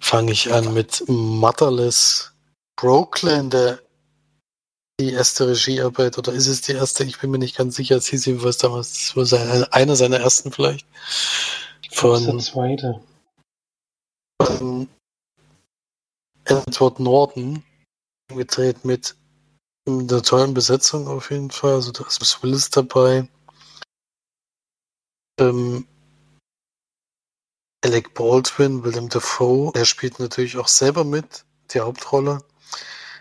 fange 0.00 0.32
ich 0.32 0.52
an 0.52 0.74
mit 0.74 1.04
Motherless 1.06 2.32
Brooklyn, 2.76 3.50
der 3.50 3.80
die 5.00 5.12
erste 5.12 5.48
Regiearbeit, 5.48 6.16
oder 6.18 6.32
ist 6.32 6.46
es 6.46 6.62
die 6.62 6.72
erste? 6.72 7.04
Ich 7.04 7.18
bin 7.18 7.30
mir 7.30 7.38
nicht 7.38 7.56
ganz 7.56 7.76
sicher. 7.76 7.96
Es 7.96 8.06
hieß 8.06 8.24
jedenfalls 8.26 8.58
damals, 8.58 8.92
es 8.92 9.16
war 9.16 9.26
seine, 9.26 9.72
einer 9.72 9.96
seiner 9.96 10.18
ersten 10.18 10.52
vielleicht. 10.52 10.86
Das 10.86 11.92
ist 11.92 12.02
der 12.02 12.10
Von, 12.10 12.40
zweite. 12.40 13.00
Von 14.46 14.88
Edward 16.44 17.00
Norton. 17.00 17.62
Gedreht 18.28 18.84
mit 18.84 19.14
einer 19.86 20.22
tollen 20.22 20.54
Besetzung 20.54 21.06
auf 21.06 21.30
jeden 21.30 21.50
Fall. 21.50 21.74
Also 21.74 21.92
da 21.92 22.06
ist 22.06 22.42
Willis 22.42 22.70
dabei. 22.70 23.28
Ähm, 25.38 25.86
Alec 27.84 28.14
Baldwin, 28.14 28.82
William 28.82 29.08
Dafoe, 29.08 29.70
er 29.74 29.84
spielt 29.84 30.18
natürlich 30.18 30.56
auch 30.56 30.66
selber 30.66 31.04
mit, 31.04 31.44
die 31.72 31.80
Hauptrolle. 31.80 32.42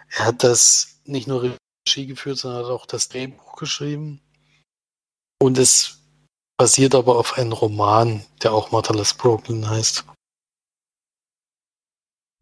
Er 0.09 0.26
hat 0.26 0.43
das 0.43 1.01
nicht 1.05 1.28
nur 1.28 1.43
Regie 1.43 2.07
geführt, 2.07 2.39
sondern 2.39 2.63
hat 2.63 2.71
auch 2.71 2.86
das 2.88 3.09
Drehbuch 3.09 3.57
geschrieben. 3.57 4.21
Und 5.39 5.59
es 5.59 5.99
basiert 6.57 6.95
aber 6.95 7.17
auf 7.17 7.38
einem 7.38 7.51
Roman, 7.51 8.26
der 8.41 8.53
auch 8.53 8.71
Motherless 8.71 9.13
Brooklyn 9.13 9.69
heißt. 9.69 10.05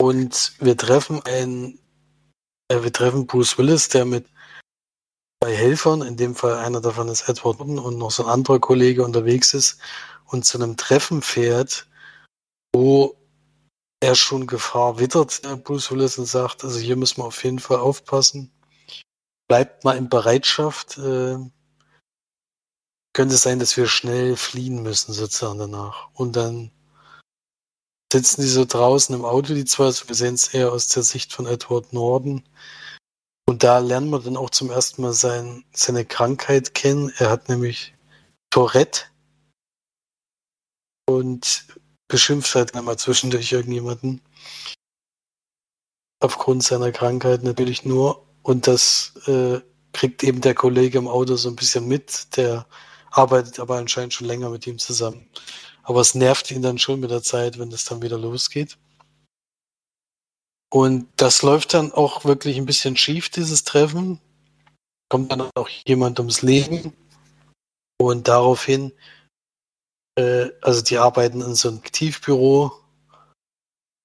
Und 0.03 0.51
wir 0.59 0.75
treffen 0.75 1.21
einen, 1.23 1.79
äh, 2.67 2.83
wir 2.83 2.91
treffen 2.91 3.25
Bruce 3.25 3.57
Willis, 3.57 3.87
der 3.87 4.03
mit 4.03 4.27
zwei 5.41 5.55
Helfern, 5.55 6.01
in 6.01 6.17
dem 6.17 6.35
Fall 6.35 6.57
einer 6.57 6.81
davon 6.81 7.07
ist 7.07 7.29
Edward 7.29 7.59
Norton 7.59 7.79
und 7.79 7.97
noch 7.99 8.11
so 8.11 8.25
ein 8.25 8.29
anderer 8.29 8.59
Kollege 8.59 9.05
unterwegs 9.05 9.53
ist 9.53 9.79
und 10.25 10.43
zu 10.43 10.57
einem 10.57 10.75
Treffen 10.75 11.21
fährt, 11.21 11.87
wo 12.75 13.15
er 14.01 14.15
schon 14.15 14.45
Gefahr 14.45 14.99
wittert, 14.99 15.41
Bruce 15.63 15.89
Willis, 15.89 16.17
und 16.17 16.25
sagt, 16.25 16.65
also 16.65 16.79
hier 16.79 16.97
müssen 16.97 17.21
wir 17.21 17.25
auf 17.25 17.41
jeden 17.41 17.59
Fall 17.59 17.77
aufpassen. 17.77 18.51
Bleibt 19.47 19.85
mal 19.85 19.95
in 19.95 20.09
Bereitschaft. 20.09 20.97
Äh, 20.97 21.37
könnte 23.13 23.35
es 23.35 23.41
sein, 23.43 23.59
dass 23.59 23.77
wir 23.77 23.87
schnell 23.87 24.35
fliehen 24.35 24.83
müssen, 24.83 25.13
sozusagen 25.13 25.59
danach. 25.59 26.09
Und 26.13 26.35
dann 26.35 26.71
sitzen 28.13 28.41
die 28.43 28.47
so 28.47 28.63
draußen 28.63 29.13
im 29.15 29.25
Auto, 29.25 29.55
die 29.55 29.65
zwei, 29.65 29.85
also 29.85 30.07
wir 30.07 30.15
sehen 30.15 30.35
es 30.35 30.53
eher 30.53 30.71
aus 30.71 30.87
der 30.87 31.01
Sicht 31.01 31.33
von 31.33 31.47
Edward 31.47 31.91
Norton. 31.93 32.43
Und 33.45 33.63
da 33.63 33.79
lernen 33.79 34.11
wir 34.11 34.19
dann 34.19 34.37
auch 34.37 34.51
zum 34.51 34.69
ersten 34.69 35.01
Mal 35.01 35.13
sein, 35.13 35.65
seine 35.73 36.05
Krankheit 36.05 36.75
kennen. 36.75 37.11
Er 37.17 37.31
hat 37.31 37.49
nämlich 37.49 37.95
Tourette 38.51 39.05
und 41.09 41.65
beschimpft 42.07 42.53
halt 42.53 42.75
einmal 42.75 42.97
zwischendurch 42.97 43.51
irgendjemanden. 43.51 44.21
Aufgrund 46.21 46.63
seiner 46.63 46.91
Krankheit 46.91 47.41
natürlich 47.43 47.83
nur. 47.83 48.27
Und 48.43 48.67
das 48.67 49.13
äh, 49.25 49.59
kriegt 49.91 50.23
eben 50.23 50.39
der 50.39 50.53
Kollege 50.53 50.99
im 50.99 51.07
Auto 51.07 51.35
so 51.35 51.49
ein 51.49 51.55
bisschen 51.55 51.87
mit. 51.87 52.37
Der 52.37 52.67
arbeitet 53.09 53.59
aber 53.59 53.77
anscheinend 53.77 54.13
schon 54.13 54.27
länger 54.27 54.49
mit 54.49 54.67
ihm 54.67 54.77
zusammen. 54.77 55.27
Aber 55.83 55.99
es 56.01 56.15
nervt 56.15 56.49
ihn 56.51 56.61
dann 56.61 56.79
schon 56.79 56.99
mit 56.99 57.11
der 57.11 57.21
Zeit, 57.21 57.59
wenn 57.59 57.71
es 57.71 57.85
dann 57.85 58.01
wieder 58.01 58.17
losgeht. 58.17 58.77
Und 60.71 61.07
das 61.17 61.43
läuft 61.43 61.75
dann 61.75 61.91
auch 61.91 62.25
wirklich 62.25 62.57
ein 62.57 62.65
bisschen 62.65 62.97
schief, 62.97 63.29
dieses 63.29 63.63
Treffen. 63.63 64.19
Kommt 65.09 65.31
dann 65.31 65.49
auch 65.55 65.69
jemand 65.85 66.19
ums 66.19 66.41
Leben. 66.41 66.93
Und 68.01 68.27
daraufhin, 68.27 68.91
äh, 70.17 70.49
also 70.61 70.81
die 70.81 70.97
arbeiten 70.97 71.41
in 71.41 71.53
so 71.53 71.69
einem 71.69 71.77
Aktivbüro. 71.79 72.71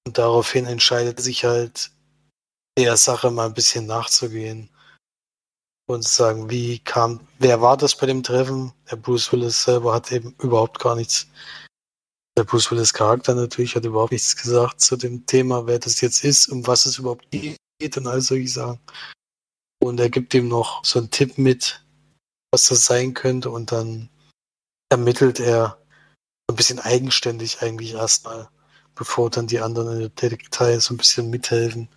Und 0.07 0.18
daraufhin 0.18 0.66
entscheidet 0.66 1.20
sich 1.20 1.45
halt, 1.45 1.91
der 2.76 2.97
Sache 2.97 3.31
mal 3.31 3.47
ein 3.47 3.55
bisschen 3.55 3.87
nachzugehen. 3.87 4.68
Und 5.89 6.03
zu 6.03 6.14
sagen, 6.14 6.51
wie 6.51 6.81
kam, 6.81 7.26
wer 7.39 7.62
war 7.62 7.79
das 7.79 7.97
bei 7.97 8.07
dem 8.07 8.22
Treffen? 8.22 8.74
Der 8.91 8.97
Bruce 8.97 9.33
Willis 9.33 9.62
selber 9.64 9.95
hat 9.95 10.12
eben 10.12 10.35
überhaupt 10.39 10.79
gar 10.81 10.95
nichts 10.97 11.29
der 12.39 12.45
Bruce 12.45 12.70
Willis 12.70 12.95
Charakter 12.95 13.34
natürlich 13.34 13.74
hat 13.74 13.84
überhaupt 13.84 14.12
nichts 14.12 14.36
gesagt 14.36 14.80
zu 14.80 14.97
dem 14.97 15.26
Thema, 15.26 15.66
wer 15.66 15.80
das 15.80 16.01
jetzt 16.01 16.22
ist, 16.22 16.47
um 16.47 16.64
was 16.68 16.86
es 16.86 16.99
überhaupt 16.99 17.28
geht 17.32 17.97
und 17.97 18.07
all 18.07 18.20
solche 18.20 18.47
Sachen. 18.47 18.78
Und 19.80 19.99
er 19.99 20.09
gibt 20.09 20.32
ihm 20.34 20.47
noch 20.47 20.84
so 20.84 21.01
einen 21.01 21.11
Tipp 21.11 21.36
mit, 21.36 21.84
was 22.53 22.68
das 22.68 22.86
sein 22.86 23.12
könnte 23.12 23.51
und 23.51 23.72
dann 23.72 24.09
ermittelt 24.89 25.41
er 25.41 25.82
ein 26.49 26.55
bisschen 26.55 26.78
eigenständig 26.78 27.61
eigentlich 27.61 27.95
erstmal, 27.95 28.49
bevor 28.95 29.30
dann 29.30 29.49
die 29.49 29.59
anderen 29.59 29.95
in 29.95 29.99
der 29.99 30.09
Detektei 30.11 30.78
so 30.78 30.95
ein 30.95 30.99
bisschen 30.99 31.30
mithelfen. 31.30 31.89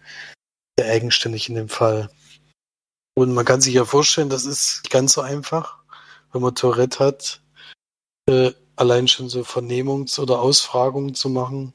Sehr 0.79 0.91
eigenständig 0.91 1.49
in 1.49 1.55
dem 1.55 1.69
Fall. 1.69 2.09
Und 3.13 3.31
man 3.33 3.45
kann 3.45 3.61
sich 3.61 3.75
ja 3.75 3.85
vorstellen, 3.85 4.29
das 4.29 4.45
ist 4.45 4.89
ganz 4.89 5.13
so 5.13 5.21
einfach, 5.21 5.77
wenn 6.31 6.41
man 6.41 6.55
Tourette 6.55 6.97
hat, 6.99 7.43
äh, 8.27 8.53
allein 8.75 9.07
schon 9.07 9.29
so 9.29 9.41
Vernehmungs- 9.41 10.19
oder 10.19 10.41
Ausfragungen 10.41 11.15
zu 11.15 11.29
machen. 11.29 11.73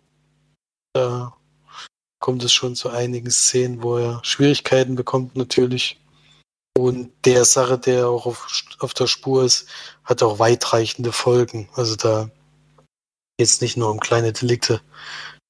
Da 0.92 1.36
kommt 2.20 2.42
es 2.44 2.52
schon 2.52 2.74
zu 2.74 2.88
einigen 2.90 3.30
Szenen, 3.30 3.82
wo 3.82 3.98
er 3.98 4.20
Schwierigkeiten 4.24 4.94
bekommt 4.94 5.36
natürlich. 5.36 6.00
Und 6.76 7.12
der 7.24 7.44
Sache, 7.44 7.78
der 7.78 8.08
auch 8.08 8.26
auf, 8.26 8.46
auf 8.80 8.94
der 8.94 9.06
Spur 9.06 9.44
ist, 9.44 9.68
hat 10.04 10.22
auch 10.22 10.38
weitreichende 10.38 11.12
Folgen. 11.12 11.68
Also 11.74 11.96
da 11.96 12.30
geht 13.38 13.48
es 13.48 13.60
nicht 13.60 13.76
nur 13.76 13.90
um 13.90 14.00
kleine 14.00 14.32
Delikte. 14.32 14.80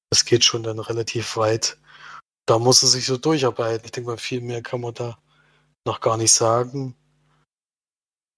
Das 0.09 0.23
geht 0.23 0.45
schon 0.45 0.63
dann 0.63 0.79
relativ 0.79 1.35
weit. 1.35 1.77
Da 2.45 2.59
muss 2.59 2.81
er 2.81 2.87
sich 2.87 3.05
so 3.05 3.17
durcharbeiten. 3.17 3.85
Ich 3.85 3.91
denke 3.91 4.09
mal, 4.09 4.17
viel 4.17 4.39
mehr 4.39 4.61
kann 4.61 4.81
man 4.81 4.93
da 4.93 5.17
noch 5.85 5.99
gar 5.99 6.15
nicht 6.15 6.31
sagen. 6.31 6.95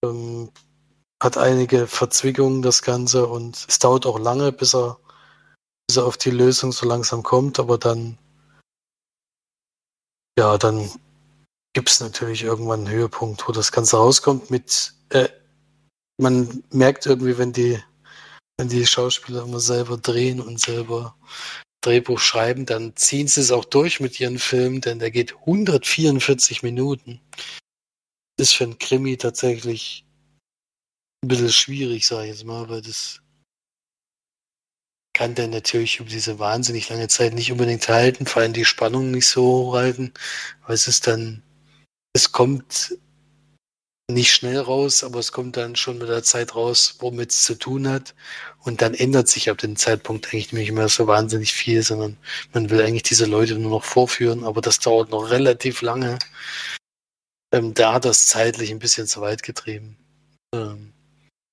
Ähm, 0.04 0.50
hat 1.20 1.36
einige 1.36 1.86
Verzwickungen, 1.86 2.62
das 2.62 2.82
Ganze, 2.82 3.26
und 3.26 3.66
es 3.68 3.78
dauert 3.78 4.06
auch 4.06 4.18
lange, 4.18 4.52
bis 4.52 4.74
er, 4.74 4.98
bis 5.86 5.98
er 5.98 6.06
auf 6.06 6.16
die 6.16 6.30
Lösung 6.30 6.72
so 6.72 6.86
langsam 6.86 7.22
kommt, 7.22 7.58
aber 7.58 7.78
dann, 7.78 8.18
ja, 10.38 10.56
dann 10.56 10.90
gibt 11.74 11.90
es 11.90 12.00
natürlich 12.00 12.42
irgendwann 12.42 12.80
einen 12.80 12.90
Höhepunkt, 12.90 13.46
wo 13.46 13.52
das 13.52 13.70
Ganze 13.70 13.98
rauskommt 13.98 14.50
mit, 14.50 14.94
äh, 15.10 15.28
man 16.18 16.64
merkt 16.70 17.06
irgendwie, 17.06 17.38
wenn 17.38 17.52
die, 17.52 17.82
wenn 18.58 18.68
die 18.68 18.86
Schauspieler 18.86 19.42
immer 19.42 19.60
selber 19.60 19.96
drehen 19.96 20.40
und 20.40 20.60
selber 20.60 21.16
Drehbuch 21.82 22.18
schreiben, 22.18 22.66
dann 22.66 22.94
ziehen 22.96 23.26
sie 23.26 23.40
es 23.40 23.52
auch 23.52 23.64
durch 23.64 24.00
mit 24.00 24.20
ihren 24.20 24.38
Filmen, 24.38 24.80
denn 24.80 24.98
der 24.98 25.10
geht 25.10 25.34
144 25.34 26.62
Minuten. 26.62 27.20
Ist 28.38 28.54
für 28.54 28.64
einen 28.64 28.78
Krimi 28.78 29.16
tatsächlich 29.16 30.04
ein 31.22 31.28
bisschen 31.28 31.52
schwierig, 31.52 32.06
sage 32.06 32.24
ich 32.24 32.30
jetzt 32.30 32.44
mal, 32.44 32.68
weil 32.68 32.82
das 32.82 33.20
kann 35.12 35.34
der 35.34 35.48
natürlich 35.48 36.00
über 36.00 36.08
diese 36.08 36.38
wahnsinnig 36.38 36.88
lange 36.88 37.08
Zeit 37.08 37.34
nicht 37.34 37.52
unbedingt 37.52 37.88
halten, 37.88 38.26
vor 38.26 38.42
allem 38.42 38.52
die 38.52 38.64
Spannung 38.64 39.10
nicht 39.10 39.26
so 39.26 39.42
hochhalten, 39.42 40.14
weil 40.66 40.74
es 40.74 40.88
ist 40.88 41.06
dann, 41.06 41.42
es 42.14 42.32
kommt 42.32 42.96
nicht 44.10 44.32
schnell 44.32 44.58
raus, 44.58 45.04
aber 45.04 45.18
es 45.18 45.32
kommt 45.32 45.56
dann 45.56 45.76
schon 45.76 45.98
mit 45.98 46.08
der 46.08 46.22
Zeit 46.22 46.54
raus, 46.54 46.96
womit 47.00 47.30
es 47.30 47.42
zu 47.44 47.54
tun 47.54 47.88
hat. 47.88 48.14
Und 48.60 48.82
dann 48.82 48.94
ändert 48.94 49.28
sich 49.28 49.50
ab 49.50 49.58
dem 49.58 49.76
Zeitpunkt 49.76 50.26
eigentlich 50.26 50.52
nicht 50.52 50.72
mehr 50.72 50.88
so 50.88 51.06
wahnsinnig 51.06 51.52
viel, 51.52 51.82
sondern 51.82 52.16
man 52.52 52.70
will 52.70 52.82
eigentlich 52.82 53.04
diese 53.04 53.26
Leute 53.26 53.56
nur 53.56 53.70
noch 53.70 53.84
vorführen, 53.84 54.44
aber 54.44 54.60
das 54.60 54.78
dauert 54.80 55.10
noch 55.10 55.30
relativ 55.30 55.82
lange. 55.82 56.18
Ähm, 57.52 57.74
da 57.74 57.94
hat 57.94 58.04
das 58.04 58.26
zeitlich 58.26 58.70
ein 58.70 58.78
bisschen 58.78 59.06
zu 59.06 59.20
weit 59.20 59.42
getrieben. 59.42 59.96
Ähm, 60.54 60.89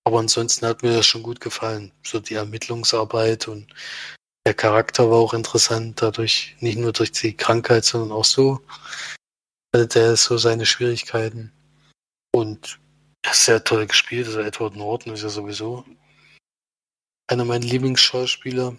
aber 0.08 0.20
ansonsten 0.20 0.66
hat 0.66 0.84
mir 0.84 0.94
das 0.94 1.06
schon 1.06 1.22
gut 1.22 1.42
gefallen. 1.42 1.92
So 2.02 2.22
die 2.22 2.36
Ermittlungsarbeit 2.36 3.50
und 3.50 3.68
der 4.46 4.54
Charakter 4.54 5.12
war 5.12 5.18
auch 5.18 5.34
interessant, 5.34 6.02
dadurch 6.02 6.56
nicht 6.62 6.78
nur 6.78 6.94
durch 6.94 7.12
die 7.12 7.36
Krankheit, 7.36 7.84
sondern 7.84 8.14
auch 8.14 8.24
so. 8.24 8.62
Der 9.76 10.14
ist 10.14 10.24
so 10.24 10.38
seine 10.38 10.66
Schwierigkeiten. 10.66 11.52
Und 12.34 12.80
sehr 13.30 13.62
toll 13.66 13.86
gespielt. 13.86 14.28
Also 14.28 14.40
Edward 14.40 14.78
Norton 14.78 15.12
ist 15.12 15.24
ja 15.24 15.30
sowieso 15.30 15.84
einer 17.30 17.44
meiner 17.44 17.66
Lieblingsschauspieler. 17.66 18.78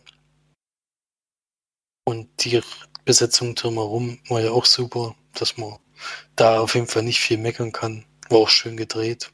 Und 2.07 2.43
die 2.43 2.63
Besetzung 3.05 3.55
drumherum 3.55 4.19
war 4.31 4.41
ja 4.41 4.53
auch 4.53 4.65
super, 4.65 5.15
dass 5.35 5.59
man 5.59 5.79
da 6.37 6.61
auf 6.61 6.75
jeden 6.75 6.87
Fall 6.87 7.03
nicht 7.03 7.21
viel 7.21 7.37
meckern 7.37 7.73
kann. 7.73 8.07
War 8.31 8.39
auch 8.39 8.49
schön 8.49 8.79
gedreht. 8.79 9.31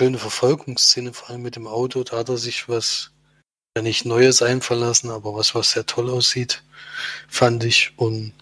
Schöne 0.00 0.16
Verfolgungsszene, 0.16 1.12
vor 1.12 1.28
allem 1.28 1.42
mit 1.42 1.56
dem 1.56 1.66
Auto, 1.66 2.02
da 2.04 2.16
hat 2.16 2.30
er 2.30 2.38
sich 2.38 2.70
was 2.70 3.12
ja 3.76 3.82
nicht 3.82 4.06
Neues 4.06 4.40
einfallen 4.40 4.80
lassen, 4.80 5.10
aber 5.10 5.34
was, 5.34 5.54
was 5.54 5.72
sehr 5.72 5.84
toll 5.84 6.08
aussieht, 6.08 6.62
fand 7.28 7.64
ich. 7.64 7.92
Und 7.98 8.32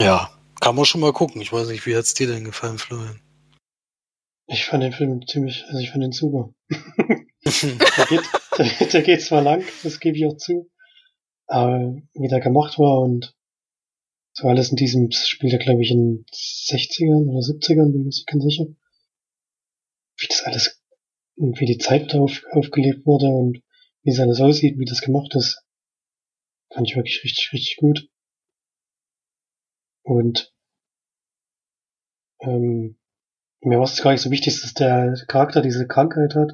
ja, 0.00 0.30
kann 0.58 0.74
man 0.74 0.86
schon 0.86 1.02
mal 1.02 1.12
gucken. 1.12 1.42
Ich 1.42 1.52
weiß 1.52 1.68
nicht, 1.68 1.84
wie 1.84 1.94
hat's 1.94 2.14
dir 2.14 2.26
denn 2.28 2.44
gefallen, 2.44 2.78
Florian? 2.78 3.20
Ich 4.46 4.64
fand 4.64 4.84
den 4.84 4.94
Film 4.94 5.20
ziemlich, 5.26 5.66
also 5.66 5.80
ich 5.80 5.90
fand 5.90 6.02
den 6.02 6.12
super. 6.12 6.48
der, 6.70 8.06
geht, 8.06 8.22
der, 8.56 8.86
der 8.86 9.02
geht 9.02 9.20
zwar 9.20 9.42
lang, 9.42 9.66
das 9.82 10.00
gebe 10.00 10.16
ich 10.16 10.24
auch 10.24 10.38
zu, 10.38 10.70
aber 11.46 11.94
wie 12.14 12.28
der 12.28 12.40
gemacht 12.40 12.78
war 12.78 13.00
und 13.00 13.34
so 14.32 14.48
alles 14.48 14.70
in 14.70 14.76
diesem 14.76 15.10
spielt 15.10 15.52
er, 15.52 15.58
glaube 15.58 15.82
ich, 15.82 15.90
in 15.90 16.24
60ern 16.32 17.28
oder 17.28 17.40
70ern, 17.40 17.92
bin 17.92 18.08
ich 18.08 18.24
ganz 18.24 18.42
sicher. 18.44 18.64
Wie 20.18 20.26
das 20.28 20.42
alles, 20.44 20.82
wie 21.36 21.66
die 21.66 21.78
Zeit 21.78 22.12
da 22.12 22.20
auf, 22.20 22.42
aufgelebt 22.52 23.06
wurde 23.06 23.26
und 23.26 23.62
wie 24.02 24.10
es 24.10 24.20
alles 24.20 24.40
aussieht, 24.40 24.78
wie 24.78 24.84
das 24.84 25.00
gemacht 25.00 25.34
ist, 25.34 25.62
fand 26.72 26.88
ich 26.88 26.96
wirklich 26.96 27.22
richtig, 27.24 27.52
richtig 27.52 27.76
gut. 27.76 28.08
Und 30.02 30.54
ähm, 32.40 32.98
mir 33.60 33.78
war 33.78 33.84
es 33.84 34.00
gar 34.00 34.12
nicht 34.12 34.20
so 34.20 34.30
wichtig, 34.30 34.60
dass 34.60 34.74
der 34.74 35.16
Charakter 35.26 35.60
diese 35.60 35.86
Krankheit 35.86 36.34
hat. 36.34 36.52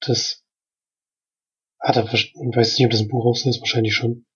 Das 0.00 0.44
hat 1.80 1.96
er, 1.96 2.12
ich 2.12 2.34
weiß 2.34 2.76
nicht, 2.76 2.86
ob 2.86 2.90
das 2.90 3.00
ein 3.00 3.08
Buch 3.08 3.24
auch 3.24 3.36
so 3.36 3.48
ist, 3.48 3.60
wahrscheinlich 3.60 3.94
schon. 3.94 4.26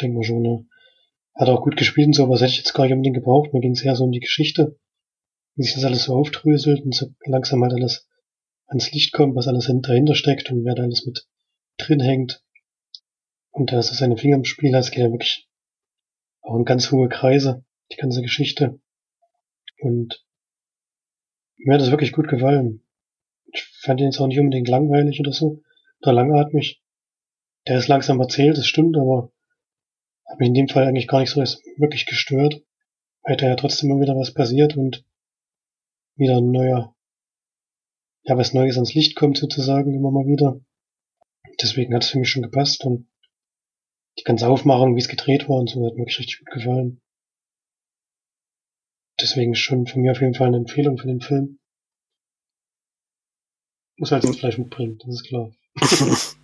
Denk 0.00 0.14
mal 0.14 0.24
schon, 0.24 0.42
ne? 0.42 0.66
Hat 1.34 1.48
auch 1.48 1.62
gut 1.62 1.76
gespielt 1.76 2.08
und 2.08 2.12
so, 2.14 2.24
aber 2.24 2.32
das 2.32 2.42
hätte 2.42 2.52
ich 2.52 2.58
jetzt 2.58 2.72
gar 2.72 2.84
nicht 2.84 2.92
unbedingt 2.92 3.16
gebraucht. 3.16 3.52
Mir 3.52 3.60
ging 3.60 3.72
es 3.72 3.84
eher 3.84 3.94
so 3.94 4.04
um 4.04 4.12
die 4.12 4.20
Geschichte, 4.20 4.78
wie 5.56 5.62
sich 5.62 5.74
das 5.74 5.84
alles 5.84 6.04
so 6.04 6.14
aufdröselt 6.14 6.84
und 6.84 6.94
so 6.94 7.06
langsam 7.24 7.62
halt 7.62 7.72
alles 7.72 8.08
ans 8.66 8.92
Licht 8.92 9.12
kommt, 9.12 9.34
was 9.34 9.48
alles 9.48 9.66
dahinter 9.66 10.14
steckt 10.14 10.50
und 10.50 10.64
wer 10.64 10.74
da 10.74 10.82
alles 10.82 11.06
mit 11.06 11.26
drin 11.78 12.00
hängt. 12.00 12.42
Und 13.50 13.72
da 13.72 13.82
so 13.82 13.94
seine 13.94 14.18
Finger 14.18 14.36
im 14.36 14.44
Spiel, 14.44 14.72
das 14.72 14.90
geht 14.90 15.00
ja 15.00 15.10
wirklich 15.10 15.48
auch 16.42 16.56
in 16.56 16.64
ganz 16.64 16.92
hohe 16.92 17.08
Kreise, 17.08 17.64
die 17.90 17.96
ganze 17.96 18.20
Geschichte. 18.20 18.78
Und 19.80 20.24
mir 21.56 21.74
hat 21.74 21.80
das 21.80 21.90
wirklich 21.90 22.12
gut 22.12 22.28
gefallen. 22.28 22.86
Ich 23.52 23.64
fand 23.80 24.00
ihn 24.00 24.06
jetzt 24.06 24.20
auch 24.20 24.26
nicht 24.26 24.38
unbedingt 24.38 24.68
langweilig 24.68 25.20
oder 25.20 25.32
so, 25.32 25.62
oder 26.02 26.12
langatmig. 26.12 26.82
Der 27.66 27.78
ist 27.78 27.88
langsam 27.88 28.20
erzählt, 28.20 28.58
das 28.58 28.66
stimmt, 28.66 28.96
aber 28.96 29.32
hat 30.26 30.38
mich 30.38 30.48
in 30.48 30.54
dem 30.54 30.68
Fall 30.68 30.84
eigentlich 30.84 31.08
gar 31.08 31.20
nicht 31.20 31.30
so 31.30 31.40
wirklich 31.40 32.04
gestört, 32.04 32.62
weil 33.22 33.36
da 33.36 33.46
ja 33.46 33.56
trotzdem 33.56 33.90
immer 33.90 34.00
wieder 34.00 34.16
was 34.16 34.34
passiert 34.34 34.76
und 34.76 35.04
wieder 36.16 36.38
ein 36.38 36.50
neuer, 36.50 36.94
ja, 38.24 38.36
was 38.36 38.52
Neues 38.52 38.76
ans 38.76 38.94
Licht 38.94 39.16
kommt 39.16 39.38
sozusagen 39.38 39.94
immer 39.94 40.10
mal 40.10 40.26
wieder. 40.26 40.60
Deswegen 41.60 41.94
hat 41.94 42.04
es 42.04 42.10
für 42.10 42.18
mich 42.18 42.30
schon 42.30 42.42
gepasst 42.42 42.84
und 42.84 43.08
die 44.18 44.24
ganze 44.24 44.48
Aufmachung, 44.48 44.96
wie 44.96 45.00
es 45.00 45.08
gedreht 45.08 45.48
war 45.48 45.56
und 45.56 45.70
so, 45.70 45.86
hat 45.86 45.96
mir 45.96 46.06
richtig 46.06 46.38
gut 46.38 46.50
gefallen. 46.50 47.00
Deswegen 49.20 49.54
schon 49.54 49.86
von 49.86 50.02
mir 50.02 50.12
auf 50.12 50.20
jeden 50.20 50.34
Fall 50.34 50.48
eine 50.48 50.58
Empfehlung 50.58 50.98
für 50.98 51.06
den 51.06 51.20
Film. 51.20 51.58
Muss 53.98 54.12
halt 54.12 54.24
das 54.24 54.36
Fleisch 54.36 54.58
mitbringen, 54.58 54.98
das 54.98 55.14
ist 55.14 55.24
klar. 55.24 55.52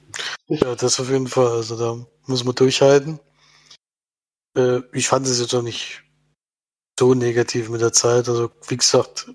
ja, 0.49 0.75
das 0.75 1.01
auf 1.01 1.11
jeden 1.11 1.29
Fall. 1.29 1.49
Also 1.49 1.77
da 1.77 2.07
muss 2.27 2.45
man 2.45 2.55
durchhalten. 2.55 3.20
Äh, 4.57 4.81
ich 4.95 5.09
fand 5.09 5.27
es 5.27 5.39
jetzt 5.39 5.55
auch 5.55 5.62
nicht 5.62 6.03
so 6.99 7.12
negativ 7.14 7.68
mit 7.68 7.83
der 7.83 7.93
Zeit. 7.93 8.29
Also 8.29 8.51
wie 8.68 8.77
gesagt, 8.77 9.29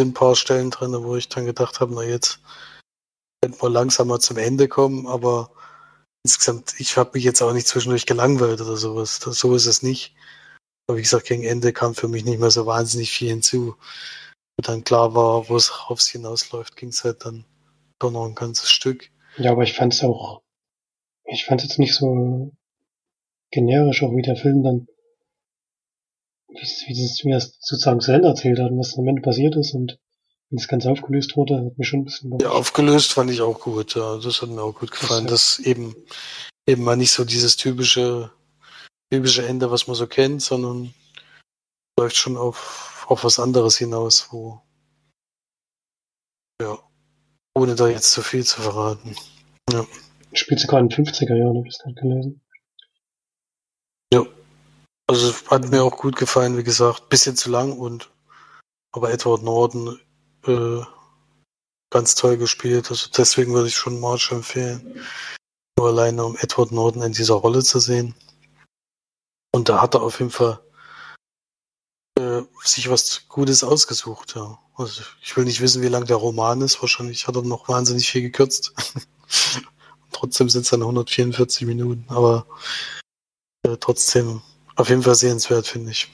ein 0.00 0.14
paar 0.14 0.36
Stellen 0.36 0.70
drin, 0.70 0.92
wo 1.02 1.16
ich 1.16 1.28
dann 1.28 1.46
gedacht 1.46 1.80
habe, 1.80 1.94
na 1.94 2.02
jetzt 2.02 2.40
könnte 3.42 3.58
man 3.62 3.72
langsamer 3.72 4.20
zum 4.20 4.36
Ende 4.36 4.68
kommen, 4.68 5.06
aber 5.06 5.50
insgesamt, 6.24 6.74
ich 6.78 6.96
habe 6.96 7.12
mich 7.14 7.24
jetzt 7.24 7.40
auch 7.42 7.52
nicht 7.52 7.66
zwischendurch 7.66 8.06
gelangweilt 8.06 8.60
oder 8.60 8.76
sowas. 8.76 9.20
Das, 9.20 9.38
so 9.38 9.54
ist 9.54 9.66
es 9.66 9.82
nicht. 9.82 10.14
Aber 10.86 10.98
wie 10.98 11.02
gesagt, 11.02 11.26
gegen 11.26 11.44
Ende 11.44 11.72
kam 11.72 11.94
für 11.94 12.08
mich 12.08 12.24
nicht 12.24 12.40
mehr 12.40 12.50
so 12.50 12.66
wahnsinnig 12.66 13.10
viel 13.10 13.28
hinzu. 13.28 13.76
Und 14.58 14.68
dann 14.68 14.84
klar 14.84 15.14
war, 15.14 15.48
wo 15.48 15.56
es 15.56 15.70
aufs 15.70 16.08
hinausläuft, 16.08 16.76
ging 16.76 16.88
es 16.88 17.04
halt 17.04 17.24
dann 17.24 17.44
doch 17.98 18.10
noch 18.10 18.26
ein 18.26 18.34
ganzes 18.34 18.70
Stück. 18.70 19.10
Ja, 19.36 19.52
aber 19.52 19.62
ich 19.62 19.74
fand 19.74 19.94
es 19.94 20.02
auch, 20.02 20.40
ich 21.24 21.44
fand 21.44 21.60
es 21.60 21.68
jetzt 21.68 21.78
nicht 21.78 21.94
so 21.94 22.52
generisch, 23.50 24.02
auch 24.02 24.14
wie 24.16 24.22
der 24.22 24.36
Film 24.36 24.62
dann, 24.62 24.88
wie, 26.48 26.60
das, 27.02 27.24
wie 27.24 27.30
das 27.30 27.56
sozusagen 27.60 28.00
zu 28.00 28.12
Ende 28.12 28.28
erzählt 28.28 28.58
hat 28.58 28.70
und 28.70 28.78
was 28.78 28.96
am 28.98 29.08
Ende 29.08 29.22
passiert 29.22 29.56
ist 29.56 29.74
und 29.74 29.98
wie 30.50 30.56
das 30.56 30.68
Ganze 30.68 30.90
aufgelöst 30.90 31.36
wurde, 31.36 31.64
hat 31.64 31.78
mich 31.78 31.88
schon 31.88 32.00
ein 32.00 32.04
bisschen 32.04 32.38
Ja, 32.40 32.50
aufgelöst 32.50 33.12
fand 33.12 33.30
ich 33.30 33.40
auch 33.40 33.60
gut, 33.60 33.94
ja. 33.96 34.18
Das 34.18 34.42
hat 34.42 34.48
mir 34.48 34.62
auch 34.62 34.74
gut 34.74 34.90
gefallen, 34.90 35.26
das, 35.26 35.58
ja. 35.58 35.64
dass 35.64 35.66
eben, 35.66 35.96
eben 36.66 36.84
mal 36.84 36.96
nicht 36.96 37.10
so 37.10 37.24
dieses 37.24 37.56
typische 37.56 38.30
typische 39.10 39.46
Ende, 39.46 39.70
was 39.70 39.86
man 39.86 39.96
so 39.96 40.06
kennt, 40.06 40.42
sondern 40.42 40.94
läuft 41.98 42.16
schon 42.16 42.36
auf, 42.36 43.06
auf 43.08 43.24
was 43.24 43.38
anderes 43.38 43.78
hinaus, 43.78 44.28
wo 44.30 44.62
ja, 46.60 46.78
ohne 47.54 47.74
da 47.74 47.88
jetzt 47.88 48.10
zu 48.12 48.22
viel 48.22 48.44
zu 48.44 48.60
verraten. 48.60 49.14
Ja. 49.70 49.86
Spielt 50.32 50.60
sogar 50.60 50.80
in 50.80 50.88
den 50.88 51.04
50er 51.04 51.36
Jahren, 51.36 51.56
habe 51.56 51.68
ich 51.68 51.74
es 51.74 51.78
gerade 51.78 51.94
gelesen. 51.94 52.40
Ja. 54.12 54.26
Also 55.08 55.32
hat 55.48 55.68
mir 55.68 55.84
auch 55.84 55.96
gut 55.96 56.16
gefallen, 56.16 56.56
wie 56.56 56.64
gesagt, 56.64 57.08
bisschen 57.08 57.36
zu 57.36 57.50
lang 57.50 57.72
und 57.72 58.10
aber 58.92 59.12
Edward 59.12 59.42
Norton 59.42 60.00
äh, 60.46 60.80
ganz 61.90 62.14
toll 62.14 62.36
gespielt. 62.36 62.90
Also 62.90 63.08
deswegen 63.16 63.52
würde 63.52 63.68
ich 63.68 63.76
schon 63.76 64.00
March 64.00 64.32
empfehlen. 64.32 65.00
Nur 65.78 65.88
alleine 65.88 66.24
um 66.24 66.36
Edward 66.36 66.72
Norton 66.72 67.02
in 67.02 67.12
dieser 67.12 67.34
Rolle 67.34 67.62
zu 67.62 67.78
sehen. 67.78 68.14
Und 69.54 69.68
da 69.68 69.80
hat 69.80 69.94
er 69.94 70.02
auf 70.02 70.18
jeden 70.18 70.30
Fall 70.30 70.60
äh, 72.18 72.42
sich 72.64 72.90
was 72.90 73.28
Gutes 73.28 73.62
ausgesucht, 73.62 74.34
ja. 74.34 74.58
Also 74.74 75.02
ich 75.22 75.36
will 75.36 75.44
nicht 75.44 75.60
wissen, 75.60 75.82
wie 75.82 75.88
lang 75.88 76.04
der 76.04 76.16
Roman 76.16 76.60
ist. 76.60 76.82
Wahrscheinlich 76.82 77.26
hat 77.26 77.36
er 77.36 77.42
noch 77.42 77.68
wahnsinnig 77.68 78.10
viel 78.10 78.22
gekürzt. 78.22 78.74
trotzdem 80.12 80.50
sind 80.50 80.62
es 80.62 80.70
dann 80.70 80.82
144 80.82 81.66
Minuten, 81.66 82.04
aber 82.08 82.46
äh, 83.62 83.76
trotzdem 83.78 84.42
auf 84.76 84.88
jeden 84.88 85.02
Fall 85.02 85.14
sehenswert, 85.14 85.66
finde 85.66 85.90
ich. 85.90 86.04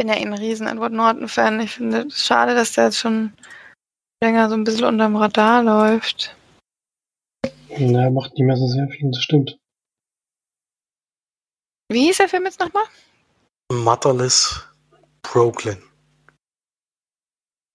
Ich 0.00 0.06
bin 0.06 0.08
ja 0.08 0.14
eh 0.14 0.24
ein 0.24 0.32
riesen 0.32 0.68
Edward 0.68 0.92
Norton-Fan. 0.92 1.60
Ich 1.60 1.72
finde 1.72 2.02
es 2.02 2.24
schade, 2.24 2.54
dass 2.54 2.72
der 2.72 2.84
jetzt 2.84 2.98
schon 2.98 3.32
länger 4.22 4.48
so 4.48 4.54
ein 4.54 4.64
bisschen 4.64 4.84
unterm 4.84 5.16
Radar 5.16 5.62
läuft. 5.62 6.36
Na, 7.80 8.04
er 8.04 8.10
macht 8.10 8.32
nicht 8.34 8.46
mehr 8.46 8.56
so 8.56 8.66
sehr 8.66 8.88
viel, 8.88 9.10
das 9.10 9.22
stimmt. 9.22 9.58
Wie 11.90 12.06
hieß 12.06 12.18
der 12.18 12.28
Film 12.28 12.44
jetzt 12.44 12.60
nochmal? 12.60 12.84
Motherless 13.72 14.66
Brooklyn. 15.22 15.82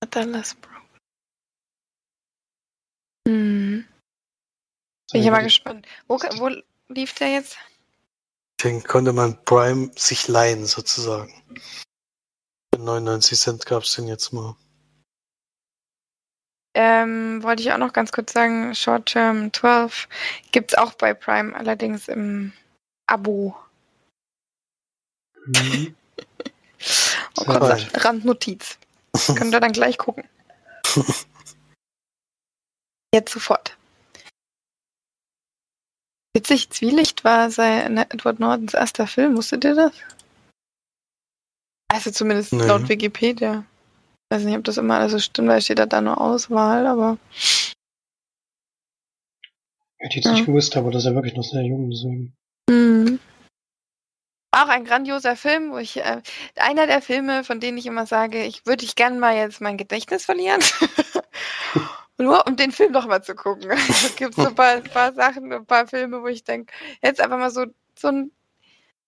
Motherless 0.02 0.56
Brooklyn. 0.56 1.00
Hm. 3.28 3.88
Bin 5.12 5.22
ich 5.22 5.30
mal 5.30 5.44
gespannt. 5.44 5.88
Wo, 6.08 6.18
wo 6.18 6.50
lief 6.90 7.14
der 7.16 7.34
jetzt? 7.34 7.58
Den 8.64 8.84
konnte 8.84 9.12
man 9.12 9.44
Prime 9.44 9.92
sich 9.96 10.28
leihen, 10.28 10.66
sozusagen. 10.66 11.34
Für 12.74 12.82
99 12.82 13.38
Cent 13.38 13.66
gab 13.66 13.84
es 13.84 13.96
den 13.96 14.08
jetzt 14.08 14.32
mal. 14.32 14.56
Ähm, 16.76 17.44
wollte 17.44 17.62
ich 17.62 17.72
auch 17.72 17.78
noch 17.78 17.94
ganz 17.94 18.12
kurz 18.12 18.34
sagen, 18.34 18.74
Short 18.74 19.06
Term 19.08 19.54
12 19.54 20.08
gibt 20.52 20.72
es 20.72 20.78
auch 20.78 20.94
bei 20.94 21.14
Prime, 21.14 21.56
allerdings 21.56 22.08
im 22.08 22.52
Abo. 23.06 23.56
Mhm. 25.46 25.96
oh 27.38 27.46
Gott, 27.46 28.06
Randnotiz. 28.06 28.78
Könnt 29.36 29.54
ihr 29.54 29.60
dann 29.60 29.74
gleich 29.74 29.98
gucken. 30.00 30.28
Jetzt 33.14 33.34
sofort. 33.34 33.78
Witzig, 36.36 36.72
Zwielicht 36.72 37.24
war 37.24 37.52
sein 37.52 37.98
Edward 37.98 38.40
Nordens 38.40 38.74
erster 38.74 39.06
Film, 39.06 39.38
wusstet 39.38 39.64
ihr 39.66 39.76
das? 39.76 39.94
Also 41.92 42.10
zumindest 42.10 42.54
nee. 42.54 42.66
laut 42.66 42.90
Wikipedia. 42.90 43.66
Ich 44.30 44.36
weiß 44.36 44.44
nicht, 44.46 44.58
ob 44.58 44.64
das 44.64 44.78
immer 44.78 44.96
alles 44.96 45.12
so 45.12 45.20
stimmt, 45.20 45.48
weil 45.48 45.62
steht 45.62 45.78
da, 45.78 45.86
da 45.86 46.02
nur 46.02 46.20
Auswahl, 46.20 46.88
aber. 46.88 47.20
Hätte 50.00 50.10
ich 50.10 50.16
jetzt 50.16 50.26
ja. 50.26 50.32
nicht 50.32 50.48
gewusst, 50.48 50.76
aber 50.76 50.90
das 50.90 51.04
ist 51.04 51.10
ja 51.10 51.16
wirklich 51.16 51.36
noch 51.36 51.44
sehr 51.44 51.62
jung, 51.62 51.92
deswegen. 51.92 52.36
Mhm. 52.68 53.20
Auch 54.56 54.70
ein 54.70 54.86
grandioser 54.86 55.36
Film, 55.36 55.72
wo 55.72 55.78
ich, 55.78 55.98
äh, 55.98 56.22
einer 56.56 56.88
der 56.88 57.02
Filme, 57.02 57.44
von 57.44 57.60
denen 57.60 57.78
ich 57.78 57.86
immer 57.86 58.08
sage, 58.08 58.44
ich 58.44 58.66
würde 58.66 58.86
ich 58.86 58.96
gern 58.96 59.20
mal 59.20 59.36
jetzt 59.36 59.62
mein 59.62 59.78
Gedächtnis 59.78 60.26
verlieren. 60.26 60.62
Nur 62.24 62.48
um 62.48 62.56
den 62.56 62.72
Film 62.72 62.94
noch 62.94 63.06
mal 63.06 63.22
zu 63.22 63.36
gucken. 63.36 63.70
Es 63.90 64.16
gibt 64.16 64.36
so 64.36 64.48
ein 64.48 64.56
paar, 64.56 64.80
paar, 64.80 65.14
Sachen, 65.14 65.52
ein 65.52 65.66
paar 65.66 65.88
Filme, 65.88 66.22
wo 66.22 66.28
ich 66.28 66.46
denke, 66.46 66.74
jetzt 67.02 67.20
einfach 67.20 67.38
mal 67.38 67.50
so, 67.50 67.66
so 68.00 68.08
ein, 68.08 68.32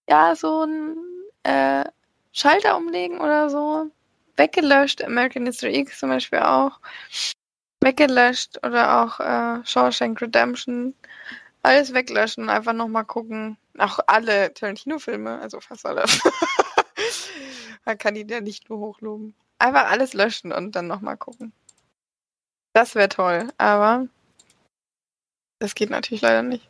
ja, 0.09 0.35
so 0.35 0.63
ein 0.63 0.97
äh, 1.43 1.85
Schalter 2.33 2.75
umlegen 2.75 3.21
oder 3.21 3.49
so. 3.49 3.89
Weggelöscht, 4.35 5.01
American 5.01 5.45
History 5.45 5.77
X 5.79 5.99
zum 5.99 6.09
Beispiel 6.09 6.39
auch. 6.39 6.81
weggelöscht 7.79 8.59
oder 8.65 9.01
auch 9.01 9.19
äh, 9.21 9.65
Shawshank 9.65 10.21
Redemption. 10.21 10.93
Alles 11.63 11.93
weglöschen, 11.93 12.49
einfach 12.49 12.73
nochmal 12.73 13.05
gucken. 13.05 13.57
Auch 13.77 13.99
alle 14.07 14.53
Tarantino-Filme, 14.53 15.39
also 15.39 15.61
fast 15.61 15.85
alle. 15.85 16.03
Man 17.85 17.97
kann 17.97 18.17
ihn 18.17 18.27
ja 18.27 18.41
nicht 18.41 18.69
nur 18.69 18.79
hochloben. 18.79 19.35
Einfach 19.57 19.89
alles 19.89 20.13
löschen 20.13 20.51
und 20.51 20.75
dann 20.75 20.87
nochmal 20.87 21.15
gucken. 21.15 21.53
Das 22.75 22.93
wäre 22.93 23.07
toll, 23.07 23.53
aber 23.57 24.09
das 25.59 25.75
geht 25.75 25.89
natürlich 25.89 26.21
leider 26.21 26.43
nicht. 26.43 26.67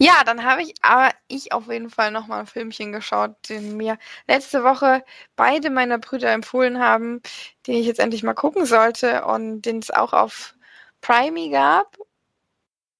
Ja, 0.00 0.24
dann 0.24 0.44
habe 0.44 0.62
ich 0.62 0.72
aber 0.80 1.12
ich 1.26 1.52
auf 1.52 1.68
jeden 1.68 1.90
Fall 1.90 2.10
noch 2.10 2.26
mal 2.26 2.40
ein 2.40 2.46
Filmchen 2.46 2.92
geschaut, 2.92 3.36
den 3.50 3.76
mir 3.76 3.98
letzte 4.26 4.64
Woche 4.64 5.04
beide 5.36 5.68
meiner 5.68 5.98
Brüder 5.98 6.32
empfohlen 6.32 6.78
haben, 6.78 7.20
den 7.66 7.74
ich 7.74 7.86
jetzt 7.86 8.00
endlich 8.00 8.22
mal 8.22 8.32
gucken 8.32 8.64
sollte 8.64 9.26
und 9.26 9.62
den 9.62 9.80
es 9.80 9.90
auch 9.90 10.14
auf 10.14 10.54
Prime 11.02 11.50
gab. 11.50 11.98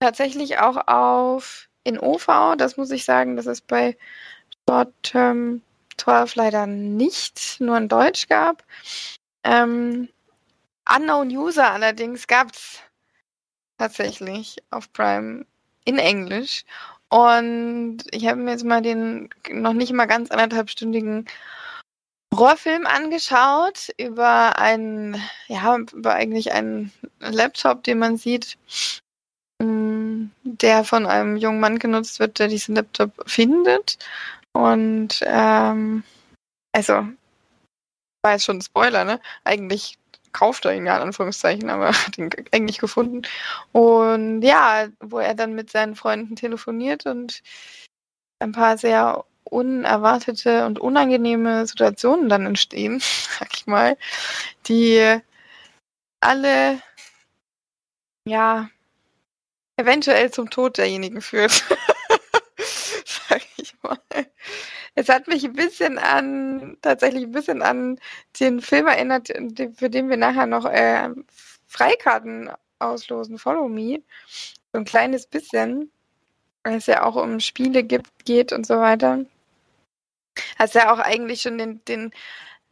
Tatsächlich 0.01 0.59
auch 0.59 0.77
auf 0.89 1.71
in 1.85 1.99
OV, 1.99 2.55
das 2.59 2.77
muss 2.77 2.91
ich 2.91 3.07
sagen, 3.07 3.37
das 3.37 3.47
ist 3.47 3.67
bei 3.67 3.97
Short 4.69 4.93
Term 5.03 5.63
12 5.97 6.35
leider 6.35 6.67
nicht, 6.67 7.61
nur 7.61 7.79
in 7.79 7.89
Deutsch 7.89 8.29
gab. 8.29 8.65
Ähm, 9.45 10.09
Unknown 10.95 11.29
User 11.31 11.71
allerdings 11.71 12.27
gab 12.27 12.53
es 12.53 12.81
tatsächlich 13.79 14.57
auf 14.71 14.93
Prime 14.93 15.47
in 15.85 15.99
Englisch. 15.99 16.65
Und 17.09 17.99
ich 18.11 18.27
habe 18.27 18.37
mir 18.41 18.51
jetzt 18.53 18.65
mal 18.65 18.83
den 18.83 19.31
noch 19.51 19.73
nicht 19.73 19.93
mal 19.93 20.07
ganz 20.07 20.31
anderthalbstündigen 20.31 21.27
Horrorfilm 22.35 22.87
angeschaut 22.87 23.89
über 23.97 24.59
einen, 24.59 25.17
ja, 25.47 25.79
über 25.79 26.15
eigentlich 26.15 26.53
einen 26.53 26.93
Laptop, 27.21 27.83
den 27.85 27.99
man 27.99 28.19
sieht, 28.19 28.59
mm, 29.63 30.27
der 30.43 30.85
von 30.85 31.07
einem 31.07 31.37
jungen 31.37 31.61
Mann 31.61 31.79
genutzt 31.79 32.21
wird, 32.21 32.39
der 32.39 32.49
diesen 32.49 32.75
Laptop 32.75 33.13
findet. 33.27 33.99
Und 34.53 35.21
ähm, 35.23 36.05
also 36.73 37.09
war 38.23 38.33
jetzt 38.33 38.45
schon 38.45 38.59
ein 38.59 38.63
Spoiler, 38.63 39.05
ne? 39.05 39.21
Eigentlich 39.45 39.99
kauft 40.39 40.65
er 40.65 40.75
ihn 40.75 40.87
ja 40.87 40.97
in 40.97 41.03
Anführungszeichen, 41.03 41.69
aber 41.69 41.89
hat 42.07 42.17
ihn 42.17 42.31
eigentlich 42.53 42.79
gefunden. 42.79 43.23
Und 43.73 44.43
ja, 44.43 44.87
wo 45.01 45.19
er 45.19 45.35
dann 45.35 45.55
mit 45.55 45.71
seinen 45.71 45.97
Freunden 45.97 46.37
telefoniert 46.37 47.07
und 47.07 47.43
ein 48.39 48.53
paar 48.53 48.79
sehr 48.79 49.25
unerwartete 49.45 50.67
und 50.67 50.79
unangenehme 50.79 51.67
Situationen 51.67 52.29
dann 52.29 52.47
entstehen, 52.47 53.01
sag 53.39 53.49
ich 53.55 53.67
mal, 53.67 53.97
die 54.69 55.19
alle 56.21 56.81
ja 58.25 58.69
eventuell 59.77 60.31
zum 60.31 60.51
Tod 60.51 60.79
derjenigen 60.79 61.21
führt. 61.21 61.65
Es 64.99 65.09
hat 65.09 65.29
mich 65.29 65.45
ein 65.45 65.53
bisschen 65.53 65.97
an, 65.97 66.77
tatsächlich 66.83 67.23
ein 67.23 67.31
bisschen 67.31 67.63
an 67.63 68.01
den 68.41 68.61
Film 68.61 68.89
erinnert, 68.89 69.29
für 69.77 69.89
den 69.89 70.11
wir 70.11 70.17
nachher 70.17 70.47
noch 70.47 70.65
äh, 70.65 71.11
Freikarten 71.69 72.51
auslosen, 72.81 73.39
Follow 73.39 73.69
Me. 73.69 74.03
So 74.73 74.81
ein 74.81 74.85
kleines 74.85 75.29
bisschen. 75.29 75.93
Weil 76.65 76.79
es 76.79 76.87
ja 76.87 77.05
auch 77.05 77.15
um 77.15 77.39
Spiele 77.39 77.85
gibt, 77.85 78.25
geht 78.25 78.53
und 78.53 78.67
so 78.67 78.81
weiter. 78.81 79.25
Was 80.59 80.75
ja 80.75 80.93
auch 80.93 80.99
eigentlich 80.99 81.43
schon 81.43 81.59
den, 81.59 81.85
den 81.85 82.11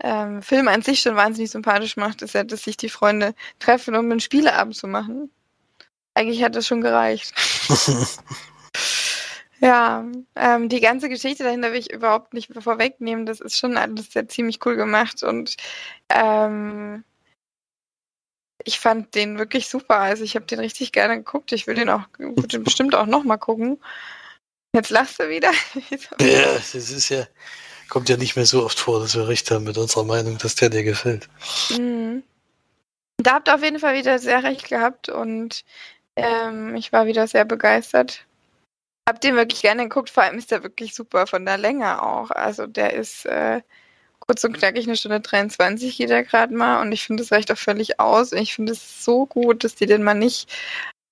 ähm, 0.01 0.43
Film 0.43 0.67
an 0.67 0.83
sich 0.83 1.03
schon 1.03 1.15
wahnsinnig 1.15 1.53
sympathisch 1.53 1.97
macht, 1.97 2.23
ist 2.23 2.35
ja, 2.35 2.43
dass 2.43 2.65
sich 2.65 2.77
die 2.77 2.89
Freunde 2.89 3.37
treffen, 3.61 3.95
um 3.95 4.11
einen 4.11 4.19
Spieleabend 4.19 4.75
zu 4.75 4.89
machen. 4.89 5.31
Eigentlich 6.15 6.43
hat 6.43 6.57
das 6.57 6.67
schon 6.67 6.81
gereicht. 6.81 7.33
Ja, 9.67 10.05
ähm, 10.37 10.69
die 10.69 10.81
ganze 10.81 11.09
Geschichte 11.09 11.43
dahinter 11.43 11.73
will 11.73 11.81
ich 11.81 11.93
überhaupt 11.93 12.35
nicht 12.35 12.53
vorwegnehmen. 12.57 13.27
Das 13.27 13.41
ist 13.41 13.59
schon 13.59 13.77
alles 13.77 14.13
sehr 14.13 14.29
ziemlich 14.29 14.65
cool 14.65 14.77
gemacht 14.77 15.25
und 15.25 15.57
ähm, 16.09 17.03
ich 18.63 18.79
fand 18.79 19.17
den 19.17 19.39
wirklich 19.39 19.67
super. 19.67 19.97
Also 19.97 20.23
ich 20.23 20.37
habe 20.37 20.47
den 20.47 20.61
richtig 20.61 20.93
gerne 20.93 21.17
geguckt. 21.17 21.51
Ich 21.51 21.67
will 21.67 21.75
den 21.75 21.89
auch 21.89 22.03
will 22.19 22.47
den 22.47 22.63
bestimmt 22.63 22.95
auch 22.95 23.07
nochmal 23.07 23.39
gucken. 23.39 23.81
Jetzt 24.73 24.91
lachst 24.91 25.19
du 25.19 25.29
wieder. 25.29 25.51
ja, 26.21 26.53
das 26.55 26.75
ist 26.77 27.09
ja, 27.09 27.27
kommt 27.89 28.09
ja 28.09 28.17
nicht 28.17 28.37
mehr 28.37 28.47
so 28.47 28.65
oft 28.65 28.79
vor, 28.79 29.01
dass 29.01 29.17
wir 29.17 29.27
recht 29.27 29.51
haben 29.51 29.65
mit 29.65 29.79
unserer 29.79 30.05
Meinung, 30.05 30.39
dass 30.39 30.55
der 30.55 30.71
dir 30.71 30.85
gefällt. 30.85 31.29
Mhm. 31.71 32.23
Da 33.17 33.35
habt 33.35 33.49
ihr 33.49 33.55
auf 33.57 33.65
jeden 33.65 33.81
Fall 33.81 33.97
wieder 33.97 34.21
sehr 34.21 34.45
recht 34.45 34.69
gehabt 34.69 35.09
und 35.09 35.65
ähm, 36.15 36.77
ich 36.77 36.93
war 36.93 37.07
wieder 37.07 37.27
sehr 37.27 37.45
begeistert. 37.45 38.27
Hab 39.09 39.21
den 39.21 39.37
wirklich 39.37 39.63
gerne 39.63 39.85
geguckt, 39.85 40.11
vor 40.11 40.25
allem 40.25 40.39
ist 40.39 40.51
der 40.51 40.63
wirklich 40.63 40.95
super 40.95 41.27
von 41.27 41.47
der 41.47 41.59
Länge 41.59 42.03
auch. 42.03 42.31
Also 42.31 42.67
der 42.67 42.95
ist 42.95 43.25
äh, 43.27 43.63
kurz 44.19 44.43
und 44.45 44.57
knackig 44.59 44.87
eine 44.87 44.97
Stunde 44.97 45.21
23 45.21 45.97
geht 45.97 46.11
er 46.11 46.25
gerade 46.25 46.55
mal 46.55 46.81
und 46.81 46.93
ich 46.93 47.05
finde, 47.07 47.23
das 47.23 47.33
reicht 47.33 47.53
auch 47.53 47.59
völlig 47.59 48.01
aus. 48.01 48.33
Und 48.33 48.39
ich 48.39 48.55
finde 48.55 48.73
es 48.73 49.05
so 49.05 49.27
gut, 49.27 49.65
dass 49.65 49.77
die 49.77 49.87
den 49.87 50.03
mal 50.03 50.15
nicht 50.15 50.53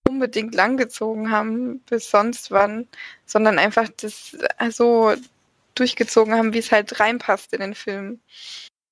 unbedingt 0.09 0.55
langgezogen 0.55 1.30
haben 1.30 1.80
bis 1.80 2.11
sonst 2.11 2.51
wann, 2.51 2.88
sondern 3.26 3.59
einfach 3.59 3.88
das 3.97 4.36
äh, 4.59 4.70
so 4.70 5.14
durchgezogen 5.74 6.34
haben, 6.34 6.53
wie 6.53 6.59
es 6.59 6.72
halt 6.72 7.01
reinpasst 7.01 7.53
in 7.53 7.61
den 7.61 7.74
Film. 7.74 8.20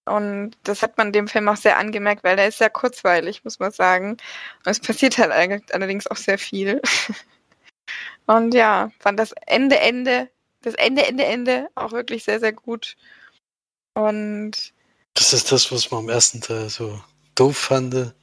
Und 0.04 0.52
das 0.64 0.82
hat 0.82 0.98
man 0.98 1.12
dem 1.12 1.28
Film 1.28 1.48
auch 1.48 1.56
sehr 1.56 1.78
angemerkt, 1.78 2.24
weil 2.24 2.36
der 2.36 2.48
ist 2.48 2.58
sehr 2.58 2.70
kurzweilig, 2.70 3.44
muss 3.44 3.60
man 3.60 3.70
sagen. 3.72 4.12
Und 4.12 4.66
es 4.66 4.80
passiert 4.80 5.18
halt 5.18 5.32
allerdings 5.72 6.06
auch 6.08 6.16
sehr 6.16 6.38
viel. 6.38 6.80
Und 8.26 8.54
ja, 8.54 8.90
fand 8.98 9.18
das 9.18 9.32
Ende, 9.46 9.78
Ende, 9.78 10.30
das 10.62 10.74
Ende, 10.74 11.06
Ende, 11.06 11.24
Ende 11.24 11.68
auch 11.74 11.92
wirklich 11.92 12.24
sehr, 12.24 12.40
sehr 12.40 12.52
gut. 12.52 12.96
Und. 13.94 14.52
Das 15.14 15.32
ist 15.32 15.52
das, 15.52 15.70
was 15.70 15.90
man 15.90 16.00
am 16.00 16.08
ersten 16.08 16.40
Teil 16.40 16.70
so 16.70 17.02
doof 17.34 17.56
fand. 17.56 18.14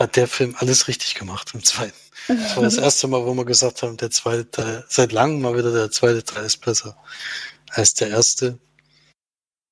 Hat 0.00 0.16
der 0.16 0.26
Film 0.26 0.54
alles 0.58 0.88
richtig 0.88 1.14
gemacht 1.14 1.52
im 1.54 1.62
zweiten. 1.62 1.96
Das 2.28 2.56
war 2.56 2.64
das 2.64 2.76
erste 2.78 3.08
Mal, 3.08 3.24
wo 3.24 3.32
wir 3.34 3.44
gesagt 3.44 3.82
haben, 3.82 3.96
der 3.96 4.10
zweite 4.10 4.50
Teil, 4.50 4.84
seit 4.88 5.12
langem 5.12 5.40
mal 5.40 5.56
wieder 5.56 5.72
der 5.72 5.90
zweite 5.90 6.24
Teil 6.24 6.44
ist 6.44 6.58
besser 6.58 6.96
als 7.70 7.94
der 7.94 8.08
erste. 8.08 8.58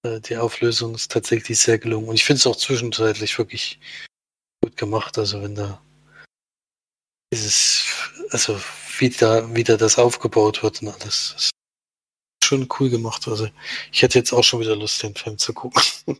Äh, 0.05 0.21
die 0.21 0.37
Auflösung 0.37 0.95
ist 0.95 1.11
tatsächlich 1.11 1.59
sehr 1.59 1.79
gelungen. 1.79 2.09
Und 2.09 2.15
ich 2.15 2.25
finde 2.25 2.39
es 2.39 2.47
auch 2.47 2.57
zwischenzeitlich 2.57 3.37
wirklich 3.39 3.81
gut 4.62 4.77
gemacht. 4.77 5.19
Also 5.19 5.43
wenn 5.43 5.55
da 5.55 5.83
dieses, 7.33 7.85
also 8.31 8.61
wie 9.01 9.11
da, 9.11 9.55
wie 9.55 9.64
da 9.64 9.76
das 9.76 9.99
aufgebaut 9.99 10.62
wird 10.62 10.82
und 10.82 10.88
alles. 10.88 11.34
Das 11.34 11.45
ist 11.45 11.51
schon 12.45 12.68
cool 12.78 12.90
gemacht. 12.90 13.26
Also 13.28 13.49
ich 13.92 14.03
hätte 14.03 14.18
jetzt 14.18 14.32
auch 14.32 14.45
schon 14.45 14.61
wieder 14.61 14.76
Lust, 14.76 15.03
den 15.03 15.14
Film 15.14 15.38
zu 15.38 15.53
gucken. 15.53 15.82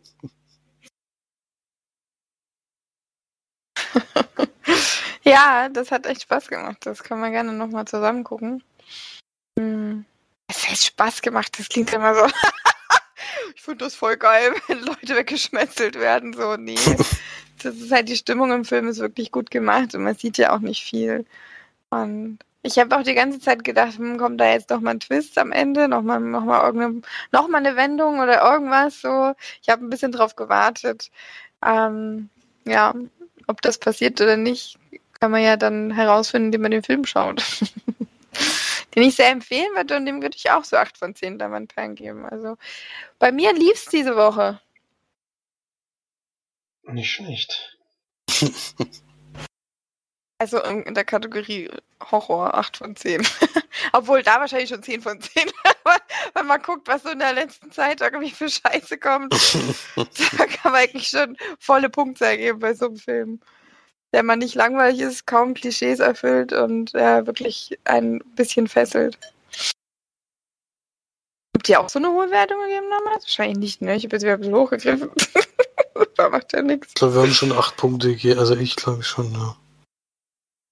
ja, 5.23 5.69
das 5.69 5.91
hat 5.91 6.07
echt 6.07 6.23
Spaß 6.23 6.49
gemacht. 6.49 6.79
Das 6.81 7.03
kann 7.03 7.21
man 7.21 7.33
gerne 7.33 7.53
nochmal 7.53 7.87
zusammen 7.87 8.25
gucken. 8.25 8.63
Hm. 9.59 10.05
Es 10.49 10.69
hat 10.69 10.79
Spaß 10.79 11.23
gemacht, 11.23 11.59
das 11.59 11.69
klingt 11.69 11.93
immer 11.93 12.15
so. 12.15 12.27
ich 13.55 13.63
finde 13.63 13.85
das 13.85 13.95
voll 13.95 14.17
geil, 14.17 14.55
wenn 14.67 14.81
Leute 14.81 15.17
weggeschmetzelt 15.17 15.97
werden. 15.97 16.33
So, 16.33 16.57
nee. 16.57 16.79
Das 17.63 17.77
ist 17.77 17.93
halt, 17.93 18.09
die 18.11 18.17
Stimmung 18.17 18.53
im 18.53 18.65
Film 18.67 18.89
ist 18.89 18.99
wirklich 18.99 19.31
gut 19.31 19.51
gemacht 19.51 19.95
und 19.95 20.03
man 20.03 20.17
sieht 20.17 20.37
ja 20.37 20.55
auch 20.55 20.59
nicht 20.59 20.83
viel. 20.83 21.25
Und 21.89 22.41
ich 22.65 22.79
habe 22.79 22.97
auch 22.97 23.03
die 23.03 23.15
ganze 23.15 23.41
Zeit 23.41 23.63
gedacht, 23.63 23.99
hm, 23.99 24.17
kommt 24.17 24.41
da 24.41 24.51
jetzt 24.51 24.71
noch 24.71 24.81
mal 24.81 24.93
ein 24.93 25.01
Twist 25.01 25.37
am 25.37 25.53
Ende, 25.53 25.87
noch 25.87 26.01
mal, 26.01 26.19
noch 26.19 26.45
mal, 26.45 26.65
irgendeine, 26.65 27.03
noch 27.31 27.47
mal 27.47 27.59
eine 27.59 27.77
Wendung 27.77 28.21
oder 28.21 28.43
irgendwas 28.43 29.03
so. 29.03 29.35
Ich 29.63 29.69
habe 29.69 29.85
ein 29.85 29.91
bisschen 29.91 30.13
drauf 30.13 30.35
gewartet. 30.35 31.11
Ähm, 31.63 32.31
ja, 32.65 32.95
ob 33.49 33.61
das 33.61 33.79
passiert 33.79 34.19
oder 34.23 34.39
nicht, 34.39 34.79
kann 35.21 35.31
man 35.31 35.43
ja 35.43 35.59
dann 35.59 35.91
herausfinden, 35.91 36.47
indem 36.47 36.63
man 36.63 36.71
den 36.71 36.83
Film 36.83 37.05
schaut. 37.05 37.45
den 38.95 39.03
ich 39.03 39.17
sehr 39.17 39.31
empfehlen 39.31 39.75
würde 39.75 39.97
und 39.97 40.07
dem 40.07 40.23
würde 40.23 40.37
ich 40.37 40.51
auch 40.51 40.65
so 40.65 40.77
8 40.77 40.97
von 40.97 41.15
10 41.15 41.39
Diamantperlen 41.39 41.95
geben. 41.95 42.25
Also 42.25 42.57
bei 43.19 43.31
mir 43.31 43.53
lief 43.53 43.75
es 43.75 43.87
diese 43.87 44.17
Woche. 44.17 44.59
Nicht 46.85 47.11
schlecht. 47.11 47.77
Also 50.45 50.61
in 50.63 50.93
der 50.93 51.05
Kategorie 51.05 51.71
Horror 52.11 52.53
8 52.53 52.77
von 52.77 52.95
10. 52.95 53.27
Obwohl 53.95 54.23
da 54.23 54.41
wahrscheinlich 54.41 54.69
schon 54.69 54.83
10 54.83 55.01
von 55.01 55.19
10. 55.19 55.43
Wenn 56.35 56.47
man 56.47 56.61
guckt, 56.61 56.87
was 56.87 57.03
so 57.03 57.09
in 57.09 57.21
der 57.21 57.33
letzten 57.33 57.73
Zeit 57.73 58.03
irgendwie 58.03 58.31
für 58.31 58.51
Scheiße 58.51 58.99
kommt, 58.99 59.33
da 59.97 60.45
kann 60.45 60.73
man 60.73 60.83
eigentlich 60.83 61.09
schon 61.09 61.39
volle 61.59 61.89
Punkte 61.89 62.37
geben 62.37 62.59
bei 62.59 62.75
so 62.75 62.89
einem 62.89 62.97
Film. 62.99 63.41
Der 64.13 64.23
man 64.23 64.39
nicht 64.39 64.55
langweilig 64.55 65.01
ist, 65.01 65.27
kaum 65.27 65.55
Klischees 65.55 65.99
erfüllt 65.99 66.53
und 66.53 66.95
äh, 66.95 67.27
wirklich 67.27 67.79
ein 67.85 68.19
bisschen 68.37 68.69
fesselt. 68.69 69.19
Habt 71.57 71.71
ihr 71.71 71.81
auch 71.81 71.89
so 71.89 71.99
eine 71.99 72.11
hohe 72.11 72.31
Wertung 72.31 72.59
gegeben 72.61 72.91
damals? 72.91 73.25
Wahrscheinlich 73.25 73.57
nicht, 73.57 73.81
ne? 73.81 73.97
Ich 73.97 74.05
habe 74.05 74.17
jetzt 74.17 74.25
wieder 74.25 74.35
ein 74.35 74.41
bisschen 74.41 74.57
hochgegriffen. 74.57 75.11
da 76.17 76.29
macht 76.29 76.53
ja 76.53 76.61
nichts. 76.61 76.89
Ich 76.89 76.95
glaube, 76.97 77.15
wir 77.15 77.23
haben 77.23 77.33
schon 77.33 77.53
acht 77.53 77.79
Punkte 77.79 78.09
gegeben. 78.09 78.39
Also 78.39 78.55
ich 78.55 78.77
glaube 78.77 79.03
schon, 79.03 79.33
ja. 79.33 79.57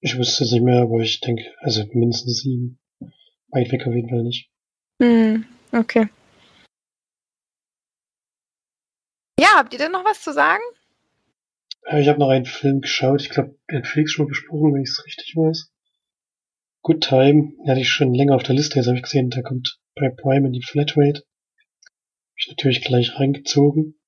Ich 0.05 0.19
wüsste 0.19 0.43
es 0.43 0.51
nicht 0.51 0.63
mehr, 0.63 0.83
aber 0.83 0.99
ich 0.99 1.21
denke, 1.21 1.45
also 1.61 1.85
mindestens 1.93 2.43
sieben. 2.43 2.81
Weit 3.51 3.71
weg 3.71 3.87
auf 3.87 3.95
jeden 3.95 4.09
Fall 4.09 4.25
nicht. 4.25 4.51
Hm, 5.01 5.47
okay. 5.71 6.09
Ja, 9.39 9.55
habt 9.57 9.73
ihr 9.73 9.79
denn 9.79 9.93
noch 9.93 10.05
was 10.05 10.21
zu 10.21 10.33
sagen? 10.33 10.63
Äh, 11.85 12.01
Ich 12.01 12.09
habe 12.09 12.19
noch 12.19 12.31
einen 12.31 12.47
Film 12.47 12.81
geschaut. 12.81 13.23
Ich 13.23 13.31
glaube, 13.31 13.57
den 13.71 13.85
Felix 13.85 14.11
schon 14.11 14.25
mal 14.25 14.31
besprochen, 14.31 14.75
wenn 14.75 14.83
ich 14.83 14.91
es 14.91 15.05
richtig 15.07 15.37
weiß. 15.37 15.73
Good 16.83 17.05
Time. 17.05 17.53
Den 17.59 17.71
hatte 17.71 17.81
ich 17.81 17.91
schon 17.91 18.13
länger 18.13 18.35
auf 18.35 18.43
der 18.43 18.57
Liste. 18.57 18.77
Jetzt 18.77 18.89
habe 18.89 18.97
ich 18.97 19.05
gesehen, 19.05 19.31
der 19.31 19.45
kommt 19.45 19.79
bei 19.95 20.09
Prime 20.09 20.49
in 20.49 20.53
die 20.53 20.63
Flatrate. 20.63 21.21
Hab 21.21 22.39
ich 22.39 22.49
natürlich 22.49 22.83
gleich 22.83 23.21
reingezogen. 23.21 24.01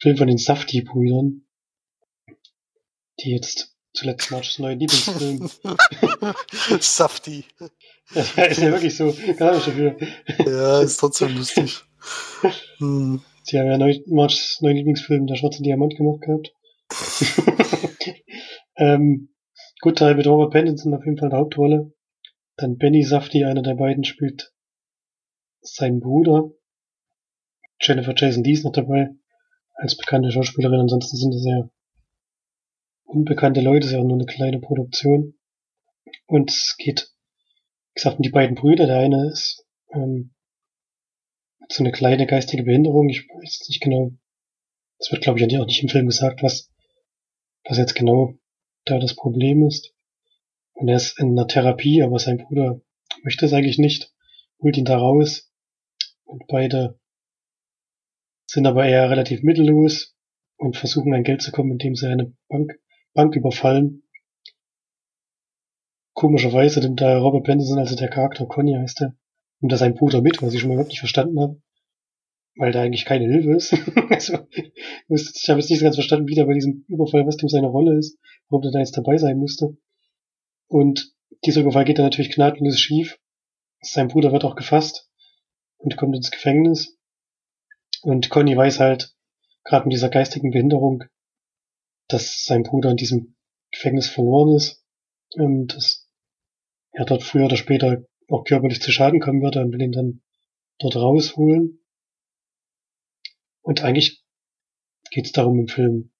Film 0.00 0.16
von 0.16 0.28
den 0.28 0.38
Safdie-Brüdern. 0.38 1.46
Die 3.20 3.30
jetzt 3.30 3.71
zuletzt 3.94 4.30
Marchs 4.30 4.58
neuen 4.58 4.78
Lieblingsfilm. 4.78 5.50
Safti. 6.80 7.44
das 8.14 8.36
ist 8.36 8.60
ja 8.60 8.72
wirklich 8.72 8.96
so. 8.96 9.14
Gar 9.36 9.54
nicht 9.54 9.66
dafür. 9.66 9.96
Ja, 10.46 10.80
ist 10.80 10.98
trotzdem 10.98 11.36
lustig. 11.36 11.82
Hm. 12.78 13.22
Sie 13.44 13.58
haben 13.58 13.66
ja 13.66 13.78
neu, 13.78 13.98
Marchs 14.06 14.60
neuen 14.60 14.76
Lieblingsfilm 14.76 15.26
Der 15.26 15.36
schwarze 15.36 15.62
Diamant 15.62 15.96
gemacht 15.96 16.20
gehabt. 16.22 16.54
ähm, 18.76 19.28
Good 19.80 19.98
Time 19.98 20.14
mit 20.14 20.26
Robert 20.26 20.52
Pattinson 20.52 20.94
auf 20.94 21.04
jeden 21.04 21.18
Fall 21.18 21.26
in 21.26 21.30
der 21.30 21.40
Hauptrolle. 21.40 21.92
Dann 22.56 22.76
Benny 22.76 23.02
Safdie, 23.02 23.44
einer 23.44 23.62
der 23.62 23.74
beiden, 23.74 24.04
spielt 24.04 24.52
seinen 25.60 26.00
Bruder. 26.00 26.50
Jennifer 27.80 28.14
Jason 28.16 28.44
Lee 28.44 28.52
ist 28.52 28.64
noch 28.64 28.72
dabei, 28.72 29.08
als 29.74 29.96
bekannte 29.96 30.30
Schauspielerin. 30.30 30.80
Ansonsten 30.80 31.16
sind 31.16 31.34
es 31.34 31.44
ja 31.44 31.68
unbekannte 33.04 33.60
Leute, 33.60 33.86
ist 33.86 33.92
ja 33.92 34.02
nur 34.02 34.14
eine 34.14 34.26
kleine 34.26 34.58
Produktion. 34.58 35.34
Und 36.26 36.50
es 36.50 36.76
geht, 36.78 37.10
wie 37.94 37.94
gesagt, 37.94 38.16
um 38.16 38.22
die 38.22 38.30
beiden 38.30 38.56
Brüder. 38.56 38.86
Der 38.86 38.98
eine 38.98 39.30
ist 39.30 39.64
ähm, 39.92 40.34
hat 41.62 41.72
so 41.72 41.82
eine 41.82 41.92
kleine 41.92 42.26
geistige 42.26 42.64
Behinderung. 42.64 43.08
Ich 43.08 43.28
weiß 43.28 43.68
nicht 43.68 43.80
genau. 43.80 44.12
Es 44.98 45.10
wird, 45.10 45.22
glaube 45.22 45.38
ich, 45.38 45.58
auch 45.58 45.66
nicht 45.66 45.82
im 45.82 45.88
Film 45.88 46.06
gesagt, 46.06 46.42
was, 46.42 46.70
was 47.64 47.78
jetzt 47.78 47.94
genau 47.94 48.34
da 48.84 48.98
das 48.98 49.16
Problem 49.16 49.66
ist. 49.66 49.94
Und 50.74 50.88
er 50.88 50.96
ist 50.96 51.18
in 51.18 51.30
einer 51.30 51.46
Therapie, 51.46 52.02
aber 52.02 52.18
sein 52.18 52.38
Bruder 52.38 52.80
möchte 53.22 53.46
es 53.46 53.52
eigentlich 53.52 53.78
nicht, 53.78 54.12
holt 54.60 54.76
ihn 54.76 54.84
da 54.84 54.96
raus. 54.96 55.52
Und 56.24 56.46
beide 56.46 56.98
sind 58.46 58.66
aber 58.66 58.86
eher 58.86 59.10
relativ 59.10 59.42
mittellos 59.42 60.16
und 60.56 60.76
versuchen 60.76 61.14
an 61.14 61.24
Geld 61.24 61.42
zu 61.42 61.52
kommen, 61.52 61.72
indem 61.72 61.94
sie 61.94 62.08
eine 62.08 62.34
Bank, 62.48 62.78
Bank 63.14 63.36
überfallen. 63.36 64.02
Komischerweise 66.14 66.80
nimmt 66.80 67.00
da 67.00 67.18
Robert 67.18 67.44
Pattinson, 67.44 67.78
also 67.78 67.96
der 67.96 68.08
Charakter 68.08 68.46
Conny 68.46 68.74
heißt 68.74 69.02
er, 69.02 69.16
nimmt 69.60 69.72
da 69.72 69.76
seinen 69.76 69.94
Bruder 69.94 70.20
mit, 70.22 70.42
was 70.42 70.54
ich 70.54 70.60
schon 70.60 70.68
mal 70.68 70.74
überhaupt 70.74 70.90
nicht 70.90 71.00
verstanden 71.00 71.40
habe. 71.40 71.60
Weil 72.56 72.72
da 72.72 72.82
eigentlich 72.82 73.06
keine 73.06 73.24
Hilfe 73.24 73.52
ist. 73.52 73.72
also, 74.10 74.46
ich 75.08 75.48
habe 75.48 75.60
jetzt 75.60 75.70
nicht 75.70 75.78
so 75.78 75.84
ganz 75.84 75.96
verstanden, 75.96 76.28
wie 76.28 76.34
der 76.34 76.44
bei 76.44 76.52
diesem 76.52 76.84
Überfall, 76.86 77.26
was 77.26 77.38
dem 77.38 77.48
seine 77.48 77.68
Rolle 77.68 77.98
ist, 77.98 78.18
warum 78.48 78.62
der 78.62 78.72
da 78.72 78.78
jetzt 78.80 78.96
dabei 78.96 79.16
sein 79.16 79.38
musste. 79.38 79.76
Und 80.68 81.14
dieser 81.44 81.62
Überfall 81.62 81.84
geht 81.84 81.98
dann 81.98 82.06
natürlich 82.06 82.34
gnadenlos 82.34 82.78
schief. 82.78 83.18
Sein 83.80 84.08
Bruder 84.08 84.32
wird 84.32 84.44
auch 84.44 84.54
gefasst 84.54 85.10
und 85.78 85.96
kommt 85.96 86.14
ins 86.14 86.30
Gefängnis. 86.30 86.98
Und 88.02 88.30
Conny 88.30 88.56
weiß 88.56 88.80
halt, 88.80 89.14
gerade 89.64 89.86
mit 89.86 89.94
dieser 89.94 90.08
geistigen 90.08 90.50
Behinderung, 90.50 91.04
dass 92.12 92.44
sein 92.44 92.62
Bruder 92.62 92.90
in 92.90 92.96
diesem 92.96 93.36
Gefängnis 93.70 94.08
verloren 94.08 94.56
ist. 94.56 94.84
Ähm, 95.38 95.66
dass 95.66 96.08
er 96.92 97.04
dort 97.04 97.22
früher 97.22 97.46
oder 97.46 97.56
später 97.56 98.04
auch 98.28 98.44
körperlich 98.44 98.80
zu 98.80 98.92
Schaden 98.92 99.20
kommen 99.20 99.42
würde 99.42 99.60
und 99.60 99.72
will 99.72 99.82
ihn 99.82 99.92
dann 99.92 100.22
dort 100.78 100.96
rausholen. 100.96 101.80
Und 103.62 103.82
eigentlich 103.82 104.22
geht 105.10 105.26
es 105.26 105.32
darum 105.32 105.58
im 105.60 105.68
Film, 105.68 106.12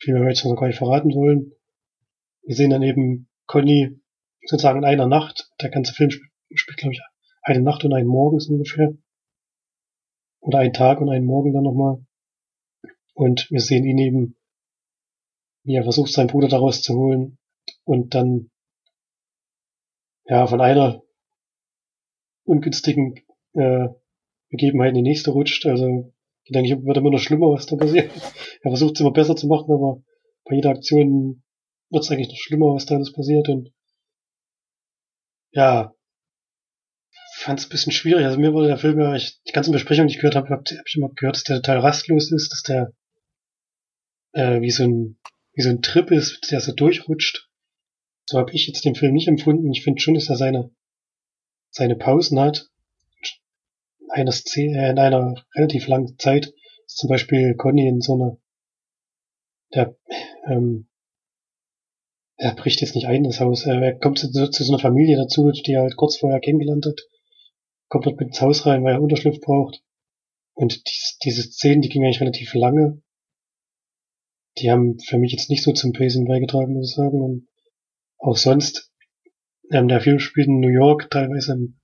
wie 0.00 0.12
wir 0.12 0.28
jetzt 0.28 0.44
noch 0.44 0.56
gar 0.56 0.66
nicht 0.66 0.78
verraten 0.78 1.14
wollen. 1.14 1.52
Wir 2.42 2.54
sehen 2.54 2.70
dann 2.70 2.82
eben 2.82 3.28
Conny 3.46 4.00
sozusagen 4.44 4.78
in 4.78 4.84
einer 4.84 5.06
Nacht. 5.06 5.50
Der 5.60 5.70
ganze 5.70 5.92
Film 5.92 6.10
spielt, 6.10 6.30
spielt 6.54 6.78
glaube 6.78 6.94
ich, 6.94 7.00
eine 7.42 7.62
Nacht 7.62 7.84
und 7.84 7.92
einen 7.92 8.08
Morgen 8.08 8.40
so 8.40 8.52
ungefähr. 8.52 8.96
Oder 10.40 10.58
einen 10.58 10.72
Tag 10.72 11.00
und 11.00 11.08
einen 11.08 11.26
Morgen 11.26 11.52
dann 11.52 11.62
nochmal. 11.62 12.04
Und 13.14 13.50
wir 13.50 13.60
sehen 13.60 13.84
ihn 13.84 13.98
eben, 13.98 14.36
wie 15.64 15.76
er 15.76 15.82
versucht, 15.82 16.12
seinen 16.12 16.28
Bruder 16.28 16.48
daraus 16.48 16.82
zu 16.82 16.94
holen. 16.94 17.38
Und 17.84 18.14
dann, 18.14 18.50
ja, 20.24 20.46
von 20.46 20.60
einer 20.60 21.02
ungünstigen 22.44 23.16
äh, 23.54 23.88
Begebenheit 24.50 24.90
in 24.90 24.96
die 24.96 25.10
nächste 25.10 25.30
rutscht. 25.30 25.66
Also, 25.66 26.12
ich 26.44 26.52
denke, 26.52 26.84
wird 26.84 26.96
immer 26.96 27.10
noch 27.10 27.18
schlimmer, 27.18 27.50
was 27.50 27.66
da 27.66 27.76
passiert. 27.76 28.10
Er 28.64 28.70
versucht 28.70 28.94
es 28.94 29.00
immer 29.00 29.12
besser 29.12 29.34
zu 29.34 29.48
machen, 29.48 29.72
aber 29.72 30.02
bei 30.44 30.54
jeder 30.54 30.70
Aktion 30.70 31.42
wird 31.90 32.04
es 32.04 32.10
eigentlich 32.10 32.28
noch 32.28 32.36
schlimmer, 32.36 32.74
was 32.74 32.86
da 32.86 32.94
alles 32.94 33.12
passiert. 33.12 33.48
Und 33.48 33.72
ja, 35.50 35.92
fand 37.34 37.58
es 37.58 37.66
ein 37.66 37.70
bisschen 37.70 37.92
schwierig. 37.92 38.24
Also 38.24 38.38
mir 38.38 38.52
wurde 38.52 38.68
der 38.68 38.78
Film, 38.78 39.00
ja, 39.00 39.14
ich 39.14 39.42
die 39.42 39.52
ganzen 39.52 39.72
Besprechungen, 39.72 40.08
die 40.08 40.14
ich 40.14 40.20
gehört 40.20 40.36
habe, 40.36 40.48
habe 40.48 40.62
hab 40.62 40.86
ich 40.86 40.96
immer 40.96 41.10
gehört, 41.10 41.36
dass 41.36 41.44
der 41.44 41.56
total 41.56 41.78
rastlos 41.78 42.30
ist, 42.30 42.52
dass 42.52 42.62
der 42.62 42.92
äh, 44.32 44.60
wie 44.60 44.70
so 44.70 44.84
ein 44.84 45.18
wie 45.54 45.62
so 45.62 45.70
ein 45.70 45.82
Trip 45.82 46.10
ist, 46.10 46.50
der 46.50 46.60
so 46.60 46.72
durchrutscht. 46.72 47.48
So 48.26 48.38
habe 48.38 48.52
ich 48.52 48.66
jetzt 48.66 48.84
den 48.84 48.94
Film 48.94 49.14
nicht 49.14 49.28
empfunden. 49.28 49.70
Ich 49.72 49.82
finde 49.82 50.00
schon, 50.00 50.14
dass 50.14 50.28
er 50.28 50.36
seine 50.36 50.70
seine 51.70 51.96
Pausen 51.96 52.38
hat. 52.38 52.68
In 54.00 54.10
einer 54.10 54.32
Szene, 54.32 54.86
äh, 54.86 54.90
in 54.90 54.98
einer 54.98 55.44
relativ 55.54 55.86
langen 55.88 56.18
Zeit 56.18 56.52
ist 56.86 56.98
zum 56.98 57.08
Beispiel 57.08 57.54
Conny 57.54 57.88
in 57.88 58.00
so 58.00 58.14
einer 58.14 58.36
der 59.74 59.96
ähm, 60.46 60.88
er 62.36 62.54
bricht 62.54 62.80
jetzt 62.80 62.94
nicht 62.94 63.06
ein, 63.06 63.22
das 63.24 63.40
Haus. 63.40 63.66
Er 63.66 63.94
kommt 63.98 64.18
zu, 64.18 64.30
zu 64.30 64.64
so 64.64 64.72
einer 64.72 64.82
Familie 64.82 65.16
dazu, 65.16 65.50
die 65.50 65.72
er 65.72 65.82
halt 65.82 65.96
kurz 65.96 66.16
vorher 66.16 66.40
kennengelernt 66.40 66.86
hat. 66.86 67.00
Kommt 67.88 68.06
dort 68.06 68.18
mit 68.18 68.28
ins 68.28 68.40
Haus 68.40 68.66
rein, 68.66 68.82
weil 68.82 68.94
er 68.94 69.02
Unterschlupf 69.02 69.40
braucht. 69.40 69.82
Und 70.54 70.86
dies, 70.86 71.18
diese 71.22 71.42
Szenen, 71.42 71.82
die 71.82 71.88
gingen 71.88 72.04
eigentlich 72.06 72.20
relativ 72.20 72.54
lange. 72.54 73.01
Die 74.58 74.70
haben 74.70 74.98
für 74.98 75.18
mich 75.18 75.32
jetzt 75.32 75.50
nicht 75.50 75.62
so 75.62 75.72
zum 75.72 75.92
Pacing 75.92 76.26
beigetragen, 76.26 76.74
muss 76.74 76.90
ich 76.90 76.96
sagen. 76.96 77.20
Und 77.20 77.48
auch 78.18 78.36
sonst, 78.36 78.92
ähm, 79.70 79.88
der 79.88 80.00
Film 80.00 80.18
spielt 80.18 80.48
in 80.48 80.60
New 80.60 80.68
York, 80.68 81.10
teilweise 81.10 81.52
in 81.52 81.80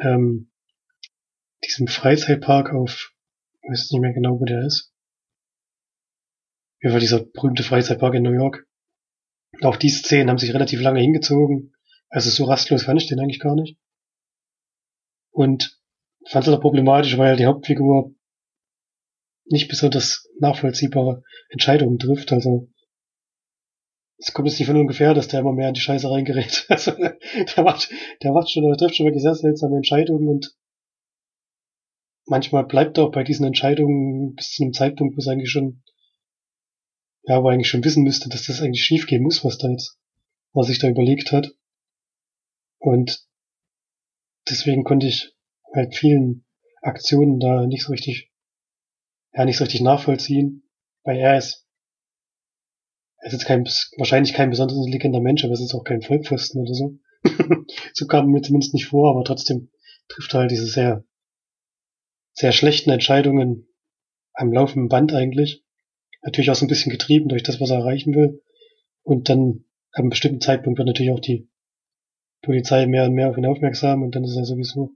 ähm, 0.00 0.50
diesem 1.64 1.86
Freizeitpark 1.86 2.72
auf, 2.72 3.12
ich 3.62 3.70
weiß 3.70 3.90
nicht 3.90 4.00
mehr 4.00 4.12
genau, 4.12 4.40
wo 4.40 4.44
der 4.44 4.64
ist. 4.64 4.92
Wie 6.80 6.90
war 6.90 7.00
dieser 7.00 7.24
berühmte 7.24 7.62
Freizeitpark 7.62 8.14
in 8.14 8.22
New 8.22 8.32
York? 8.32 8.66
Auch 9.62 9.76
die 9.76 9.90
Szenen 9.90 10.30
haben 10.30 10.38
sich 10.38 10.54
relativ 10.54 10.80
lange 10.80 11.00
hingezogen. 11.00 11.74
Also 12.08 12.30
so 12.30 12.44
rastlos 12.44 12.84
fand 12.84 13.02
ich 13.02 13.08
den 13.08 13.20
eigentlich 13.20 13.40
gar 13.40 13.54
nicht. 13.54 13.78
Und 15.30 15.78
fand 16.26 16.46
es 16.46 16.52
auch 16.52 16.60
problematisch, 16.60 17.18
weil 17.18 17.36
die 17.36 17.46
Hauptfigur 17.46 18.14
nicht 19.50 19.68
besonders 19.68 20.28
nachvollziehbare 20.40 21.22
Entscheidungen 21.50 21.98
trifft. 21.98 22.32
Also 22.32 22.68
es 24.18 24.32
kommt 24.32 24.48
jetzt 24.48 24.58
nicht 24.58 24.66
von 24.66 24.76
ungefähr, 24.76 25.14
dass 25.14 25.28
der 25.28 25.40
immer 25.40 25.52
mehr 25.52 25.68
in 25.68 25.74
die 25.74 25.80
Scheiße 25.80 26.10
reingerät. 26.10 26.66
Also 26.68 26.92
der 26.92 27.64
macht, 27.64 27.90
der 28.22 28.32
macht 28.32 28.50
schon, 28.50 28.64
der 28.64 28.76
trifft 28.76 28.96
schon 28.96 29.06
wirklich 29.06 29.22
sehr 29.22 29.34
seltsame 29.34 29.76
Entscheidungen 29.76 30.28
und 30.28 30.54
manchmal 32.26 32.66
bleibt 32.66 32.98
er 32.98 33.04
auch 33.04 33.12
bei 33.12 33.24
diesen 33.24 33.46
Entscheidungen 33.46 34.34
bis 34.34 34.50
zu 34.52 34.62
einem 34.62 34.72
Zeitpunkt, 34.72 35.16
wo 35.16 35.20
es 35.20 35.28
eigentlich 35.28 35.50
schon 35.50 35.82
ja, 37.28 37.42
wo 37.42 37.48
er 37.48 37.52
eigentlich 37.52 37.68
schon 37.68 37.84
wissen 37.84 38.04
müsste, 38.04 38.30
dass 38.30 38.46
das 38.46 38.62
eigentlich 38.62 38.82
schief 38.82 39.06
gehen 39.06 39.22
muss, 39.22 39.44
was 39.44 39.58
da 39.58 39.68
jetzt, 39.68 39.98
was 40.52 40.66
sich 40.66 40.78
da 40.78 40.88
überlegt 40.88 41.30
hat. 41.30 41.54
Und 42.78 43.26
deswegen 44.48 44.82
konnte 44.82 45.06
ich 45.06 45.34
halt 45.74 45.94
vielen 45.94 46.46
Aktionen 46.80 47.38
da 47.38 47.66
nicht 47.66 47.84
so 47.84 47.92
richtig, 47.92 48.27
ja, 49.32 49.44
nicht 49.44 49.56
so 49.56 49.64
richtig 49.64 49.80
nachvollziehen, 49.80 50.68
weil 51.04 51.18
er 51.18 51.38
ist, 51.38 51.66
er 53.18 53.28
ist 53.28 53.32
jetzt 53.34 53.46
kein, 53.46 53.64
wahrscheinlich 53.96 54.34
kein 54.34 54.50
besonders 54.50 54.76
intelligenter 54.78 55.20
Mensch, 55.20 55.44
aber 55.44 55.52
es 55.52 55.60
ist 55.60 55.74
auch 55.74 55.84
kein 55.84 56.02
Vollpfosten 56.02 56.62
oder 56.62 56.74
so. 56.74 56.98
so 57.94 58.06
kam 58.06 58.30
mir 58.30 58.42
zumindest 58.42 58.74
nicht 58.74 58.86
vor, 58.86 59.10
aber 59.10 59.24
trotzdem 59.24 59.70
trifft 60.08 60.34
er 60.34 60.40
halt 60.40 60.50
diese 60.50 60.66
sehr, 60.66 61.04
sehr 62.32 62.52
schlechten 62.52 62.90
Entscheidungen 62.90 63.68
am 64.32 64.52
laufenden 64.52 64.88
Band 64.88 65.12
eigentlich 65.12 65.64
natürlich 66.22 66.50
auch 66.50 66.54
so 66.54 66.64
ein 66.64 66.68
bisschen 66.68 66.92
getrieben 66.92 67.28
durch 67.28 67.42
das, 67.42 67.60
was 67.60 67.70
er 67.70 67.78
erreichen 67.78 68.14
will. 68.14 68.42
Und 69.02 69.28
dann 69.28 69.64
ab 69.92 70.00
einem 70.00 70.10
bestimmten 70.10 70.40
Zeitpunkt 70.40 70.78
wird 70.78 70.86
natürlich 70.86 71.12
auch 71.12 71.20
die 71.20 71.48
Polizei 72.42 72.86
mehr 72.86 73.04
und 73.04 73.14
mehr 73.14 73.30
auf 73.30 73.36
ihn 73.36 73.46
aufmerksam 73.46 74.02
und 74.02 74.14
dann 74.14 74.24
ist 74.24 74.36
er 74.36 74.44
sowieso 74.44 74.92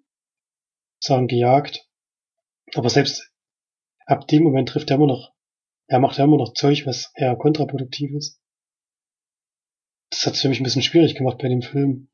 sagen 1.00 1.26
gejagt. 1.26 1.88
Aber 2.74 2.88
selbst 2.88 3.31
ab 4.06 4.26
dem 4.28 4.42
Moment 4.42 4.68
trifft 4.68 4.90
er 4.90 4.96
immer 4.96 5.06
noch 5.06 5.32
er 5.92 5.98
macht 5.98 6.16
ja 6.16 6.24
immer 6.24 6.38
noch 6.38 6.54
Zeug, 6.54 6.86
was 6.86 7.12
eher 7.14 7.36
kontraproduktiv 7.36 8.12
ist. 8.12 8.40
Das 10.08 10.24
hat 10.24 10.32
es 10.32 10.40
für 10.40 10.48
mich 10.48 10.58
ein 10.58 10.64
bisschen 10.64 10.80
schwierig 10.80 11.14
gemacht 11.14 11.36
bei 11.36 11.48
dem 11.48 11.60
Film. 11.60 12.08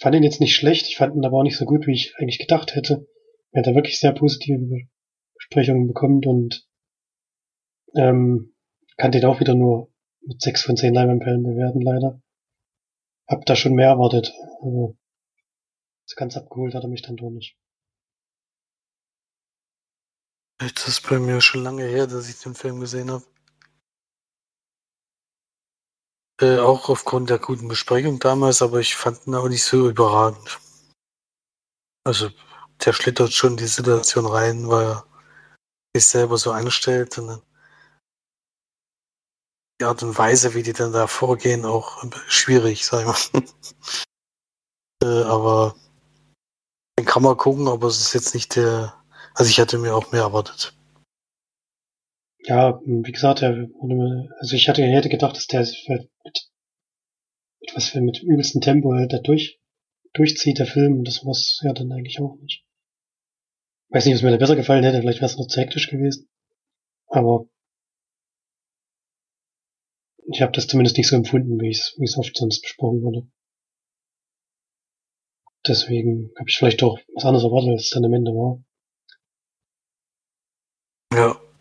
Fand 0.00 0.16
ihn 0.16 0.24
jetzt 0.24 0.40
nicht 0.40 0.56
schlecht, 0.56 0.88
ich 0.88 0.96
fand 0.96 1.14
ihn 1.14 1.24
aber 1.24 1.38
auch 1.38 1.42
nicht 1.44 1.56
so 1.56 1.64
gut, 1.64 1.86
wie 1.86 1.92
ich 1.92 2.14
eigentlich 2.18 2.40
gedacht 2.40 2.74
hätte. 2.74 3.06
Er 3.52 3.60
hat 3.60 3.68
da 3.68 3.76
wirklich 3.76 4.00
sehr 4.00 4.12
positive 4.12 4.88
Besprechungen 5.34 5.86
bekommen 5.86 6.24
und 6.24 6.66
ähm, 7.94 8.56
kann 8.96 9.12
den 9.12 9.24
auch 9.24 9.38
wieder 9.38 9.54
nur 9.54 9.92
mit 10.22 10.42
sechs 10.42 10.62
von 10.62 10.76
zehn 10.76 10.94
Leinwandperlen 10.94 11.44
bewerten, 11.44 11.80
leider. 11.80 12.20
Hab 13.28 13.46
da 13.46 13.54
schon 13.54 13.74
mehr 13.74 13.88
erwartet. 13.88 14.32
Also, 14.62 14.96
so 16.06 16.14
ganz 16.16 16.36
abgeholt 16.36 16.74
hat 16.74 16.82
er 16.82 16.88
mich 16.88 17.02
dann 17.02 17.16
doch 17.16 17.30
nicht. 17.30 17.56
Das 20.70 20.86
ist 20.86 21.08
bei 21.08 21.18
mir 21.18 21.40
schon 21.40 21.64
lange 21.64 21.84
her, 21.84 22.06
dass 22.06 22.28
ich 22.28 22.38
den 22.38 22.54
Film 22.54 22.78
gesehen 22.78 23.10
habe. 23.10 23.24
Äh, 26.40 26.58
auch 26.58 26.88
aufgrund 26.88 27.30
der 27.30 27.40
guten 27.40 27.66
Besprechung 27.66 28.20
damals, 28.20 28.62
aber 28.62 28.78
ich 28.78 28.94
fand 28.94 29.26
ihn 29.26 29.34
auch 29.34 29.48
nicht 29.48 29.64
so 29.64 29.88
überragend. 29.88 30.60
Also, 32.04 32.30
der 32.84 32.92
schlittert 32.92 33.32
schon 33.32 33.56
die 33.56 33.66
Situation 33.66 34.26
rein, 34.26 34.68
weil 34.68 34.86
er 34.86 35.06
sich 35.96 36.06
selber 36.06 36.38
so 36.38 36.52
anstellt. 36.52 37.18
Und 37.18 37.42
die 39.80 39.84
Art 39.84 40.02
und 40.04 40.16
Weise, 40.16 40.54
wie 40.54 40.62
die 40.62 40.72
dann 40.72 40.92
da 40.92 41.08
vorgehen, 41.08 41.64
auch 41.64 42.04
schwierig, 42.28 42.86
sag 42.86 43.00
ich 43.00 43.32
mal. 43.32 43.42
äh, 45.02 45.24
aber 45.24 45.74
den 46.98 47.04
kann 47.04 47.22
man 47.24 47.36
gucken, 47.36 47.66
aber 47.66 47.88
es 47.88 48.00
ist 48.00 48.12
jetzt 48.14 48.34
nicht 48.34 48.54
der. 48.54 49.01
Also 49.34 49.50
ich 49.50 49.58
hatte 49.60 49.78
mir 49.78 49.94
auch 49.94 50.12
mehr 50.12 50.22
erwartet. 50.22 50.74
Ja, 52.44 52.80
wie 52.84 53.12
gesagt, 53.12 53.42
also 53.42 54.56
ich 54.56 54.68
hatte, 54.68 54.82
hätte 54.82 55.08
gedacht, 55.08 55.36
dass 55.36 55.46
der 55.46 55.60
mit, 55.88 56.10
mit 56.24 57.74
was 57.74 57.88
für 57.88 58.00
mit 58.00 58.22
übelstem 58.22 58.60
Tempo 58.60 58.92
halt 58.92 59.12
da 59.12 59.18
durch, 59.18 59.60
durchzieht, 60.12 60.58
der 60.58 60.66
Film, 60.66 60.98
und 60.98 61.04
das 61.08 61.22
muss 61.22 61.60
ja 61.62 61.72
dann 61.72 61.92
eigentlich 61.92 62.20
auch 62.20 62.36
nicht. 62.40 62.64
Weiß 63.90 64.06
nicht, 64.06 64.14
was 64.14 64.22
mir 64.22 64.32
da 64.32 64.38
besser 64.38 64.56
gefallen 64.56 64.84
hätte, 64.84 65.00
vielleicht 65.00 65.20
wäre 65.20 65.30
es 65.30 65.36
noch 65.36 65.46
zu 65.46 65.60
hektisch 65.60 65.88
gewesen. 65.88 66.28
Aber 67.06 67.46
ich 70.32 70.42
habe 70.42 70.52
das 70.52 70.66
zumindest 70.66 70.96
nicht 70.96 71.08
so 71.08 71.16
empfunden, 71.16 71.60
wie 71.60 71.70
es 71.70 71.94
wie 71.98 72.04
es 72.04 72.16
oft 72.16 72.36
sonst 72.36 72.62
besprochen 72.62 73.02
wurde. 73.02 73.28
Deswegen 75.66 76.32
habe 76.38 76.48
ich 76.48 76.56
vielleicht 76.56 76.82
doch 76.82 76.98
was 77.14 77.24
anderes 77.24 77.44
erwartet, 77.44 77.70
als 77.70 77.84
es 77.84 77.90
dann 77.90 78.04
am 78.04 78.14
Ende 78.14 78.32
war. 78.32 78.64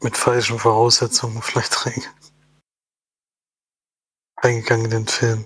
Mit 0.03 0.17
falschen 0.17 0.57
Voraussetzungen 0.57 1.41
vielleicht 1.41 1.85
reingegangen 4.43 4.85
in 4.85 4.91
den 4.91 5.07
Film. 5.07 5.45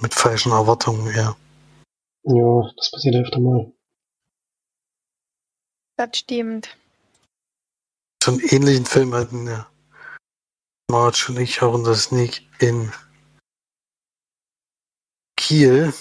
Mit 0.00 0.14
falschen 0.14 0.52
Erwartungen, 0.52 1.14
ja. 1.14 1.36
Ja, 2.24 2.72
das 2.76 2.90
passiert 2.90 3.16
öfter 3.16 3.38
mal. 3.38 3.72
Das 5.96 6.18
stimmt. 6.18 6.76
So 8.22 8.32
einen 8.32 8.40
ähnlichen 8.40 8.86
Film 8.86 9.14
hatten 9.14 9.46
ja 9.46 9.68
Marge 10.90 11.26
und 11.28 11.38
ich 11.38 11.62
auch 11.62 11.74
unser 11.74 11.94
Sneak 11.94 12.42
in 12.60 12.92
Kiel. 15.36 15.92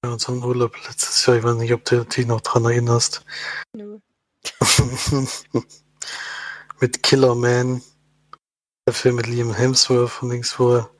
Bei 0.00 0.10
unserem 0.10 0.44
Urlaub 0.44 0.76
letztes 0.86 1.26
Jahr. 1.26 1.36
Ich 1.36 1.42
weiß 1.44 1.56
nicht, 1.56 1.72
ob 1.72 1.84
du 1.84 2.04
dich 2.04 2.26
noch 2.26 2.40
dran 2.40 2.64
erinnerst. 2.64 3.24
Nö. 3.74 3.98
mit 6.80 7.02
Killer 7.02 7.34
Man. 7.34 7.82
Der 8.86 8.94
Film 8.94 9.16
mit 9.16 9.26
Liam 9.26 9.52
Hemsworth 9.52 10.22
und 10.22 10.30
links, 10.30 10.58
wo 10.58 10.76
er 10.76 10.90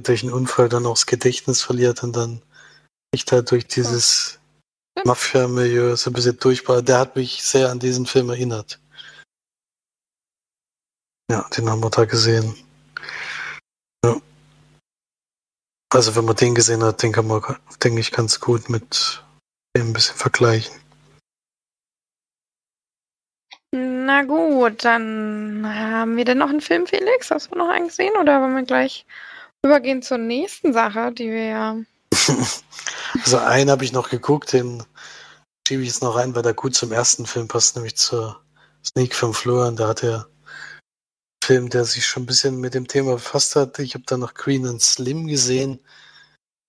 durch 0.00 0.22
einen 0.22 0.32
Unfall 0.32 0.68
dann 0.68 0.86
auch 0.86 0.94
das 0.94 1.06
Gedächtnis 1.06 1.60
verliert 1.60 2.02
und 2.02 2.16
dann 2.16 2.42
nicht 3.12 3.30
halt 3.32 3.50
durch 3.50 3.66
dieses 3.66 4.38
oh. 4.98 5.02
Mafia-Milieu 5.04 5.96
so 5.96 6.10
ein 6.10 6.14
bisschen 6.14 6.38
durchbar. 6.38 6.82
Der 6.82 6.98
hat 6.98 7.16
mich 7.16 7.42
sehr 7.42 7.70
an 7.70 7.78
diesen 7.78 8.06
Film 8.06 8.30
erinnert. 8.30 8.80
Ja, 11.30 11.48
den 11.56 11.68
haben 11.68 11.82
wir 11.82 11.90
da 11.90 12.04
gesehen. 12.04 12.54
Ja. 14.04 14.20
Also 15.92 16.16
wenn 16.16 16.24
man 16.24 16.36
den 16.36 16.54
gesehen 16.54 16.82
hat, 16.82 17.02
den 17.02 17.12
kann 17.12 17.26
man, 17.26 17.42
denke 17.82 18.00
ich, 18.00 18.10
ganz 18.10 18.40
gut 18.40 18.68
mit 18.68 19.22
dem 19.76 19.88
ein 19.88 19.92
bisschen 19.92 20.16
vergleichen. 20.16 20.81
Na 24.04 24.22
gut, 24.22 24.84
dann 24.84 25.62
haben 25.64 26.16
wir 26.16 26.24
denn 26.24 26.38
noch 26.38 26.48
einen 26.48 26.60
Film, 26.60 26.86
Felix? 26.86 27.30
Hast 27.30 27.52
du 27.52 27.56
noch 27.56 27.68
einen 27.68 27.88
gesehen? 27.88 28.16
Oder 28.20 28.40
wollen 28.40 28.56
wir 28.56 28.64
gleich 28.64 29.06
übergehen 29.64 30.02
zur 30.02 30.18
nächsten 30.18 30.72
Sache, 30.72 31.12
die 31.12 31.30
wir 31.30 31.44
ja. 31.44 31.76
also 33.14 33.38
einen 33.38 33.70
habe 33.70 33.84
ich 33.84 33.92
noch 33.92 34.10
geguckt, 34.10 34.52
den 34.52 34.82
schiebe 35.66 35.82
ich 35.82 35.88
jetzt 35.88 36.02
noch 36.02 36.16
rein, 36.16 36.34
weil 36.34 36.42
der 36.42 36.54
gut 36.54 36.74
zum 36.74 36.90
ersten 36.92 37.26
Film 37.26 37.46
passt, 37.48 37.76
nämlich 37.76 37.96
zur 37.96 38.40
Sneak 38.84 39.14
von 39.14 39.34
Florian. 39.34 39.76
Da 39.76 39.88
hat 39.88 40.02
er 40.02 40.26
Film, 41.44 41.70
der 41.70 41.84
sich 41.84 42.06
schon 42.06 42.24
ein 42.24 42.26
bisschen 42.26 42.60
mit 42.60 42.74
dem 42.74 42.88
Thema 42.88 43.14
befasst 43.14 43.56
hat. 43.56 43.78
Ich 43.78 43.94
habe 43.94 44.04
da 44.06 44.16
noch 44.16 44.34
Queen 44.34 44.66
and 44.66 44.82
Slim 44.82 45.26
gesehen. 45.26 45.78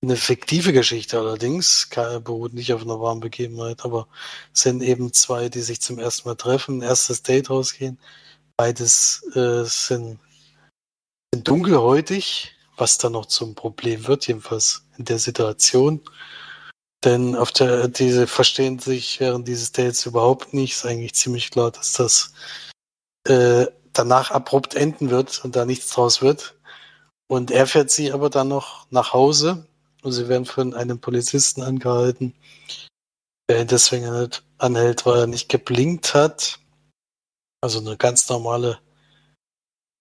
Eine 0.03 0.17
fiktive 0.17 0.73
Geschichte 0.73 1.17
allerdings, 1.17 1.87
beruht 2.25 2.53
nicht 2.53 2.73
auf 2.73 2.81
einer 2.81 2.99
wahren 2.99 3.21
Begebenheit, 3.21 3.85
aber 3.85 4.09
sind 4.51 4.83
eben 4.83 5.13
zwei, 5.13 5.47
die 5.47 5.61
sich 5.61 5.79
zum 5.79 5.97
ersten 5.97 6.27
Mal 6.27 6.35
treffen, 6.35 6.81
erstes 6.81 7.23
Date 7.23 7.49
rausgehen. 7.49 7.97
Beides 8.57 9.23
äh, 9.33 9.63
sind, 9.63 10.19
sind 11.33 11.47
dunkelhäutig, 11.47 12.51
was 12.75 12.97
dann 12.97 13.13
noch 13.13 13.27
zum 13.27 13.55
Problem 13.55 14.05
wird, 14.05 14.27
jedenfalls 14.27 14.85
in 14.97 15.05
der 15.05 15.19
Situation. 15.19 16.01
Denn 17.05 17.37
auf 17.37 17.53
der, 17.53 17.87
diese 17.87 18.27
verstehen 18.27 18.79
sich 18.79 19.21
während 19.21 19.47
dieses 19.47 19.71
Dates 19.71 20.05
überhaupt 20.05 20.53
nicht. 20.53 20.73
Ist 20.73 20.85
eigentlich 20.85 21.13
ziemlich 21.13 21.49
klar, 21.49 21.71
dass 21.71 21.93
das 21.93 22.33
äh, 23.25 23.67
danach 23.93 24.31
abrupt 24.31 24.75
enden 24.75 25.11
wird 25.11 25.45
und 25.45 25.55
da 25.55 25.63
nichts 25.63 25.91
draus 25.91 26.21
wird. 26.21 26.55
Und 27.27 27.51
er 27.51 27.67
fährt 27.67 27.89
sie 27.89 28.11
aber 28.11 28.29
dann 28.29 28.49
noch 28.49 28.85
nach 28.89 29.13
Hause 29.13 29.65
und 30.03 30.11
sie 30.11 30.27
werden 30.27 30.45
von 30.45 30.73
einem 30.73 30.99
Polizisten 30.99 31.61
angehalten, 31.61 32.33
der 33.49 33.61
ihn 33.61 33.67
deswegen 33.67 34.29
anhält, 34.57 35.05
weil 35.05 35.21
er 35.21 35.27
nicht 35.27 35.49
geblinkt 35.49 36.13
hat. 36.13 36.59
Also 37.61 37.79
eine 37.79 37.97
ganz 37.97 38.29
normale 38.29 38.79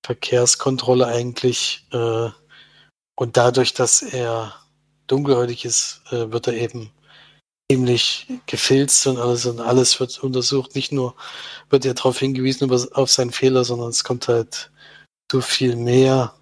Verkehrskontrolle 0.04 1.06
eigentlich. 1.06 1.86
Äh, 1.92 2.30
und 3.14 3.36
dadurch, 3.36 3.72
dass 3.74 4.02
er 4.02 4.54
dunkelhäutig 5.06 5.64
ist, 5.64 6.02
äh, 6.10 6.32
wird 6.32 6.48
er 6.48 6.54
eben 6.54 6.90
ziemlich 7.70 8.26
gefilzt 8.46 9.06
und 9.06 9.18
alles 9.18 9.46
und 9.46 9.60
alles 9.60 9.98
wird 10.00 10.22
untersucht. 10.22 10.74
Nicht 10.74 10.92
nur 10.92 11.14
wird 11.70 11.84
er 11.84 11.94
darauf 11.94 12.18
hingewiesen 12.18 12.70
auf 12.92 13.10
seinen 13.10 13.32
Fehler, 13.32 13.64
sondern 13.64 13.90
es 13.90 14.04
kommt 14.04 14.28
halt 14.28 14.70
so 15.30 15.40
viel 15.40 15.76
mehr 15.76 16.34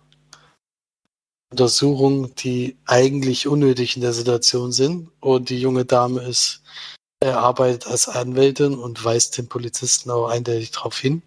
Untersuchungen, 1.50 2.34
die 2.36 2.76
eigentlich 2.86 3.48
unnötig 3.48 3.96
in 3.96 4.02
der 4.02 4.12
Situation 4.12 4.72
sind. 4.72 5.10
Und 5.20 5.50
die 5.50 5.60
junge 5.60 5.84
Dame 5.84 6.22
ist, 6.22 6.62
er 7.20 7.38
arbeitet 7.38 7.86
als 7.86 8.08
Anwältin 8.08 8.78
und 8.78 9.04
weist 9.04 9.36
den 9.36 9.48
Polizisten 9.48 10.10
auch 10.10 10.28
eindeutig 10.28 10.70
darauf 10.70 10.98
hin. 10.98 11.22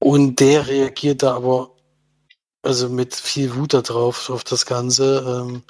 Und 0.00 0.40
der 0.40 0.66
reagiert 0.66 1.22
da 1.22 1.34
aber 1.34 1.70
also 2.62 2.88
mit 2.88 3.14
viel 3.14 3.54
Wut 3.56 3.74
darauf, 3.74 4.30
auf 4.30 4.44
das 4.44 4.66
Ganze. 4.66 5.18
Ähm, 5.26 5.62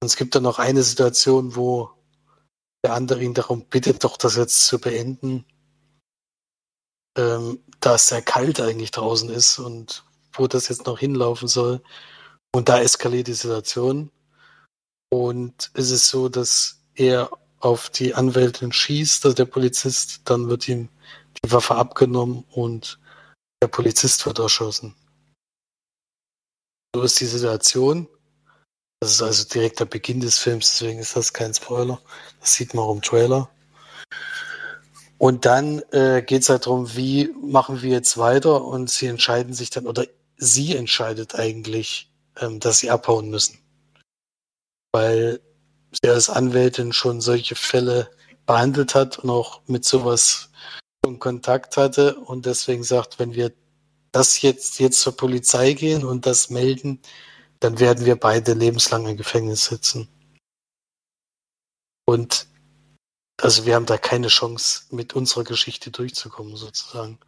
und 0.00 0.06
es 0.06 0.16
gibt 0.16 0.34
dann 0.34 0.44
noch 0.44 0.58
eine 0.58 0.82
Situation, 0.82 1.56
wo 1.56 1.90
der 2.84 2.94
andere 2.94 3.22
ihn 3.24 3.34
darum 3.34 3.64
bittet, 3.64 4.04
doch 4.04 4.16
das 4.16 4.36
jetzt 4.36 4.66
zu 4.66 4.78
beenden, 4.78 5.44
ähm, 7.16 7.60
da 7.80 7.96
es 7.96 8.08
sehr 8.08 8.22
kalt 8.22 8.60
eigentlich 8.60 8.92
draußen 8.92 9.30
ist 9.30 9.58
und 9.58 10.04
wo 10.32 10.46
das 10.46 10.68
jetzt 10.68 10.86
noch 10.86 10.98
hinlaufen 10.98 11.48
soll. 11.48 11.82
Und 12.54 12.68
da 12.68 12.80
eskaliert 12.80 13.28
die 13.28 13.34
Situation. 13.34 14.10
Und 15.10 15.70
es 15.74 15.90
ist 15.90 16.08
so, 16.08 16.28
dass 16.28 16.82
er 16.94 17.30
auf 17.60 17.90
die 17.90 18.14
Anwältin 18.14 18.72
schießt, 18.72 19.24
also 19.24 19.34
der 19.34 19.44
Polizist, 19.44 20.22
dann 20.24 20.48
wird 20.48 20.68
ihm 20.68 20.88
die 21.42 21.50
Waffe 21.50 21.74
abgenommen 21.74 22.44
und 22.50 22.98
der 23.62 23.68
Polizist 23.68 24.24
wird 24.26 24.38
erschossen. 24.38 24.94
So 26.94 27.02
ist 27.02 27.20
die 27.20 27.26
Situation. 27.26 28.08
Das 29.00 29.12
ist 29.12 29.22
also 29.22 29.44
direkt 29.44 29.80
der 29.80 29.84
Beginn 29.84 30.20
des 30.20 30.38
Films, 30.38 30.78
deswegen 30.78 30.98
ist 30.98 31.16
das 31.16 31.32
kein 31.32 31.54
Spoiler. 31.54 32.00
Das 32.40 32.54
sieht 32.54 32.74
man 32.74 32.84
auch 32.84 32.94
im 32.94 33.02
Trailer. 33.02 33.48
Und 35.18 35.46
dann 35.46 35.80
äh, 35.92 36.22
geht 36.22 36.42
es 36.42 36.48
halt 36.48 36.66
darum, 36.66 36.96
wie 36.96 37.32
machen 37.42 37.82
wir 37.82 37.90
jetzt 37.90 38.18
weiter 38.18 38.64
und 38.64 38.88
sie 38.90 39.06
entscheiden 39.06 39.52
sich 39.52 39.70
dann, 39.70 39.86
oder 39.86 40.06
sie 40.36 40.76
entscheidet 40.76 41.34
eigentlich, 41.34 42.10
ähm, 42.40 42.60
dass 42.60 42.78
sie 42.78 42.90
abhauen 42.90 43.30
müssen. 43.30 43.58
Weil 44.92 45.40
sie 45.92 46.10
als 46.10 46.30
Anwältin 46.30 46.92
schon 46.92 47.20
solche 47.20 47.54
Fälle 47.54 48.10
behandelt 48.46 48.94
hat 48.94 49.18
und 49.18 49.30
auch 49.30 49.60
mit 49.66 49.84
sowas 49.84 50.50
schon 51.04 51.18
Kontakt 51.18 51.76
hatte 51.76 52.16
und 52.16 52.46
deswegen 52.46 52.82
sagt, 52.82 53.18
wenn 53.18 53.34
wir 53.34 53.52
das 54.12 54.40
jetzt, 54.42 54.80
jetzt 54.80 55.00
zur 55.00 55.16
Polizei 55.16 55.74
gehen 55.74 56.04
und 56.04 56.26
das 56.26 56.50
melden, 56.50 57.00
dann 57.60 57.78
werden 57.78 58.06
wir 58.06 58.16
beide 58.16 58.54
lebenslang 58.54 59.06
im 59.06 59.16
Gefängnis 59.16 59.66
sitzen. 59.66 60.08
Und 62.06 62.46
also 63.40 63.66
wir 63.66 63.74
haben 63.74 63.86
da 63.86 63.98
keine 63.98 64.28
Chance, 64.28 64.84
mit 64.90 65.14
unserer 65.14 65.44
Geschichte 65.44 65.90
durchzukommen, 65.90 66.56
sozusagen. 66.56 67.18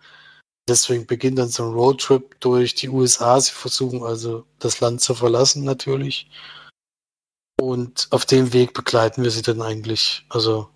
Deswegen 0.69 1.07
beginnt 1.07 1.39
dann 1.39 1.49
so 1.49 1.65
ein 1.65 1.73
Roadtrip 1.73 2.39
durch 2.41 2.75
die 2.75 2.89
USA. 2.89 3.41
Sie 3.41 3.53
versuchen 3.53 4.03
also 4.03 4.45
das 4.59 4.81
Land 4.81 5.01
zu 5.01 5.15
verlassen, 5.15 5.65
natürlich. 5.65 6.31
Und 7.61 8.09
auf 8.11 8.25
dem 8.25 8.53
Weg 8.53 8.73
begleiten 8.73 9.23
wir 9.23 9.31
sie 9.31 9.43
dann 9.43 9.61
eigentlich, 9.61 10.25
also 10.29 10.69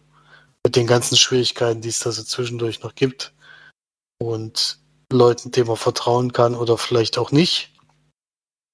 mit 0.65 0.77
den 0.77 0.87
ganzen 0.87 1.17
Schwierigkeiten, 1.17 1.81
die 1.81 1.89
es 1.89 2.01
da 2.01 2.13
so 2.13 2.23
zwischendurch 2.23 2.83
noch 2.83 2.95
gibt. 2.95 3.33
Und 4.19 4.79
Leuten, 5.13 5.51
denen 5.51 5.69
man 5.69 5.77
vertrauen 5.77 6.33
kann 6.33 6.55
oder 6.55 6.77
vielleicht 6.77 7.19
auch 7.19 7.31
nicht. 7.31 7.73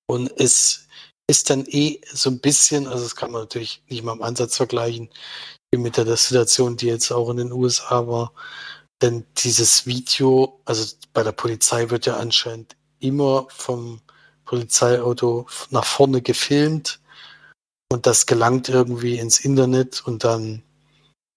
Und 0.08 0.32
es 0.40 0.88
ist 1.28 1.50
dann 1.50 1.64
eh 1.66 2.00
so 2.12 2.30
ein 2.30 2.40
bisschen, 2.40 2.88
also 2.88 3.04
das 3.04 3.14
kann 3.14 3.30
man 3.30 3.42
natürlich 3.42 3.82
nicht 3.88 4.02
mal 4.02 4.14
im 4.14 4.22
Ansatz 4.22 4.56
vergleichen, 4.56 5.08
wie 5.72 5.78
mit 5.78 5.96
der 5.96 6.16
Situation, 6.16 6.76
die 6.76 6.86
jetzt 6.86 7.12
auch 7.12 7.30
in 7.30 7.36
den 7.36 7.52
USA 7.52 8.06
war. 8.08 8.32
Denn 9.03 9.26
dieses 9.38 9.86
Video, 9.86 10.61
also 10.64 10.94
bei 11.12 11.22
der 11.22 11.32
Polizei 11.32 11.90
wird 11.90 12.07
ja 12.07 12.16
anscheinend 12.16 12.76
immer 12.98 13.46
vom 13.51 14.01
Polizeiauto 14.44 15.46
nach 15.70 15.84
vorne 15.84 16.20
gefilmt 16.20 17.01
und 17.90 18.07
das 18.07 18.26
gelangt 18.26 18.68
irgendwie 18.68 19.18
ins 19.18 19.40
Internet 19.40 20.07
und 20.07 20.24
dann 20.24 20.62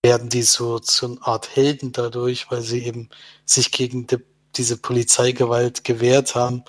werden 0.04 0.30
die 0.30 0.44
so 0.44 0.80
zu 0.80 1.06
einer 1.06 1.28
Art 1.28 1.56
Helden 1.56 1.94
dadurch, 1.94 2.52
weil 2.52 2.62
sie 2.62 2.84
eben 2.84 3.10
sich 3.46 3.72
gegen 3.72 4.08
die 4.08 4.18
diese 4.56 4.78
Polizeigewalt 4.78 5.84
gewehrt 5.84 6.36
haben, 6.36 6.64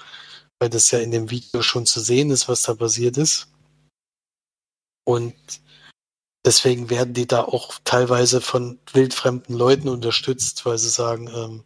weil 0.58 0.70
das 0.70 0.90
ja 0.90 0.98
in 1.00 1.10
dem 1.10 1.30
Video 1.30 1.62
schon 1.62 1.86
zu 1.86 2.00
sehen 2.00 2.30
ist, 2.30 2.48
was 2.48 2.62
da 2.62 2.74
passiert 2.74 3.16
ist. 3.18 3.48
Und 5.04 5.34
deswegen 6.44 6.90
werden 6.90 7.14
die 7.14 7.26
da 7.26 7.42
auch 7.42 7.74
teilweise 7.84 8.40
von 8.40 8.78
wildfremden 8.92 9.56
Leuten 9.56 9.88
unterstützt, 9.88 10.66
weil 10.66 10.78
sie 10.78 10.90
sagen, 10.90 11.28
ähm, 11.28 11.64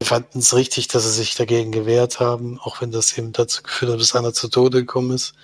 wir 0.00 0.06
fanden 0.06 0.40
es 0.40 0.54
richtig, 0.54 0.88
dass 0.88 1.04
sie 1.04 1.12
sich 1.12 1.34
dagegen 1.34 1.72
gewehrt 1.72 2.20
haben, 2.20 2.58
auch 2.60 2.80
wenn 2.80 2.92
das 2.92 3.16
eben 3.16 3.32
dazu 3.32 3.62
geführt 3.62 3.92
hat, 3.92 4.00
dass 4.00 4.14
einer 4.14 4.34
zu 4.34 4.48
Tode 4.48 4.80
gekommen 4.80 5.12
ist. 5.12 5.34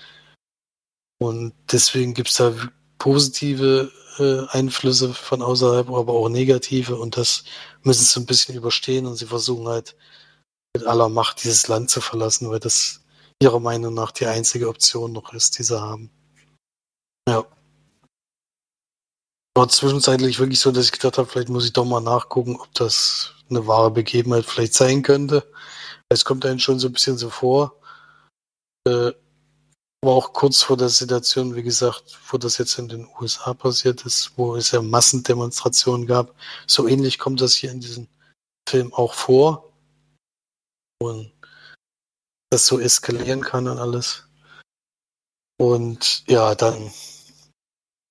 Und 1.18 1.54
deswegen 1.70 2.14
gibt 2.14 2.28
es 2.28 2.36
da 2.36 2.52
positive 2.98 3.90
äh, 4.18 4.46
Einflüsse 4.48 5.14
von 5.14 5.42
außerhalb, 5.42 5.88
aber 5.88 6.12
auch 6.12 6.28
negative 6.28 6.96
und 6.96 7.16
das 7.16 7.44
müssen 7.82 8.04
sie 8.04 8.20
ein 8.20 8.26
bisschen 8.26 8.54
überstehen 8.54 9.06
und 9.06 9.16
sie 9.16 9.26
versuchen 9.26 9.68
halt 9.68 9.96
mit 10.76 10.86
aller 10.86 11.08
Macht 11.08 11.44
dieses 11.44 11.68
Land 11.68 11.90
zu 11.90 12.00
verlassen, 12.00 12.50
weil 12.50 12.60
das 12.60 13.00
ihrer 13.42 13.60
Meinung 13.60 13.94
nach 13.94 14.12
die 14.12 14.26
einzige 14.26 14.68
Option 14.68 15.12
noch 15.12 15.32
ist, 15.32 15.58
die 15.58 15.62
sie 15.64 15.80
haben. 15.80 16.10
Ja. 17.28 17.44
War 19.54 19.68
zwischenzeitlich 19.68 20.38
wirklich 20.38 20.60
so, 20.60 20.72
dass 20.72 20.86
ich 20.86 20.92
gedacht 20.92 21.18
habe, 21.18 21.28
vielleicht 21.28 21.50
muss 21.50 21.66
ich 21.66 21.72
doch 21.72 21.84
mal 21.84 22.00
nachgucken, 22.00 22.56
ob 22.58 22.72
das 22.74 23.34
eine 23.50 23.66
wahre 23.66 23.90
Begebenheit 23.90 24.46
vielleicht 24.46 24.74
sein 24.74 25.02
könnte. 25.02 25.46
Es 26.08 26.24
kommt 26.24 26.46
einem 26.46 26.58
schon 26.58 26.78
so 26.78 26.88
ein 26.88 26.92
bisschen 26.92 27.18
so 27.18 27.28
vor. 27.28 27.78
Äh, 28.86 29.12
aber 30.04 30.14
auch 30.14 30.32
kurz 30.32 30.62
vor 30.62 30.76
der 30.76 30.88
Situation, 30.88 31.54
wie 31.54 31.62
gesagt, 31.62 32.18
wo 32.28 32.36
das 32.36 32.58
jetzt 32.58 32.76
in 32.78 32.88
den 32.88 33.08
USA 33.20 33.54
passiert 33.54 34.04
ist, 34.04 34.32
wo 34.36 34.56
es 34.56 34.72
ja 34.72 34.82
Massendemonstrationen 34.82 36.06
gab. 36.06 36.34
So 36.66 36.88
ähnlich 36.88 37.18
kommt 37.18 37.40
das 37.40 37.54
hier 37.54 37.70
in 37.70 37.80
diesem 37.80 38.08
Film 38.68 38.92
auch 38.94 39.14
vor. 39.14 39.72
Und 41.00 41.32
das 42.50 42.66
so 42.66 42.80
eskalieren 42.80 43.42
kann 43.42 43.68
und 43.68 43.78
alles. 43.78 44.28
Und 45.58 46.24
ja, 46.28 46.54
dann 46.56 46.92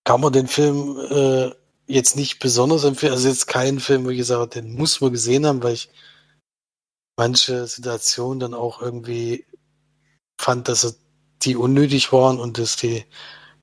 kann 0.04 0.22
man 0.22 0.34
den 0.34 0.48
Film 0.48 0.98
äh, 1.10 1.52
jetzt 1.88 2.16
nicht 2.16 2.40
besonders 2.40 2.84
empfehlen. 2.84 3.14
Also 3.14 3.28
jetzt 3.28 3.48
keinen 3.48 3.80
Film, 3.80 4.06
wo 4.06 4.10
ich 4.10 4.18
gesagt 4.18 4.40
habe, 4.40 4.50
den 4.50 4.74
muss 4.76 5.02
man 5.02 5.12
gesehen 5.12 5.46
haben, 5.46 5.62
weil 5.64 5.74
ich 5.74 5.90
manche 7.18 7.68
Situationen 7.68 8.40
dann 8.40 8.54
auch 8.54 8.82
irgendwie 8.82 9.46
fand, 10.40 10.68
dass 10.68 10.98
die 11.44 11.56
unnötig 11.56 12.12
waren 12.12 12.40
und 12.40 12.58
dass 12.58 12.76
die 12.76 13.06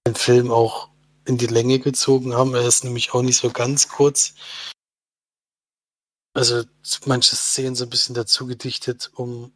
den 0.06 0.14
Film 0.14 0.50
auch 0.50 0.88
in 1.24 1.38
die 1.38 1.46
Länge 1.46 1.78
gezogen 1.78 2.34
haben. 2.34 2.54
Er 2.54 2.66
ist 2.66 2.84
nämlich 2.84 3.12
auch 3.12 3.22
nicht 3.22 3.38
so 3.38 3.50
ganz 3.50 3.88
kurz. 3.88 4.34
Also 6.34 6.62
manche 7.04 7.36
Szenen 7.36 7.74
so 7.74 7.84
ein 7.84 7.90
bisschen 7.90 8.14
dazu 8.14 8.46
gedichtet, 8.46 9.10
um 9.14 9.52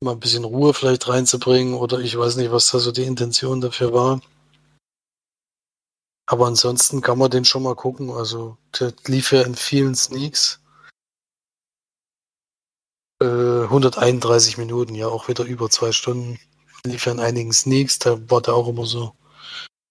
mal 0.00 0.12
ein 0.12 0.20
bisschen 0.20 0.44
Ruhe 0.44 0.72
vielleicht 0.72 1.08
reinzubringen 1.08 1.74
oder 1.74 1.98
ich 1.98 2.16
weiß 2.16 2.36
nicht, 2.36 2.52
was 2.52 2.70
da 2.70 2.78
so 2.78 2.92
die 2.92 3.02
Intention 3.02 3.60
dafür 3.60 3.92
war. 3.92 4.20
Aber 6.30 6.46
ansonsten 6.46 7.00
kann 7.00 7.18
man 7.18 7.30
den 7.30 7.44
schon 7.44 7.64
mal 7.64 7.74
gucken. 7.74 8.10
Also 8.10 8.56
der 8.78 8.92
lief 9.06 9.32
ja 9.32 9.42
in 9.42 9.56
vielen 9.56 9.96
Sneaks. 9.96 10.60
Äh, 13.20 13.64
131 13.64 14.56
Minuten, 14.56 14.94
ja 14.94 15.08
auch 15.08 15.26
wieder 15.26 15.44
über 15.44 15.68
zwei 15.70 15.90
Stunden 15.90 16.38
lief 16.86 17.06
ja 17.06 17.12
in 17.12 17.20
einigen 17.20 17.52
Sneaks, 17.52 17.98
da 17.98 18.18
war 18.30 18.40
der 18.40 18.54
auch 18.54 18.68
immer 18.68 18.86
so 18.86 19.14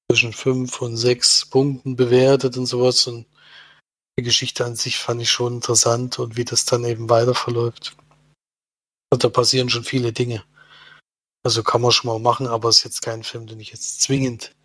zwischen 0.09 0.33
fünf 0.33 0.81
und 0.81 0.97
sechs 0.97 1.45
Punkten 1.45 1.95
bewertet 1.95 2.57
und 2.57 2.65
sowas. 2.65 3.05
Und 3.07 3.27
die 4.17 4.23
Geschichte 4.23 4.65
an 4.65 4.75
sich 4.75 4.97
fand 4.97 5.21
ich 5.21 5.31
schon 5.31 5.55
interessant 5.55 6.19
und 6.19 6.37
wie 6.37 6.45
das 6.45 6.65
dann 6.65 6.83
eben 6.83 7.09
weiter 7.09 7.35
verläuft. 7.35 7.95
Und 9.11 9.23
da 9.23 9.29
passieren 9.29 9.69
schon 9.69 9.83
viele 9.83 10.13
Dinge. 10.13 10.43
Also 11.43 11.63
kann 11.63 11.81
man 11.81 11.91
schon 11.91 12.09
mal 12.09 12.19
machen, 12.19 12.47
aber 12.47 12.69
es 12.69 12.77
ist 12.77 12.83
jetzt 12.83 13.01
kein 13.01 13.23
Film, 13.23 13.47
den 13.47 13.59
ich 13.59 13.71
jetzt 13.71 14.01
zwingend 14.01 14.55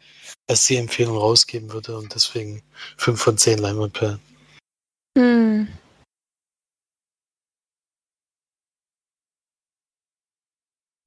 als 0.47 0.66
die 0.66 0.76
Empfehlung 0.76 1.16
rausgeben 1.16 1.72
würde 1.72 1.97
und 1.97 2.14
deswegen 2.14 2.62
fünf 2.97 3.22
von 3.22 3.38
zehn 3.38 3.59
Leinwandperlen. 3.59 4.20
Hm. 5.16 5.68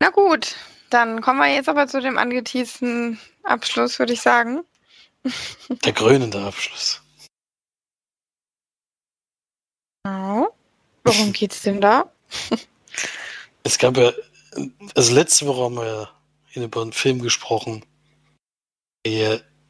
Na 0.02 0.10
gut, 0.10 0.56
dann 0.90 1.22
kommen 1.22 1.40
wir 1.40 1.54
jetzt 1.54 1.70
aber 1.70 1.88
zu 1.88 2.02
dem 2.02 2.18
angeteasten 2.18 3.20
Abschluss, 3.44 4.00
würde 4.00 4.14
ich 4.14 4.22
sagen. 4.22 4.64
Der 5.70 5.94
krönende 5.94 6.40
Abschluss. 6.40 7.02
Oh. 10.08 10.48
Worum 11.04 11.34
geht's 11.34 11.62
denn 11.62 11.82
da? 11.82 12.12
es 13.64 13.78
gab 13.78 13.98
ja, 13.98 14.12
also 14.96 15.14
letzte 15.14 15.46
Woche 15.46 15.64
haben 15.64 15.76
wir 15.76 15.86
ja 15.86 16.62
über 16.62 16.82
einen 16.82 16.94
Film 16.94 17.22
gesprochen, 17.22 17.86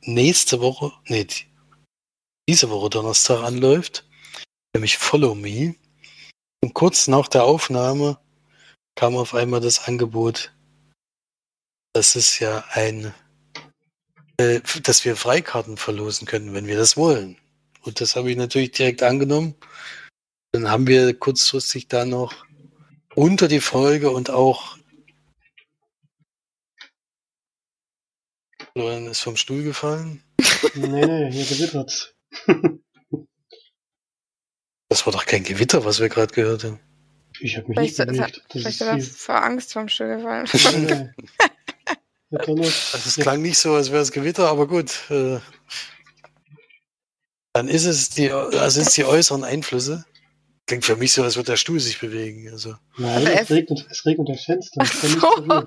nächste 0.01 0.61
Woche, 0.61 0.91
nee, 1.07 1.27
diese 2.49 2.69
Woche 2.69 2.89
Donnerstag 2.89 3.43
anläuft, 3.43 4.07
nämlich 4.73 4.97
Follow 4.97 5.35
Me. 5.35 5.75
Und 6.61 6.73
kurz 6.73 7.07
nach 7.07 7.27
der 7.27 7.43
Aufnahme 7.43 8.19
kam 8.95 9.15
auf 9.15 9.35
einmal 9.35 9.61
das 9.61 9.87
Angebot, 9.87 10.53
das 11.93 12.15
ist 12.15 12.39
ja 12.39 12.63
ein, 12.71 13.13
äh, 14.37 14.61
dass 14.83 15.05
wir 15.05 15.15
Freikarten 15.15 15.77
verlosen 15.77 16.27
können, 16.27 16.53
wenn 16.53 16.67
wir 16.67 16.77
das 16.77 16.97
wollen. 16.97 17.37
Und 17.81 18.01
das 18.01 18.15
habe 18.15 18.31
ich 18.31 18.37
natürlich 18.37 18.71
direkt 18.71 19.03
angenommen. 19.03 19.55
Dann 20.51 20.69
haben 20.69 20.87
wir 20.87 21.13
kurzfristig 21.17 21.87
da 21.87 22.05
noch 22.05 22.45
unter 23.15 23.47
die 23.47 23.61
Folge 23.61 24.11
und 24.11 24.29
auch 24.29 24.76
Florian 28.77 29.07
ist 29.07 29.21
vom 29.21 29.35
Stuhl 29.35 29.63
gefallen. 29.63 30.21
nee, 30.75 30.87
nee, 31.03 31.31
hier 31.31 31.45
gewittert's. 31.45 32.13
das 34.89 35.03
war 35.03 35.13
doch 35.13 35.25
kein 35.25 35.43
Gewitter, 35.43 35.83
was 35.83 35.99
wir 35.99 36.09
gerade 36.09 36.31
gehört 36.31 36.63
haben. 36.63 36.79
Ich 37.39 37.57
habe 37.57 37.69
mich 37.69 37.95
vielleicht 37.95 38.11
nicht 38.11 38.19
bewegt. 38.19 38.41
Vielleicht 38.51 38.81
ist 38.81 38.87
er 38.87 39.01
vor 39.01 39.43
Angst 39.43 39.73
vom 39.73 39.89
Stuhl 39.89 40.17
gefallen. 40.17 40.47
Also 42.29 42.69
es 42.93 43.15
klang 43.15 43.41
nicht 43.41 43.57
so, 43.57 43.73
als 43.73 43.89
wäre 43.89 44.01
es 44.01 44.11
Gewitter, 44.11 44.49
aber 44.49 44.67
gut. 44.67 45.09
Äh, 45.09 45.39
dann 47.53 47.69
ist 47.69 47.85
es 47.85 48.09
die, 48.09 48.29
also 48.29 48.81
ist 48.81 48.97
die 48.97 49.05
äußeren 49.05 49.45
Einflüsse. 49.45 50.05
Klingt 50.67 50.83
für 50.83 50.97
mich 50.97 51.13
so, 51.13 51.23
als 51.23 51.37
würde 51.37 51.51
der 51.51 51.57
Stuhl 51.57 51.79
sich 51.79 51.99
bewegen. 51.99 52.49
Also. 52.51 52.75
Nein, 52.97 53.25
es, 53.25 53.43
es, 53.43 53.51
regnet, 53.51 53.87
es 53.89 54.05
regnet 54.05 54.27
das 54.27 54.43
Fenster. 54.43 54.85
So. 54.85 55.65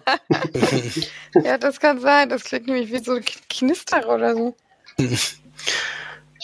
ja, 1.42 1.56
das 1.56 1.80
kann 1.80 1.98
sein. 2.00 2.28
Das 2.28 2.44
klingt 2.44 2.66
nämlich 2.66 2.92
wie 2.92 3.02
so 3.02 3.14
ein 3.14 3.24
Knister 3.48 4.06
oder 4.06 4.36
so. 4.36 4.54
Ich 4.98 5.38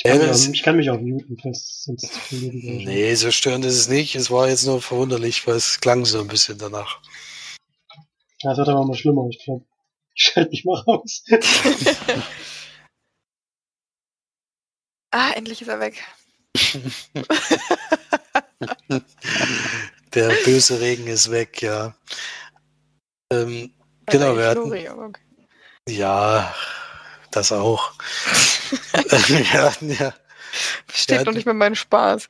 kann, 0.04 0.22
ja, 0.22 0.30
auch, 0.30 0.34
ich 0.34 0.62
kann 0.62 0.76
mich 0.76 0.88
auch 0.88 0.98
muten, 0.98 1.36
falls 1.38 1.84
sonst. 1.84 2.10
Nee, 2.30 3.14
so 3.14 3.30
störend 3.30 3.66
ist 3.66 3.76
es 3.76 3.88
nicht. 3.88 4.14
Es 4.14 4.30
war 4.30 4.48
jetzt 4.48 4.64
nur 4.64 4.80
verwunderlich, 4.80 5.46
weil 5.46 5.56
es 5.56 5.78
klang 5.78 6.06
so 6.06 6.20
ein 6.20 6.28
bisschen 6.28 6.56
danach. 6.56 7.02
Ja, 8.40 8.52
es 8.52 8.58
wird 8.58 8.70
aber 8.70 8.86
mal 8.86 8.96
schlimmer, 8.96 9.28
ich 9.30 9.44
glaube. 9.44 9.66
Ich 10.14 10.30
schalte 10.32 10.48
mich 10.48 10.64
mal 10.64 10.80
raus. 10.80 11.24
ah, 15.10 15.32
endlich 15.34 15.60
ist 15.60 15.68
er 15.68 15.80
weg. 15.80 16.02
Der 20.14 20.28
böse 20.44 20.80
Regen 20.80 21.06
ist 21.06 21.30
weg, 21.30 21.62
ja. 21.62 21.94
Ähm, 23.32 23.72
genau, 24.06 24.36
wir 24.36 24.46
hatten, 24.48 25.16
ja, 25.88 26.54
das 27.30 27.52
auch. 27.52 27.92
wir 28.92 29.62
hatten 29.62 29.90
ja, 29.92 30.14
Versteht 30.86 31.18
Ja, 31.18 31.24
noch 31.24 31.32
nicht 31.32 31.46
mehr 31.46 31.54
meinen 31.54 31.74
Spaß. 31.74 32.28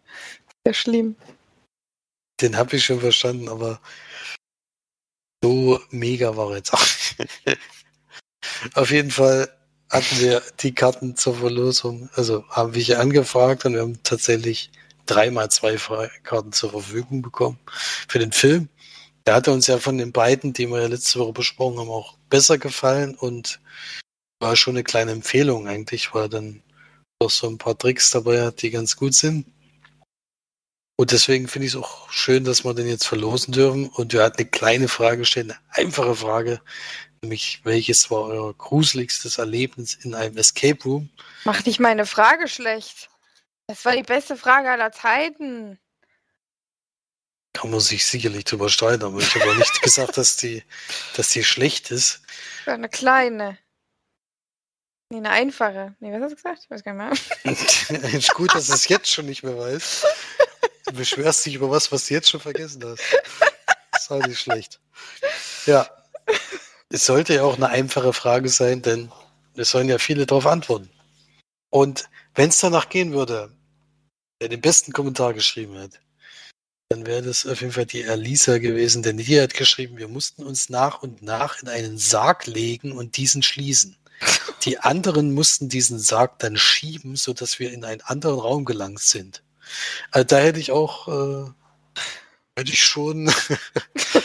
Sehr 0.64 0.74
schlimm. 0.74 1.16
den 2.40 2.56
habe 2.56 2.76
ich 2.76 2.84
schon 2.84 3.00
verstanden, 3.00 3.48
aber 3.48 3.80
so 5.42 5.80
mega 5.90 6.36
war 6.36 6.54
jetzt 6.54 6.74
auch. 6.74 6.84
Auf 8.74 8.90
jeden 8.90 9.10
Fall 9.10 9.48
hatten 9.90 10.20
wir 10.20 10.42
die 10.60 10.74
Karten 10.74 11.16
zur 11.16 11.36
Verlosung, 11.36 12.10
also 12.14 12.44
haben 12.50 12.74
wir 12.74 12.82
hier 12.82 13.00
angefragt 13.00 13.64
und 13.64 13.74
wir 13.74 13.82
haben 13.82 14.02
tatsächlich 14.02 14.70
dreimal 15.06 15.50
zwei 15.50 15.78
Freikarten 15.78 16.52
zur 16.52 16.70
Verfügung 16.70 17.22
bekommen 17.22 17.58
für 18.08 18.18
den 18.18 18.32
Film. 18.32 18.68
Der 19.26 19.34
hatte 19.34 19.52
uns 19.52 19.66
ja 19.66 19.78
von 19.78 19.98
den 19.98 20.12
beiden, 20.12 20.52
die 20.52 20.68
wir 20.68 20.82
ja 20.82 20.86
letzte 20.86 21.18
Woche 21.18 21.32
besprochen 21.32 21.78
haben, 21.78 21.90
auch 21.90 22.16
besser 22.30 22.58
gefallen 22.58 23.14
und 23.14 23.60
war 24.40 24.54
schon 24.54 24.74
eine 24.76 24.84
kleine 24.84 25.12
Empfehlung 25.12 25.66
eigentlich, 25.66 26.14
weil 26.14 26.28
dann 26.28 26.62
doch 27.18 27.30
so 27.30 27.48
ein 27.48 27.58
paar 27.58 27.76
Tricks 27.76 28.10
dabei 28.10 28.42
hat, 28.42 28.62
die 28.62 28.70
ganz 28.70 28.96
gut 28.96 29.14
sind. 29.14 29.46
Und 30.98 31.12
deswegen 31.12 31.46
finde 31.46 31.66
ich 31.66 31.74
es 31.74 31.80
auch 31.80 32.10
schön, 32.10 32.44
dass 32.44 32.64
wir 32.64 32.72
den 32.72 32.88
jetzt 32.88 33.06
verlosen 33.06 33.52
dürfen. 33.52 33.88
Und 33.88 34.12
wir 34.12 34.22
hatten 34.22 34.38
eine 34.38 34.48
kleine 34.48 34.88
Frage 34.88 35.18
gestellt, 35.18 35.50
eine 35.50 35.86
einfache 35.86 36.14
Frage, 36.14 36.60
nämlich 37.22 37.60
welches 37.64 38.10
war 38.10 38.22
euer 38.22 38.54
gruseligstes 38.54 39.38
Erlebnis 39.38 39.94
in 39.94 40.14
einem 40.14 40.36
Escape 40.38 40.82
Room? 40.84 41.10
Mach 41.44 41.64
nicht 41.64 41.80
meine 41.80 42.06
Frage 42.06 42.48
schlecht. 42.48 43.10
Das 43.68 43.84
war 43.84 43.96
die 43.96 44.02
beste 44.02 44.36
Frage 44.36 44.70
aller 44.70 44.92
Zeiten. 44.92 45.78
Kann 47.52 47.70
man 47.70 47.80
sich 47.80 48.04
sicherlich 48.04 48.44
drüber 48.44 48.68
streiten, 48.68 49.04
aber 49.04 49.18
ich 49.18 49.34
habe 49.34 49.56
nicht 49.56 49.82
gesagt, 49.82 50.18
dass 50.18 50.36
die, 50.36 50.62
dass 51.16 51.30
die 51.30 51.42
schlecht 51.42 51.90
ist. 51.90 52.22
Das 52.58 52.66
war 52.66 52.74
eine 52.74 52.88
kleine. 52.88 53.58
Nee, 55.08 55.18
eine 55.18 55.30
einfache. 55.30 55.94
Nee, 56.00 56.12
was 56.12 56.22
hast 56.22 56.32
du 56.32 56.36
gesagt? 56.36 56.62
Ich 56.64 56.70
weiß 56.70 56.82
gar 56.82 56.92
nicht 56.92 57.44
mehr. 57.44 58.12
ist 58.12 58.34
gut, 58.34 58.54
dass 58.54 58.66
du 58.66 58.72
es 58.72 58.88
jetzt 58.88 59.10
schon 59.10 59.26
nicht 59.26 59.42
mehr 59.42 59.56
weißt. 59.56 60.06
Du 60.86 60.92
beschwerst 60.92 61.46
dich 61.46 61.54
über 61.54 61.70
was, 61.70 61.90
was 61.90 62.06
du 62.06 62.14
jetzt 62.14 62.28
schon 62.28 62.40
vergessen 62.40 62.84
hast. 62.84 63.02
Das 63.92 64.02
ist 64.02 64.10
auch 64.10 64.24
nicht 64.26 64.40
schlecht. 64.40 64.80
Ja. 65.64 65.88
Es 66.88 67.06
sollte 67.06 67.34
ja 67.34 67.42
auch 67.42 67.56
eine 67.56 67.68
einfache 67.68 68.12
Frage 68.12 68.48
sein, 68.48 68.82
denn 68.82 69.10
es 69.54 69.70
sollen 69.70 69.88
ja 69.88 69.98
viele 69.98 70.26
darauf 70.26 70.46
antworten. 70.46 70.90
Und 71.76 72.08
wenn 72.34 72.48
es 72.48 72.58
danach 72.60 72.88
gehen 72.88 73.12
würde, 73.12 73.54
wer 74.40 74.48
den 74.48 74.62
besten 74.62 74.92
Kommentar 74.92 75.34
geschrieben 75.34 75.76
hat, 75.76 76.00
dann 76.88 77.04
wäre 77.04 77.20
das 77.20 77.44
auf 77.44 77.60
jeden 77.60 77.74
Fall 77.74 77.84
die 77.84 78.02
Alisa 78.06 78.56
gewesen, 78.56 79.02
denn 79.02 79.18
die 79.18 79.38
hat 79.38 79.52
geschrieben, 79.52 79.98
wir 79.98 80.08
mussten 80.08 80.42
uns 80.42 80.70
nach 80.70 81.02
und 81.02 81.20
nach 81.20 81.60
in 81.60 81.68
einen 81.68 81.98
Sarg 81.98 82.46
legen 82.46 82.92
und 82.92 83.18
diesen 83.18 83.42
schließen. 83.42 83.98
Die 84.62 84.78
anderen 84.78 85.34
mussten 85.34 85.68
diesen 85.68 85.98
Sarg 85.98 86.38
dann 86.38 86.56
schieben, 86.56 87.14
sodass 87.14 87.58
wir 87.58 87.70
in 87.70 87.84
einen 87.84 88.00
anderen 88.00 88.40
Raum 88.40 88.64
gelangt 88.64 89.00
sind. 89.00 89.42
Also 90.12 90.24
da 90.24 90.38
hätte 90.38 90.58
ich 90.58 90.72
auch, 90.72 91.08
äh, 91.08 91.50
hätte 92.56 92.72
ich 92.72 92.82
schon. 92.82 93.30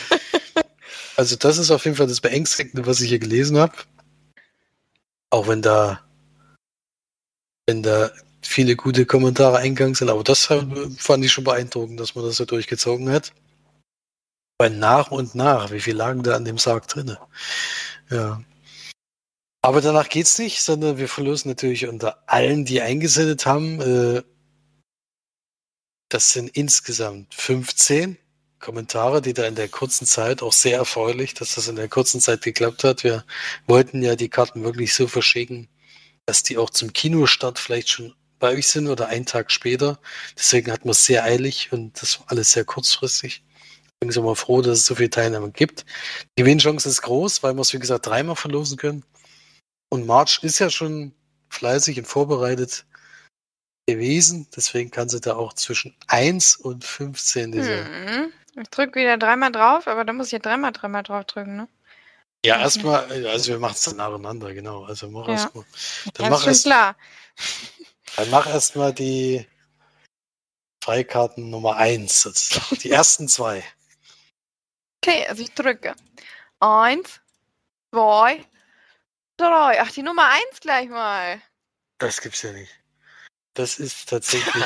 also 1.18 1.36
das 1.36 1.58
ist 1.58 1.70
auf 1.70 1.84
jeden 1.84 1.98
Fall 1.98 2.08
das 2.08 2.22
Beängstigende, 2.22 2.86
was 2.86 3.02
ich 3.02 3.10
hier 3.10 3.20
gelesen 3.20 3.58
habe. 3.58 3.76
Auch 5.32 5.50
wenn 5.50 5.62
da, 5.62 6.08
wenn 7.68 7.84
da 7.84 8.12
viele 8.42 8.76
gute 8.76 9.06
Kommentare 9.06 9.58
eingegangen 9.58 9.96
sind, 9.96 10.10
aber 10.10 10.24
das 10.24 10.46
fand 10.46 11.26
ich 11.26 11.32
schon 11.32 11.44
beeindruckend, 11.44 12.00
dass 12.00 12.16
man 12.16 12.26
das 12.26 12.36
so 12.36 12.46
durchgezogen 12.46 13.10
hat. 13.10 13.34
Weil 14.58 14.72
nach 14.72 15.12
und 15.12 15.36
nach, 15.36 15.72
wie 15.72 15.80
viel 15.80 15.96
lagen 15.96 16.24
da 16.24 16.36
an 16.36 16.46
dem 16.46 16.58
Sarg 16.58 16.88
drinne? 16.88 17.20
Ja. 18.10 18.44
Aber 19.64 19.82
danach 19.82 20.10
geht's 20.10 20.40
nicht, 20.40 20.62
sondern 20.62 20.98
wir 20.98 21.08
verlosen 21.08 21.50
natürlich 21.50 21.88
unter 21.88 22.24
allen, 22.28 22.66
die 22.66 22.82
eingesendet 22.82 23.46
haben. 23.46 23.80
Äh, 23.82 24.24
das 26.10 26.34
sind 26.34 26.50
insgesamt 26.50 27.34
15 27.36 28.18
Kommentare, 28.60 29.22
die 29.22 29.34
da 29.34 29.46
in 29.46 29.56
der 29.56 29.70
kurzen 29.70 30.06
Zeit 30.06 30.42
auch 30.42 30.54
sehr 30.54 30.78
erfreulich, 30.78 31.34
dass 31.34 31.56
das 31.56 31.68
in 31.68 31.76
der 31.76 31.90
kurzen 31.90 32.22
Zeit 32.22 32.42
geklappt 32.42 32.84
hat. 32.84 33.04
Wir 33.04 33.24
wollten 33.68 34.02
ja 34.02 34.16
die 34.16 34.30
Karten 34.30 34.64
wirklich 34.64 34.94
so 34.94 35.08
verschicken, 35.08 35.70
dass 36.26 36.44
die 36.44 36.58
auch 36.58 36.70
zum 36.70 36.94
Kinostart 36.94 37.60
vielleicht 37.60 37.90
schon 37.90 38.14
bei 38.40 38.54
euch 38.54 38.68
sind 38.68 38.88
oder 38.88 39.08
einen 39.08 39.26
Tag 39.26 39.52
später. 39.52 40.00
Deswegen 40.38 40.72
hatten 40.72 40.86
wir 40.86 40.92
es 40.92 41.06
sehr 41.06 41.24
eilig 41.24 41.72
und 41.72 42.02
das 42.02 42.20
war 42.20 42.32
alles 42.32 42.52
sehr 42.52 42.66
kurzfristig. 42.66 43.44
Deswegen 44.02 44.12
sind 44.12 44.26
wir 44.26 44.36
froh, 44.36 44.62
dass 44.62 44.80
es 44.80 44.86
so 44.86 44.96
viele 44.96 45.12
Teilnehmer 45.12 45.50
gibt. 45.50 45.86
Die 46.38 46.42
Gewinnchance 46.42 46.90
ist 46.90 47.04
groß, 47.04 47.44
weil 47.44 47.54
wir 47.54 47.62
es, 47.62 47.74
wie 47.74 47.80
gesagt, 47.80 48.08
dreimal 48.08 48.36
verlosen 48.36 48.78
können. 48.78 49.04
Und 49.90 50.08
March 50.08 50.40
ist 50.42 50.60
ja 50.60 50.70
schon 50.70 51.14
fleißig 51.50 52.00
und 52.00 52.06
vorbereitet 52.06 52.86
gewesen. 53.88 54.48
Deswegen 54.56 54.90
kann 54.90 55.10
sie 55.10 55.22
da 55.22 55.36
auch 55.36 55.54
zwischen 55.54 55.96
1 56.08 56.56
und 56.56 56.84
15 56.84 57.52
diese. 57.52 57.86
Hm. 57.86 58.34
Ich 58.60 58.70
drücke 58.70 59.00
wieder 59.00 59.18
dreimal 59.18 59.52
drauf, 59.52 59.88
aber 59.88 60.04
da 60.04 60.14
muss 60.14 60.28
ich 60.28 60.34
ja 60.34 60.40
dreimal, 60.40 60.72
dreimal 60.72 61.04
drauf 61.04 61.26
drücken, 61.26 61.56
ne? 61.56 61.68
Ja, 62.44 62.60
erstmal, 62.60 63.28
also 63.28 63.52
wir 63.52 63.60
machen 63.60 63.76
es 63.76 63.84
dann 63.84 63.98
nacheinander, 63.98 64.54
genau. 64.54 64.86
Also 64.86 65.10
mach 65.10 65.28
Ja. 65.28 65.34
erstmal. 65.34 65.66
Dann 66.14 66.24
Ja, 66.26 66.30
mach 66.32 66.48
erst, 66.48 66.64
klar. 66.64 66.96
dann 68.16 68.30
mach 68.32 68.48
erstmal 68.48 68.94
die 68.94 69.46
Freikarten 70.84 71.50
Nummer 71.52 71.76
1 71.76 72.22
sozusagen. 72.22 72.78
Die 72.78 72.90
ersten 72.90 73.28
zwei. 73.28 73.64
Okay, 75.04 75.28
also 75.28 75.44
ich 75.44 75.54
drücke. 75.54 75.96
Eins, 76.60 77.22
zwei, 77.94 78.44
drei. 79.38 79.82
Ach, 79.82 79.92
die 79.92 80.04
Nummer 80.04 80.28
eins 80.30 80.60
gleich 80.60 80.90
mal. 80.90 81.42
Das 82.00 82.22
gibt's 82.22 82.42
ja 82.42 82.52
nicht. 82.52 82.72
Das 83.54 83.78
ist 83.80 84.10
tatsächlich, 84.10 84.66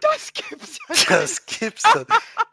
Das 0.00 0.32
gibt's 0.32 0.78
ja 0.78 0.94
nicht. 0.94 1.10
das 1.10 1.46
gibt's 1.46 1.82
dann. 1.82 2.06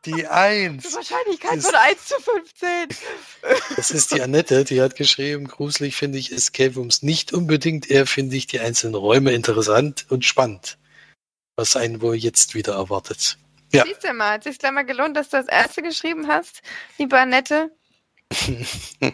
Die 0.05 0.11
Die 0.13 0.27
1. 0.27 0.93
Wahrscheinlichkeit 0.95 1.57
ist- 1.57 1.65
von 1.65 1.76
1 1.76 2.05
zu 2.05 2.15
15. 2.22 2.88
Das 3.76 3.91
ist 3.91 4.11
die 4.13 4.22
Annette, 4.22 4.63
die 4.63 4.81
hat 4.81 4.95
geschrieben, 4.95 5.47
gruselig 5.47 5.95
finde 5.95 6.18
ich 6.18 6.31
Escape 6.31 6.76
Rooms 6.76 7.01
nicht 7.03 7.34
unbedingt, 7.34 7.89
eher 7.89 8.07
finde 8.07 8.35
ich 8.35 8.47
die 8.47 8.59
einzelnen 8.59 8.95
Räume 8.95 9.31
interessant 9.31 10.05
und 10.09 10.26
spannend. 10.26 10.77
Was 11.55 11.76
einen 11.76 12.01
wohl 12.01 12.15
jetzt 12.15 12.55
wieder 12.55 12.73
erwartet. 12.73 13.38
Ja. 13.73 13.84
Siehst 13.85 14.03
du 14.03 14.13
mal, 14.13 14.31
hat 14.34 14.43
sich 14.43 14.57
gleich 14.59 14.72
mal 14.72 14.84
gelohnt, 14.85 15.15
dass 15.15 15.30
du 15.30 15.38
das 15.38 15.47
erste 15.47 15.81
geschrieben 15.81 16.27
hast, 16.27 16.61
liebe 16.97 17.18
Annette. 17.19 17.72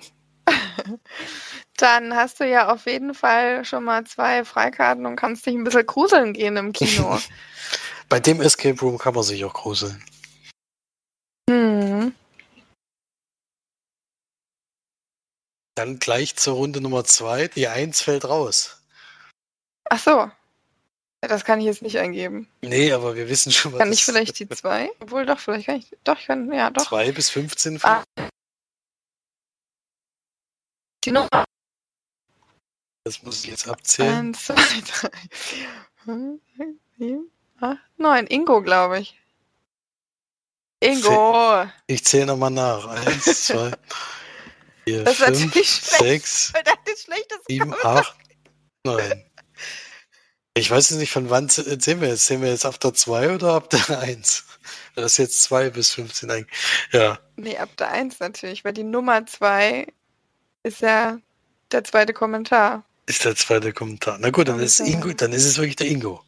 Dann 1.77 2.15
hast 2.15 2.39
du 2.39 2.45
ja 2.49 2.69
auf 2.71 2.85
jeden 2.87 3.13
Fall 3.13 3.63
schon 3.65 3.83
mal 3.83 4.03
zwei 4.05 4.43
Freikarten 4.45 5.05
und 5.05 5.15
kannst 5.15 5.45
dich 5.45 5.53
ein 5.53 5.63
bisschen 5.63 5.85
gruseln 5.85 6.33
gehen 6.33 6.57
im 6.57 6.73
Kino. 6.73 7.19
Bei 8.09 8.19
dem 8.19 8.41
Escape 8.41 8.79
Room 8.79 8.97
kann 8.97 9.13
man 9.13 9.23
sich 9.23 9.43
auch 9.43 9.53
gruseln. 9.53 10.03
hm. 11.49 12.13
Dann 15.75 15.99
gleich 15.99 16.35
zur 16.35 16.55
Runde 16.55 16.81
Nummer 16.81 17.03
zwei. 17.03 17.47
Die 17.49 17.67
1 17.67 18.01
fällt 18.01 18.25
raus. 18.25 18.81
Ach 19.89 19.99
so. 19.99 20.31
Das 21.21 21.43
kann 21.43 21.59
ich 21.59 21.65
jetzt 21.65 21.81
nicht 21.81 21.97
eingeben. 21.97 22.47
Nee, 22.61 22.91
aber 22.93 23.15
wir 23.15 23.27
wissen 23.27 23.51
schon, 23.51 23.73
was 23.73 23.79
Kann 23.79 23.91
ich 23.91 24.05
vielleicht 24.05 24.39
die 24.39 24.47
zwei? 24.49 24.89
Obwohl 24.99 25.25
doch, 25.25 25.39
vielleicht 25.39 25.65
kann 25.65 25.77
ich. 25.77 25.95
Doch, 26.03 26.17
ich 26.17 26.27
kann. 26.27 26.51
Ja, 26.51 26.69
doch. 26.69 26.87
2 26.87 27.11
bis 27.11 27.29
15. 27.29 27.79
Ah. 27.83 28.03
Die 31.03 31.11
Nummer 31.11 31.45
Das 33.03 33.21
muss 33.23 33.43
ich 33.43 33.49
jetzt 33.49 33.67
abzählen. 33.67 34.27
1, 34.27 34.45
2, 34.45 34.55
3, 34.55 35.09
5, 36.05 36.41
6, 36.57 36.69
7, 36.97 37.31
8, 37.59 37.77
9. 37.97 38.27
Ingo, 38.27 38.61
glaube 38.61 38.99
ich. 38.99 39.19
Ingo. 40.79 41.65
Ich 41.87 42.05
zähle 42.05 42.27
nochmal 42.27 42.51
nach. 42.51 42.85
1, 42.87 43.47
2, 43.47 43.71
4, 44.85 45.03
Das 45.03 45.13
ist 45.13 45.23
5, 45.25 45.39
natürlich 45.45 45.69
schlecht. 45.69 46.27
6, 46.27 46.53
Das 46.63 46.93
ist 46.93 47.03
schlechtes 47.05 47.37
7, 47.47 47.73
8, 47.83 48.15
9. 48.83 49.23
Ich 50.53 50.71
weiß 50.71 50.89
jetzt 50.89 50.99
nicht, 50.99 51.11
von 51.11 51.29
wann 51.29 51.49
z- 51.49 51.81
sehen 51.83 52.01
wir 52.01 52.09
jetzt? 52.09 52.25
Sehen 52.25 52.41
wir 52.41 52.49
jetzt 52.49 52.65
ab 52.65 52.79
der 52.79 52.93
2 52.93 53.35
oder 53.35 53.53
ab 53.53 53.69
der 53.69 53.99
1? 53.99 54.43
Das 54.95 55.11
ist 55.13 55.17
jetzt 55.17 55.43
2 55.43 55.69
bis 55.69 55.91
15 55.91 56.29
eigentlich. 56.31 56.57
Ja, 56.91 57.19
Nee, 57.35 57.57
ab 57.57 57.69
der 57.77 57.91
1 57.91 58.19
natürlich, 58.19 58.65
weil 58.65 58.73
die 58.73 58.83
Nummer 58.83 59.25
2 59.25 59.87
ist 60.63 60.81
ja 60.81 61.19
der 61.71 61.83
zweite 61.83 62.13
Kommentar. 62.13 62.83
ist 63.05 63.23
der 63.25 63.35
zweite 63.35 63.71
Kommentar. 63.73 64.17
Na 64.19 64.29
gut, 64.31 64.47
dann 64.47 64.59
ist. 64.59 64.79
Ingo, 64.79 65.11
dann 65.13 65.31
ist 65.33 65.45
es 65.45 65.57
wirklich 65.57 65.75
der 65.75 65.87
Ingo. 65.87 66.23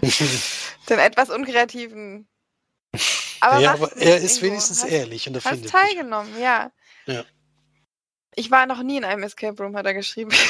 Den 0.88 0.98
etwas 0.98 1.30
unkreativen. 1.30 2.26
Aber 3.40 3.58
ja, 3.60 3.72
aber 3.72 3.96
er 3.96 4.18
ist 4.18 4.36
Ingo. 4.36 4.46
wenigstens 4.46 4.82
hast, 4.82 4.90
ehrlich 4.90 5.26
und 5.28 5.34
er 5.34 5.40
findet 5.40 5.62
mich. 5.62 5.72
teilgenommen, 5.72 6.40
ja. 6.40 6.70
Ja. 7.06 7.24
Ich 8.34 8.50
war 8.50 8.66
noch 8.66 8.82
nie 8.82 8.96
in 8.96 9.04
einem 9.04 9.22
Escape 9.22 9.62
Room, 9.62 9.76
hat 9.76 9.86
er 9.86 9.94
geschrieben. 9.94 10.30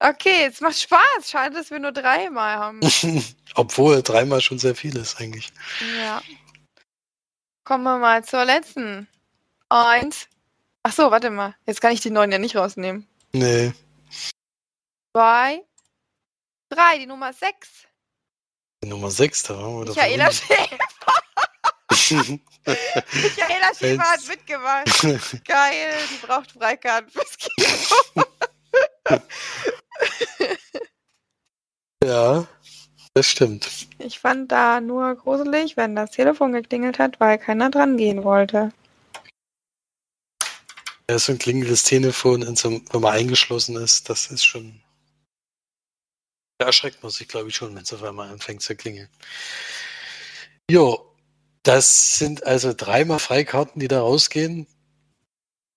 Okay, 0.00 0.46
es 0.46 0.60
macht 0.60 0.78
Spaß. 0.78 1.28
Schade, 1.28 1.56
dass 1.56 1.70
wir 1.70 1.80
nur 1.80 1.92
dreimal 1.92 2.56
haben. 2.56 2.80
Obwohl 3.54 4.02
dreimal 4.02 4.40
schon 4.40 4.58
sehr 4.58 4.76
viel 4.76 4.96
ist 4.96 5.20
eigentlich. 5.20 5.52
Ja. 5.98 6.22
Kommen 7.64 7.84
wir 7.84 7.98
mal 7.98 8.24
zur 8.24 8.44
letzten. 8.44 9.08
Eins. 9.68 10.28
Ach 10.84 10.92
so, 10.92 11.10
warte 11.10 11.30
mal. 11.30 11.56
Jetzt 11.66 11.80
kann 11.80 11.92
ich 11.92 12.00
die 12.00 12.10
neun 12.10 12.30
ja 12.30 12.38
nicht 12.38 12.56
rausnehmen. 12.56 13.06
Nee. 13.32 13.72
Zwei. 15.14 15.64
Drei, 16.70 16.98
die 16.98 17.06
Nummer 17.06 17.32
sechs. 17.32 17.68
Die 18.84 18.88
Nummer 18.88 19.10
6, 19.10 19.42
da 19.42 19.56
waren 19.56 19.78
wir 19.80 19.84
doch. 19.86 19.96
Michaela 19.96 20.30
Schäfer. 20.30 20.78
Michaela 22.66 23.74
Schäfer 23.76 24.02
hat 24.04 24.28
mitgemacht. 24.28 25.44
Geil, 25.44 25.90
die 26.12 26.26
braucht 26.26 26.52
Freikarten 26.52 27.10
fürs 27.10 27.36
Kino. 27.36 28.24
ja, 32.04 32.46
das 33.14 33.26
stimmt. 33.26 33.88
Ich 33.98 34.20
fand 34.20 34.52
da 34.52 34.80
nur 34.80 35.16
gruselig, 35.16 35.76
wenn 35.76 35.96
das 35.96 36.12
Telefon 36.12 36.52
geklingelt 36.52 37.00
hat, 37.00 37.18
weil 37.18 37.38
keiner 37.38 37.70
dran 37.70 37.96
gehen 37.96 38.22
wollte. 38.22 38.70
Ja, 41.10 41.18
so 41.18 41.32
ein 41.32 41.38
klingelndes 41.38 41.82
Telefon, 41.84 42.42
in 42.42 42.54
so, 42.54 42.68
einem- 42.68 42.84
wenn 42.92 43.00
man 43.00 43.14
eingeschlossen 43.14 43.74
ist, 43.76 44.08
das 44.08 44.26
ist 44.30 44.44
schon. 44.44 44.80
Da 46.58 46.66
erschreckt 46.66 47.02
man 47.02 47.10
sich, 47.10 47.28
glaube 47.28 47.48
ich, 47.48 47.56
schon, 47.56 47.74
wenn 47.74 47.82
es 47.82 47.92
auf 47.92 48.02
einmal 48.02 48.30
anfängt 48.30 48.62
zu 48.62 48.74
klingeln. 48.74 49.08
Jo, 50.70 51.14
das 51.62 52.16
sind 52.16 52.44
also 52.44 52.72
dreimal 52.76 53.20
Freikarten, 53.20 53.80
die 53.80 53.88
da 53.88 54.00
rausgehen. 54.00 54.66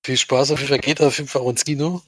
Viel 0.05 0.17
Spaß 0.17 0.51
auf 0.51 0.59
jeden 0.59 0.69
Fall. 0.69 0.79
Geht 0.79 1.01
auf 1.01 1.17
jeden 1.17 1.29
Fall 1.29 1.43
auch 1.43 1.49
ins 1.49 1.63
Kino. 1.63 2.01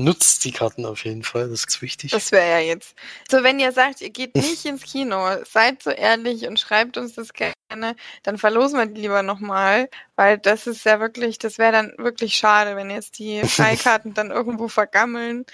Nutzt 0.00 0.44
die 0.44 0.52
Karten 0.52 0.86
auf 0.86 1.04
jeden 1.04 1.22
Fall, 1.22 1.50
das 1.50 1.64
ist 1.64 1.82
wichtig. 1.82 2.12
Das 2.12 2.32
wäre 2.32 2.48
ja 2.48 2.58
jetzt. 2.58 2.94
So, 3.30 3.42
wenn 3.42 3.60
ihr 3.60 3.72
sagt, 3.72 4.00
ihr 4.00 4.10
geht 4.10 4.34
nicht 4.36 4.64
ins 4.64 4.82
Kino, 4.82 5.44
seid 5.44 5.82
so 5.82 5.90
ehrlich 5.90 6.46
und 6.46 6.58
schreibt 6.58 6.96
uns 6.96 7.14
das 7.14 7.32
gerne, 7.34 7.96
dann 8.22 8.38
verlosen 8.38 8.78
wir 8.78 8.86
die 8.86 9.02
lieber 9.02 9.22
nochmal, 9.22 9.90
weil 10.16 10.38
das 10.38 10.66
ist 10.66 10.84
ja 10.84 11.00
wirklich, 11.00 11.38
das 11.38 11.58
wäre 11.58 11.72
dann 11.72 11.92
wirklich 11.98 12.34
schade, 12.36 12.76
wenn 12.76 12.88
jetzt 12.88 13.18
die 13.18 13.42
Freikarten 13.44 14.14
dann 14.14 14.30
irgendwo 14.30 14.68
vergammeln. 14.68 15.44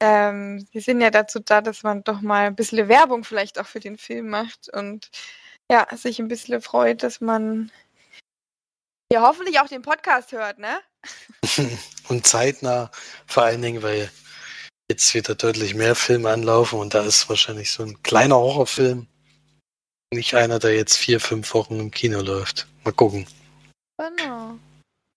Ähm, 0.00 0.66
die 0.72 0.80
sind 0.80 1.00
ja 1.00 1.10
dazu 1.10 1.38
da, 1.38 1.60
dass 1.60 1.82
man 1.82 2.04
doch 2.04 2.20
mal 2.20 2.46
ein 2.46 2.56
bisschen 2.56 2.88
Werbung 2.88 3.24
vielleicht 3.24 3.58
auch 3.58 3.66
für 3.66 3.80
den 3.80 3.96
Film 3.96 4.28
macht 4.28 4.68
und 4.68 5.10
ja, 5.70 5.86
sich 5.96 6.18
ein 6.18 6.28
bisschen 6.28 6.60
freut, 6.60 7.02
dass 7.02 7.20
man 7.20 7.70
ja 9.12 9.22
hoffentlich 9.22 9.60
auch 9.60 9.68
den 9.68 9.82
Podcast 9.82 10.32
hört, 10.32 10.58
ne? 10.58 10.80
und 12.08 12.26
zeitnah 12.26 12.90
vor 13.26 13.44
allen 13.44 13.62
Dingen, 13.62 13.82
weil 13.82 14.10
jetzt 14.90 15.14
wieder 15.14 15.34
deutlich 15.34 15.74
mehr 15.74 15.94
Filme 15.94 16.30
anlaufen 16.30 16.78
und 16.78 16.94
da 16.94 17.02
ist 17.02 17.28
wahrscheinlich 17.28 17.70
so 17.70 17.82
ein 17.82 18.02
kleiner 18.02 18.36
Horrorfilm 18.36 19.06
nicht 20.14 20.34
einer, 20.34 20.58
der 20.58 20.74
jetzt 20.74 20.96
vier, 20.96 21.20
fünf 21.20 21.52
Wochen 21.54 21.80
im 21.80 21.90
Kino 21.90 22.20
läuft. 22.20 22.66
Mal 22.84 22.92
gucken. 22.92 23.26
Genau. 23.98 24.58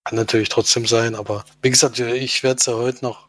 Kann 0.04 0.16
natürlich 0.16 0.48
trotzdem 0.48 0.86
sein, 0.86 1.14
aber 1.14 1.44
wie 1.62 1.70
gesagt, 1.70 1.98
ich 1.98 2.42
werde 2.42 2.58
es 2.58 2.66
ja 2.66 2.74
heute 2.74 3.04
noch, 3.04 3.27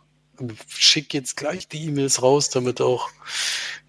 schick 0.68 1.14
jetzt 1.14 1.38
gleich 1.38 1.68
die 1.68 1.86
E-Mails 1.86 2.22
raus, 2.22 2.50
damit 2.50 2.82
auch 2.82 3.10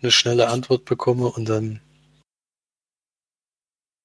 eine 0.02 0.10
schnelle 0.10 0.48
Antwort 0.48 0.84
bekomme 0.84 1.26
und 1.26 1.48
dann 1.48 1.80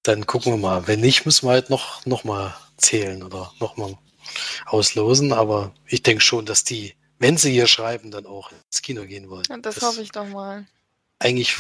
dann 0.04 0.28
gucken 0.28 0.54
wir 0.54 0.58
mal. 0.58 0.88
Wenn 0.88 1.02
nicht, 1.02 1.26
müssen 1.26 1.48
wir 1.48 1.54
halt 1.54 1.70
noch, 1.70 2.06
noch 2.06 2.24
mal 2.24 2.56
zählen 2.78 3.24
oder 3.24 3.52
noch 3.60 3.78
mal 3.78 3.98
auslosen, 4.66 5.34
aber 5.34 5.74
ich 5.88 6.04
denke 6.04 6.22
schon, 6.22 6.46
dass 6.46 6.64
die, 6.64 6.96
wenn 7.20 7.38
sie 7.38 7.52
hier 7.52 7.68
schreiben, 7.68 8.12
dann 8.12 8.26
auch 8.26 8.52
ins 8.52 8.82
Kino 8.82 9.06
gehen 9.06 9.30
wollen. 9.30 9.46
Und 9.50 9.66
das, 9.66 9.82
hoffe 9.82 10.02
ich 10.02 10.12
doch 10.12 10.28
mal. 10.28 10.66
Eigentlich 11.20 11.56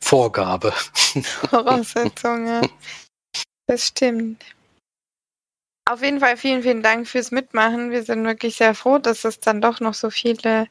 Vorgabe. 0.00 0.72
Voraussetzung, 1.50 2.46
ja. 2.46 2.62
Das 3.66 3.88
stimmt. 3.88 4.46
Auf 5.88 6.02
jeden 6.02 6.20
Fall 6.20 6.36
vielen, 6.36 6.62
vielen 6.62 6.82
Dank 6.82 7.08
fürs 7.08 7.30
Mitmachen. 7.30 7.90
Wir 7.90 8.02
sind 8.02 8.22
wirklich 8.26 8.56
sehr 8.56 8.74
froh, 8.74 8.98
dass 8.98 9.24
es 9.24 9.40
dann 9.40 9.62
doch 9.62 9.80
noch 9.80 9.94
so 9.94 10.10
viele, 10.10 10.66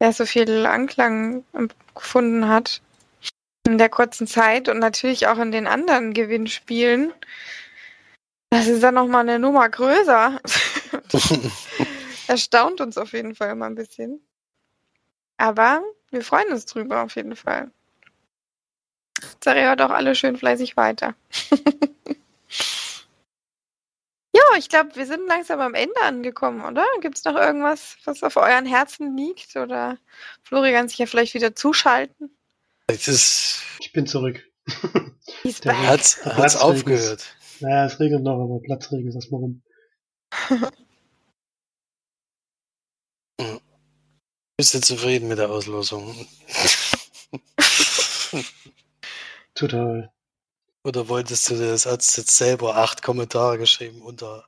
ja, 0.00 0.10
so 0.10 0.24
viel 0.24 0.64
Anklang 0.64 1.44
ähm, 1.54 1.68
gefunden 1.94 2.48
hat 2.48 2.80
in 3.66 3.76
der 3.76 3.90
kurzen 3.90 4.26
Zeit 4.26 4.70
und 4.70 4.78
natürlich 4.78 5.26
auch 5.26 5.36
in 5.38 5.52
den 5.52 5.66
anderen 5.66 6.14
Gewinnspielen. 6.14 7.12
Das 8.48 8.68
ist 8.68 8.82
dann 8.82 8.94
nochmal 8.94 9.20
eine 9.20 9.38
Nummer 9.38 9.68
größer. 9.68 10.40
Erstaunt 12.26 12.80
uns 12.80 12.96
auf 12.96 13.12
jeden 13.12 13.34
Fall 13.34 13.50
immer 13.50 13.66
ein 13.66 13.74
bisschen. 13.74 14.18
Aber 15.36 15.82
wir 16.10 16.24
freuen 16.24 16.50
uns 16.52 16.64
drüber 16.64 17.02
auf 17.02 17.16
jeden 17.16 17.36
Fall. 17.36 17.70
Sari 19.44 19.60
hört 19.60 19.82
auch 19.82 19.90
alle 19.90 20.14
schön 20.14 20.38
fleißig 20.38 20.78
weiter. 20.78 21.14
ja, 24.34 24.42
ich 24.58 24.68
glaube, 24.68 24.96
wir 24.96 25.06
sind 25.06 25.26
langsam 25.26 25.60
am 25.60 25.74
Ende 25.74 26.00
angekommen, 26.02 26.64
oder? 26.64 26.86
Gibt 27.00 27.18
es 27.18 27.24
noch 27.24 27.36
irgendwas, 27.36 27.96
was 28.04 28.22
auf 28.22 28.36
euren 28.36 28.66
Herzen 28.66 29.16
liegt? 29.16 29.56
Oder 29.56 29.98
Florian 30.42 30.88
sich 30.88 30.98
ja 30.98 31.06
vielleicht 31.06 31.34
wieder 31.34 31.54
zuschalten? 31.54 32.30
Es 32.86 33.08
ist, 33.08 33.62
Ich 33.80 33.92
bin 33.92 34.06
zurück. 34.06 34.42
Der 35.64 35.88
hat's, 35.88 36.24
hat's 36.24 36.34
Platzregen 36.36 36.76
aufgehört. 36.76 37.36
Naja, 37.60 37.86
es 37.86 38.00
regnet 38.00 38.22
noch, 38.22 38.42
aber 38.42 38.60
Platzregen 38.60 39.08
ist 39.08 39.14
erstmal 39.14 39.40
rum. 39.40 39.62
Bist 44.56 44.74
du 44.74 44.80
zufrieden 44.80 45.28
mit 45.28 45.38
der 45.38 45.50
Auslosung? 45.50 46.14
Total. 49.54 50.12
Oder 50.84 51.08
wolltest 51.08 51.48
du 51.50 51.54
das 51.56 51.86
als 51.86 52.16
jetzt 52.16 52.36
selber 52.36 52.76
acht 52.76 53.02
Kommentare 53.02 53.58
geschrieben 53.58 54.02
unter 54.02 54.46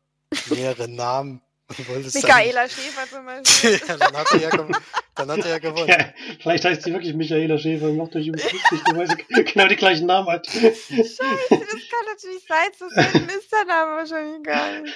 mehreren 0.50 0.94
Namen? 0.96 1.40
Michaela 1.78 2.68
Schäfer 2.68 3.08
zum 3.10 3.24
Beispiel. 3.24 3.80
ja, 3.88 3.96
dann 3.96 4.14
hat 4.14 4.26
er 4.34 4.40
ja, 4.40 4.50
gew- 4.50 4.76
dann 5.14 5.30
hat 5.30 5.38
er 5.38 5.48
ja 5.48 5.58
gewonnen. 5.58 5.88
Ja, 5.88 6.12
vielleicht 6.42 6.64
heißt 6.66 6.82
sie 6.82 6.92
wirklich 6.92 7.14
Michaela 7.14 7.56
Schäfer 7.56 7.86
und 7.86 7.96
macht 7.96 8.14
euch 8.16 8.26
übrigens 8.26 8.52
lustig, 8.52 8.80
weil 8.94 9.08
sie 9.08 9.44
genau 9.44 9.66
die 9.66 9.76
gleichen 9.76 10.06
Namen 10.06 10.28
hat. 10.28 10.46
Scheiße, 10.46 10.74
das 10.90 11.18
kann 11.48 12.04
natürlich 12.12 12.42
sein. 12.46 12.68
So 12.78 12.88
selten 12.90 13.28
ist 13.30 13.50
der 13.50 13.64
Name 13.64 13.96
wahrscheinlich 13.96 14.42
gar 14.42 14.78
nicht. 14.80 14.94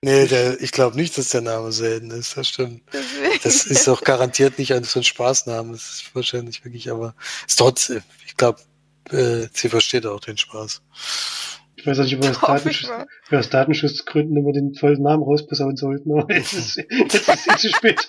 Nee, 0.00 0.26
der, 0.28 0.60
ich 0.60 0.70
glaube 0.70 0.94
nicht, 0.96 1.18
dass 1.18 1.30
der 1.30 1.40
Name 1.40 1.72
selten 1.72 2.12
ist, 2.12 2.36
das 2.36 2.48
stimmt. 2.48 2.82
Deswegen. 2.92 3.40
Das 3.42 3.64
ist 3.66 3.88
auch 3.88 4.02
garantiert 4.04 4.58
nicht 4.60 4.72
ein 4.74 4.84
so 4.84 5.00
ein 5.00 5.04
Spaßname, 5.04 5.72
das 5.72 5.82
ist 5.90 6.14
wahrscheinlich 6.14 6.64
wirklich, 6.64 6.88
aber 6.88 7.16
ist 7.48 7.56
trotzdem, 7.58 8.04
ich 8.26 8.36
glaube, 8.36 8.60
äh, 9.10 9.48
sie 9.52 9.68
versteht 9.68 10.06
auch 10.06 10.20
den 10.20 10.36
Spaß. 10.36 10.82
Ich 11.76 11.86
weiß 11.86 12.00
auch 12.00 12.04
nicht, 12.04 12.16
ob 12.16 12.22
wir 12.22 12.30
aus, 12.30 12.40
Datenschutz, 12.40 12.90
wir 13.28 13.38
aus 13.38 13.50
Datenschutzgründen 13.50 14.36
immer 14.36 14.52
den 14.52 14.74
vollen 14.74 15.02
Namen 15.02 15.22
rausposaunen 15.22 15.76
sollten, 15.76 16.18
aber 16.18 16.34
jetzt 16.34 16.54
ist, 16.54 16.76
jetzt 16.76 17.14
ist 17.14 17.28
es 17.28 17.60
zu 17.60 17.68
spät. 17.68 18.08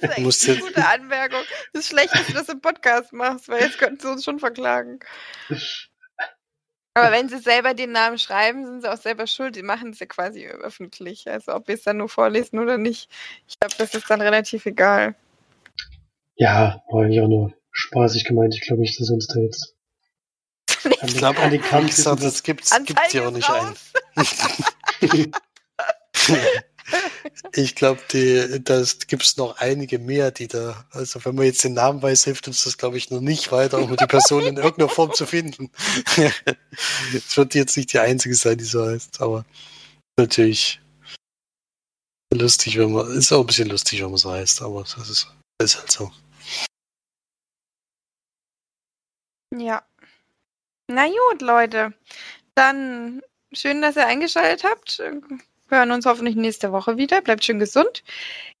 Das 0.00 0.18
ist 0.18 0.48
eine 0.48 0.60
gute 0.60 0.86
Anmerkung. 0.86 1.40
Das 1.72 1.84
ist 1.84 1.88
schlecht, 1.90 2.14
dass 2.14 2.26
du 2.26 2.32
das 2.34 2.48
im 2.48 2.60
Podcast 2.60 3.12
machst, 3.12 3.48
weil 3.48 3.62
jetzt 3.62 3.78
könnten 3.78 3.98
sie 4.00 4.10
uns 4.10 4.24
schon 4.24 4.38
verklagen. 4.38 5.00
Aber 6.94 7.12
wenn 7.12 7.28
sie 7.28 7.38
selber 7.38 7.74
den 7.74 7.92
Namen 7.92 8.18
schreiben, 8.18 8.64
sind 8.66 8.82
sie 8.82 8.92
auch 8.92 8.96
selber 8.96 9.26
schuld. 9.26 9.56
Die 9.56 9.62
machen 9.62 9.90
es 9.90 10.00
ja 10.00 10.06
quasi 10.06 10.46
öffentlich. 10.46 11.28
Also 11.30 11.54
ob 11.54 11.68
wir 11.68 11.76
es 11.76 11.82
dann 11.82 11.98
nur 11.98 12.08
vorlesen 12.08 12.58
oder 12.58 12.76
nicht. 12.76 13.10
Ich 13.46 13.58
glaube, 13.58 13.74
das 13.78 13.94
ist 13.94 14.10
dann 14.10 14.20
relativ 14.20 14.66
egal. 14.66 15.14
Ja, 16.36 16.82
eigentlich 16.92 17.20
auch 17.20 17.28
nur 17.28 17.57
spaßig 17.78 18.24
gemeint. 18.24 18.54
Ich 18.54 18.62
glaube 18.62 18.82
nicht, 18.82 18.98
dass 19.00 19.10
uns 19.10 19.26
da 19.28 19.40
jetzt 19.40 19.74
Ich 21.02 21.16
glaube, 21.16 21.38
an 21.40 21.50
den 21.50 21.62
Kampf 21.62 21.94
gesagt, 21.94 22.22
das 22.22 22.42
gibt's, 22.42 22.70
gibt's 22.84 23.12
ja 23.12 23.26
auch 23.26 23.30
nicht 23.30 23.48
ein. 23.48 23.74
Ich 27.52 27.74
glaube, 27.74 28.00
die, 28.12 28.64
das 28.64 28.98
gibt's 29.06 29.36
noch 29.36 29.58
einige 29.58 29.98
mehr, 29.98 30.30
die 30.30 30.48
da, 30.48 30.86
also 30.90 31.22
wenn 31.24 31.34
man 31.34 31.44
jetzt 31.44 31.62
den 31.62 31.74
Namen 31.74 32.00
weiß, 32.00 32.24
hilft 32.24 32.48
uns 32.48 32.64
das, 32.64 32.78
glaube 32.78 32.96
ich, 32.96 33.10
noch 33.10 33.20
nicht 33.20 33.52
weiter, 33.52 33.78
um 33.78 33.94
die 33.94 34.06
Person 34.06 34.46
in 34.46 34.56
irgendeiner 34.56 34.88
Form 34.88 35.12
zu 35.12 35.26
finden. 35.26 35.70
Es 37.14 37.36
wird 37.36 37.54
jetzt 37.54 37.76
nicht 37.76 37.92
die 37.92 37.98
einzige 37.98 38.34
sein, 38.34 38.56
die 38.56 38.64
so 38.64 38.86
heißt, 38.86 39.20
aber 39.20 39.44
natürlich 40.16 40.80
lustig, 42.32 42.78
wenn 42.78 42.92
man, 42.92 43.10
ist 43.12 43.32
auch 43.32 43.40
ein 43.40 43.46
bisschen 43.46 43.68
lustig, 43.68 44.02
wenn 44.02 44.10
man 44.10 44.18
so 44.18 44.30
heißt, 44.30 44.62
aber 44.62 44.82
das 44.82 45.10
ist, 45.10 45.28
das 45.58 45.74
ist 45.74 45.80
halt 45.80 45.90
so. 45.90 46.10
Ja. 49.56 49.82
Na 50.88 51.06
gut, 51.06 51.42
Leute. 51.42 51.92
Dann 52.54 53.22
schön, 53.52 53.82
dass 53.82 53.96
ihr 53.96 54.06
eingeschaltet 54.06 54.64
habt. 54.64 54.98
Wir 54.98 55.78
hören 55.78 55.90
uns 55.90 56.06
hoffentlich 56.06 56.36
nächste 56.36 56.72
Woche 56.72 56.96
wieder. 56.96 57.20
Bleibt 57.20 57.44
schön 57.44 57.58
gesund. 57.58 58.02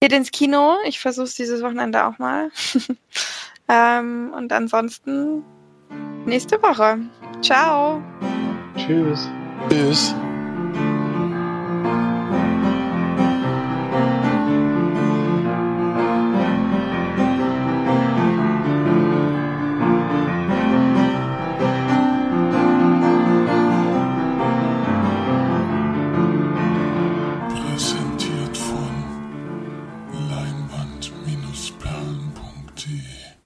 Geht 0.00 0.12
ins 0.12 0.30
Kino. 0.30 0.76
Ich 0.86 1.00
versuche 1.00 1.24
es 1.24 1.34
dieses 1.34 1.62
Wochenende 1.62 2.04
auch 2.04 2.18
mal. 2.18 2.50
ähm, 3.68 4.32
und 4.36 4.52
ansonsten 4.52 5.42
nächste 6.26 6.62
Woche. 6.62 6.98
Ciao. 7.42 8.02
Tschüss. 8.76 9.28
Tschüss. 9.70 10.14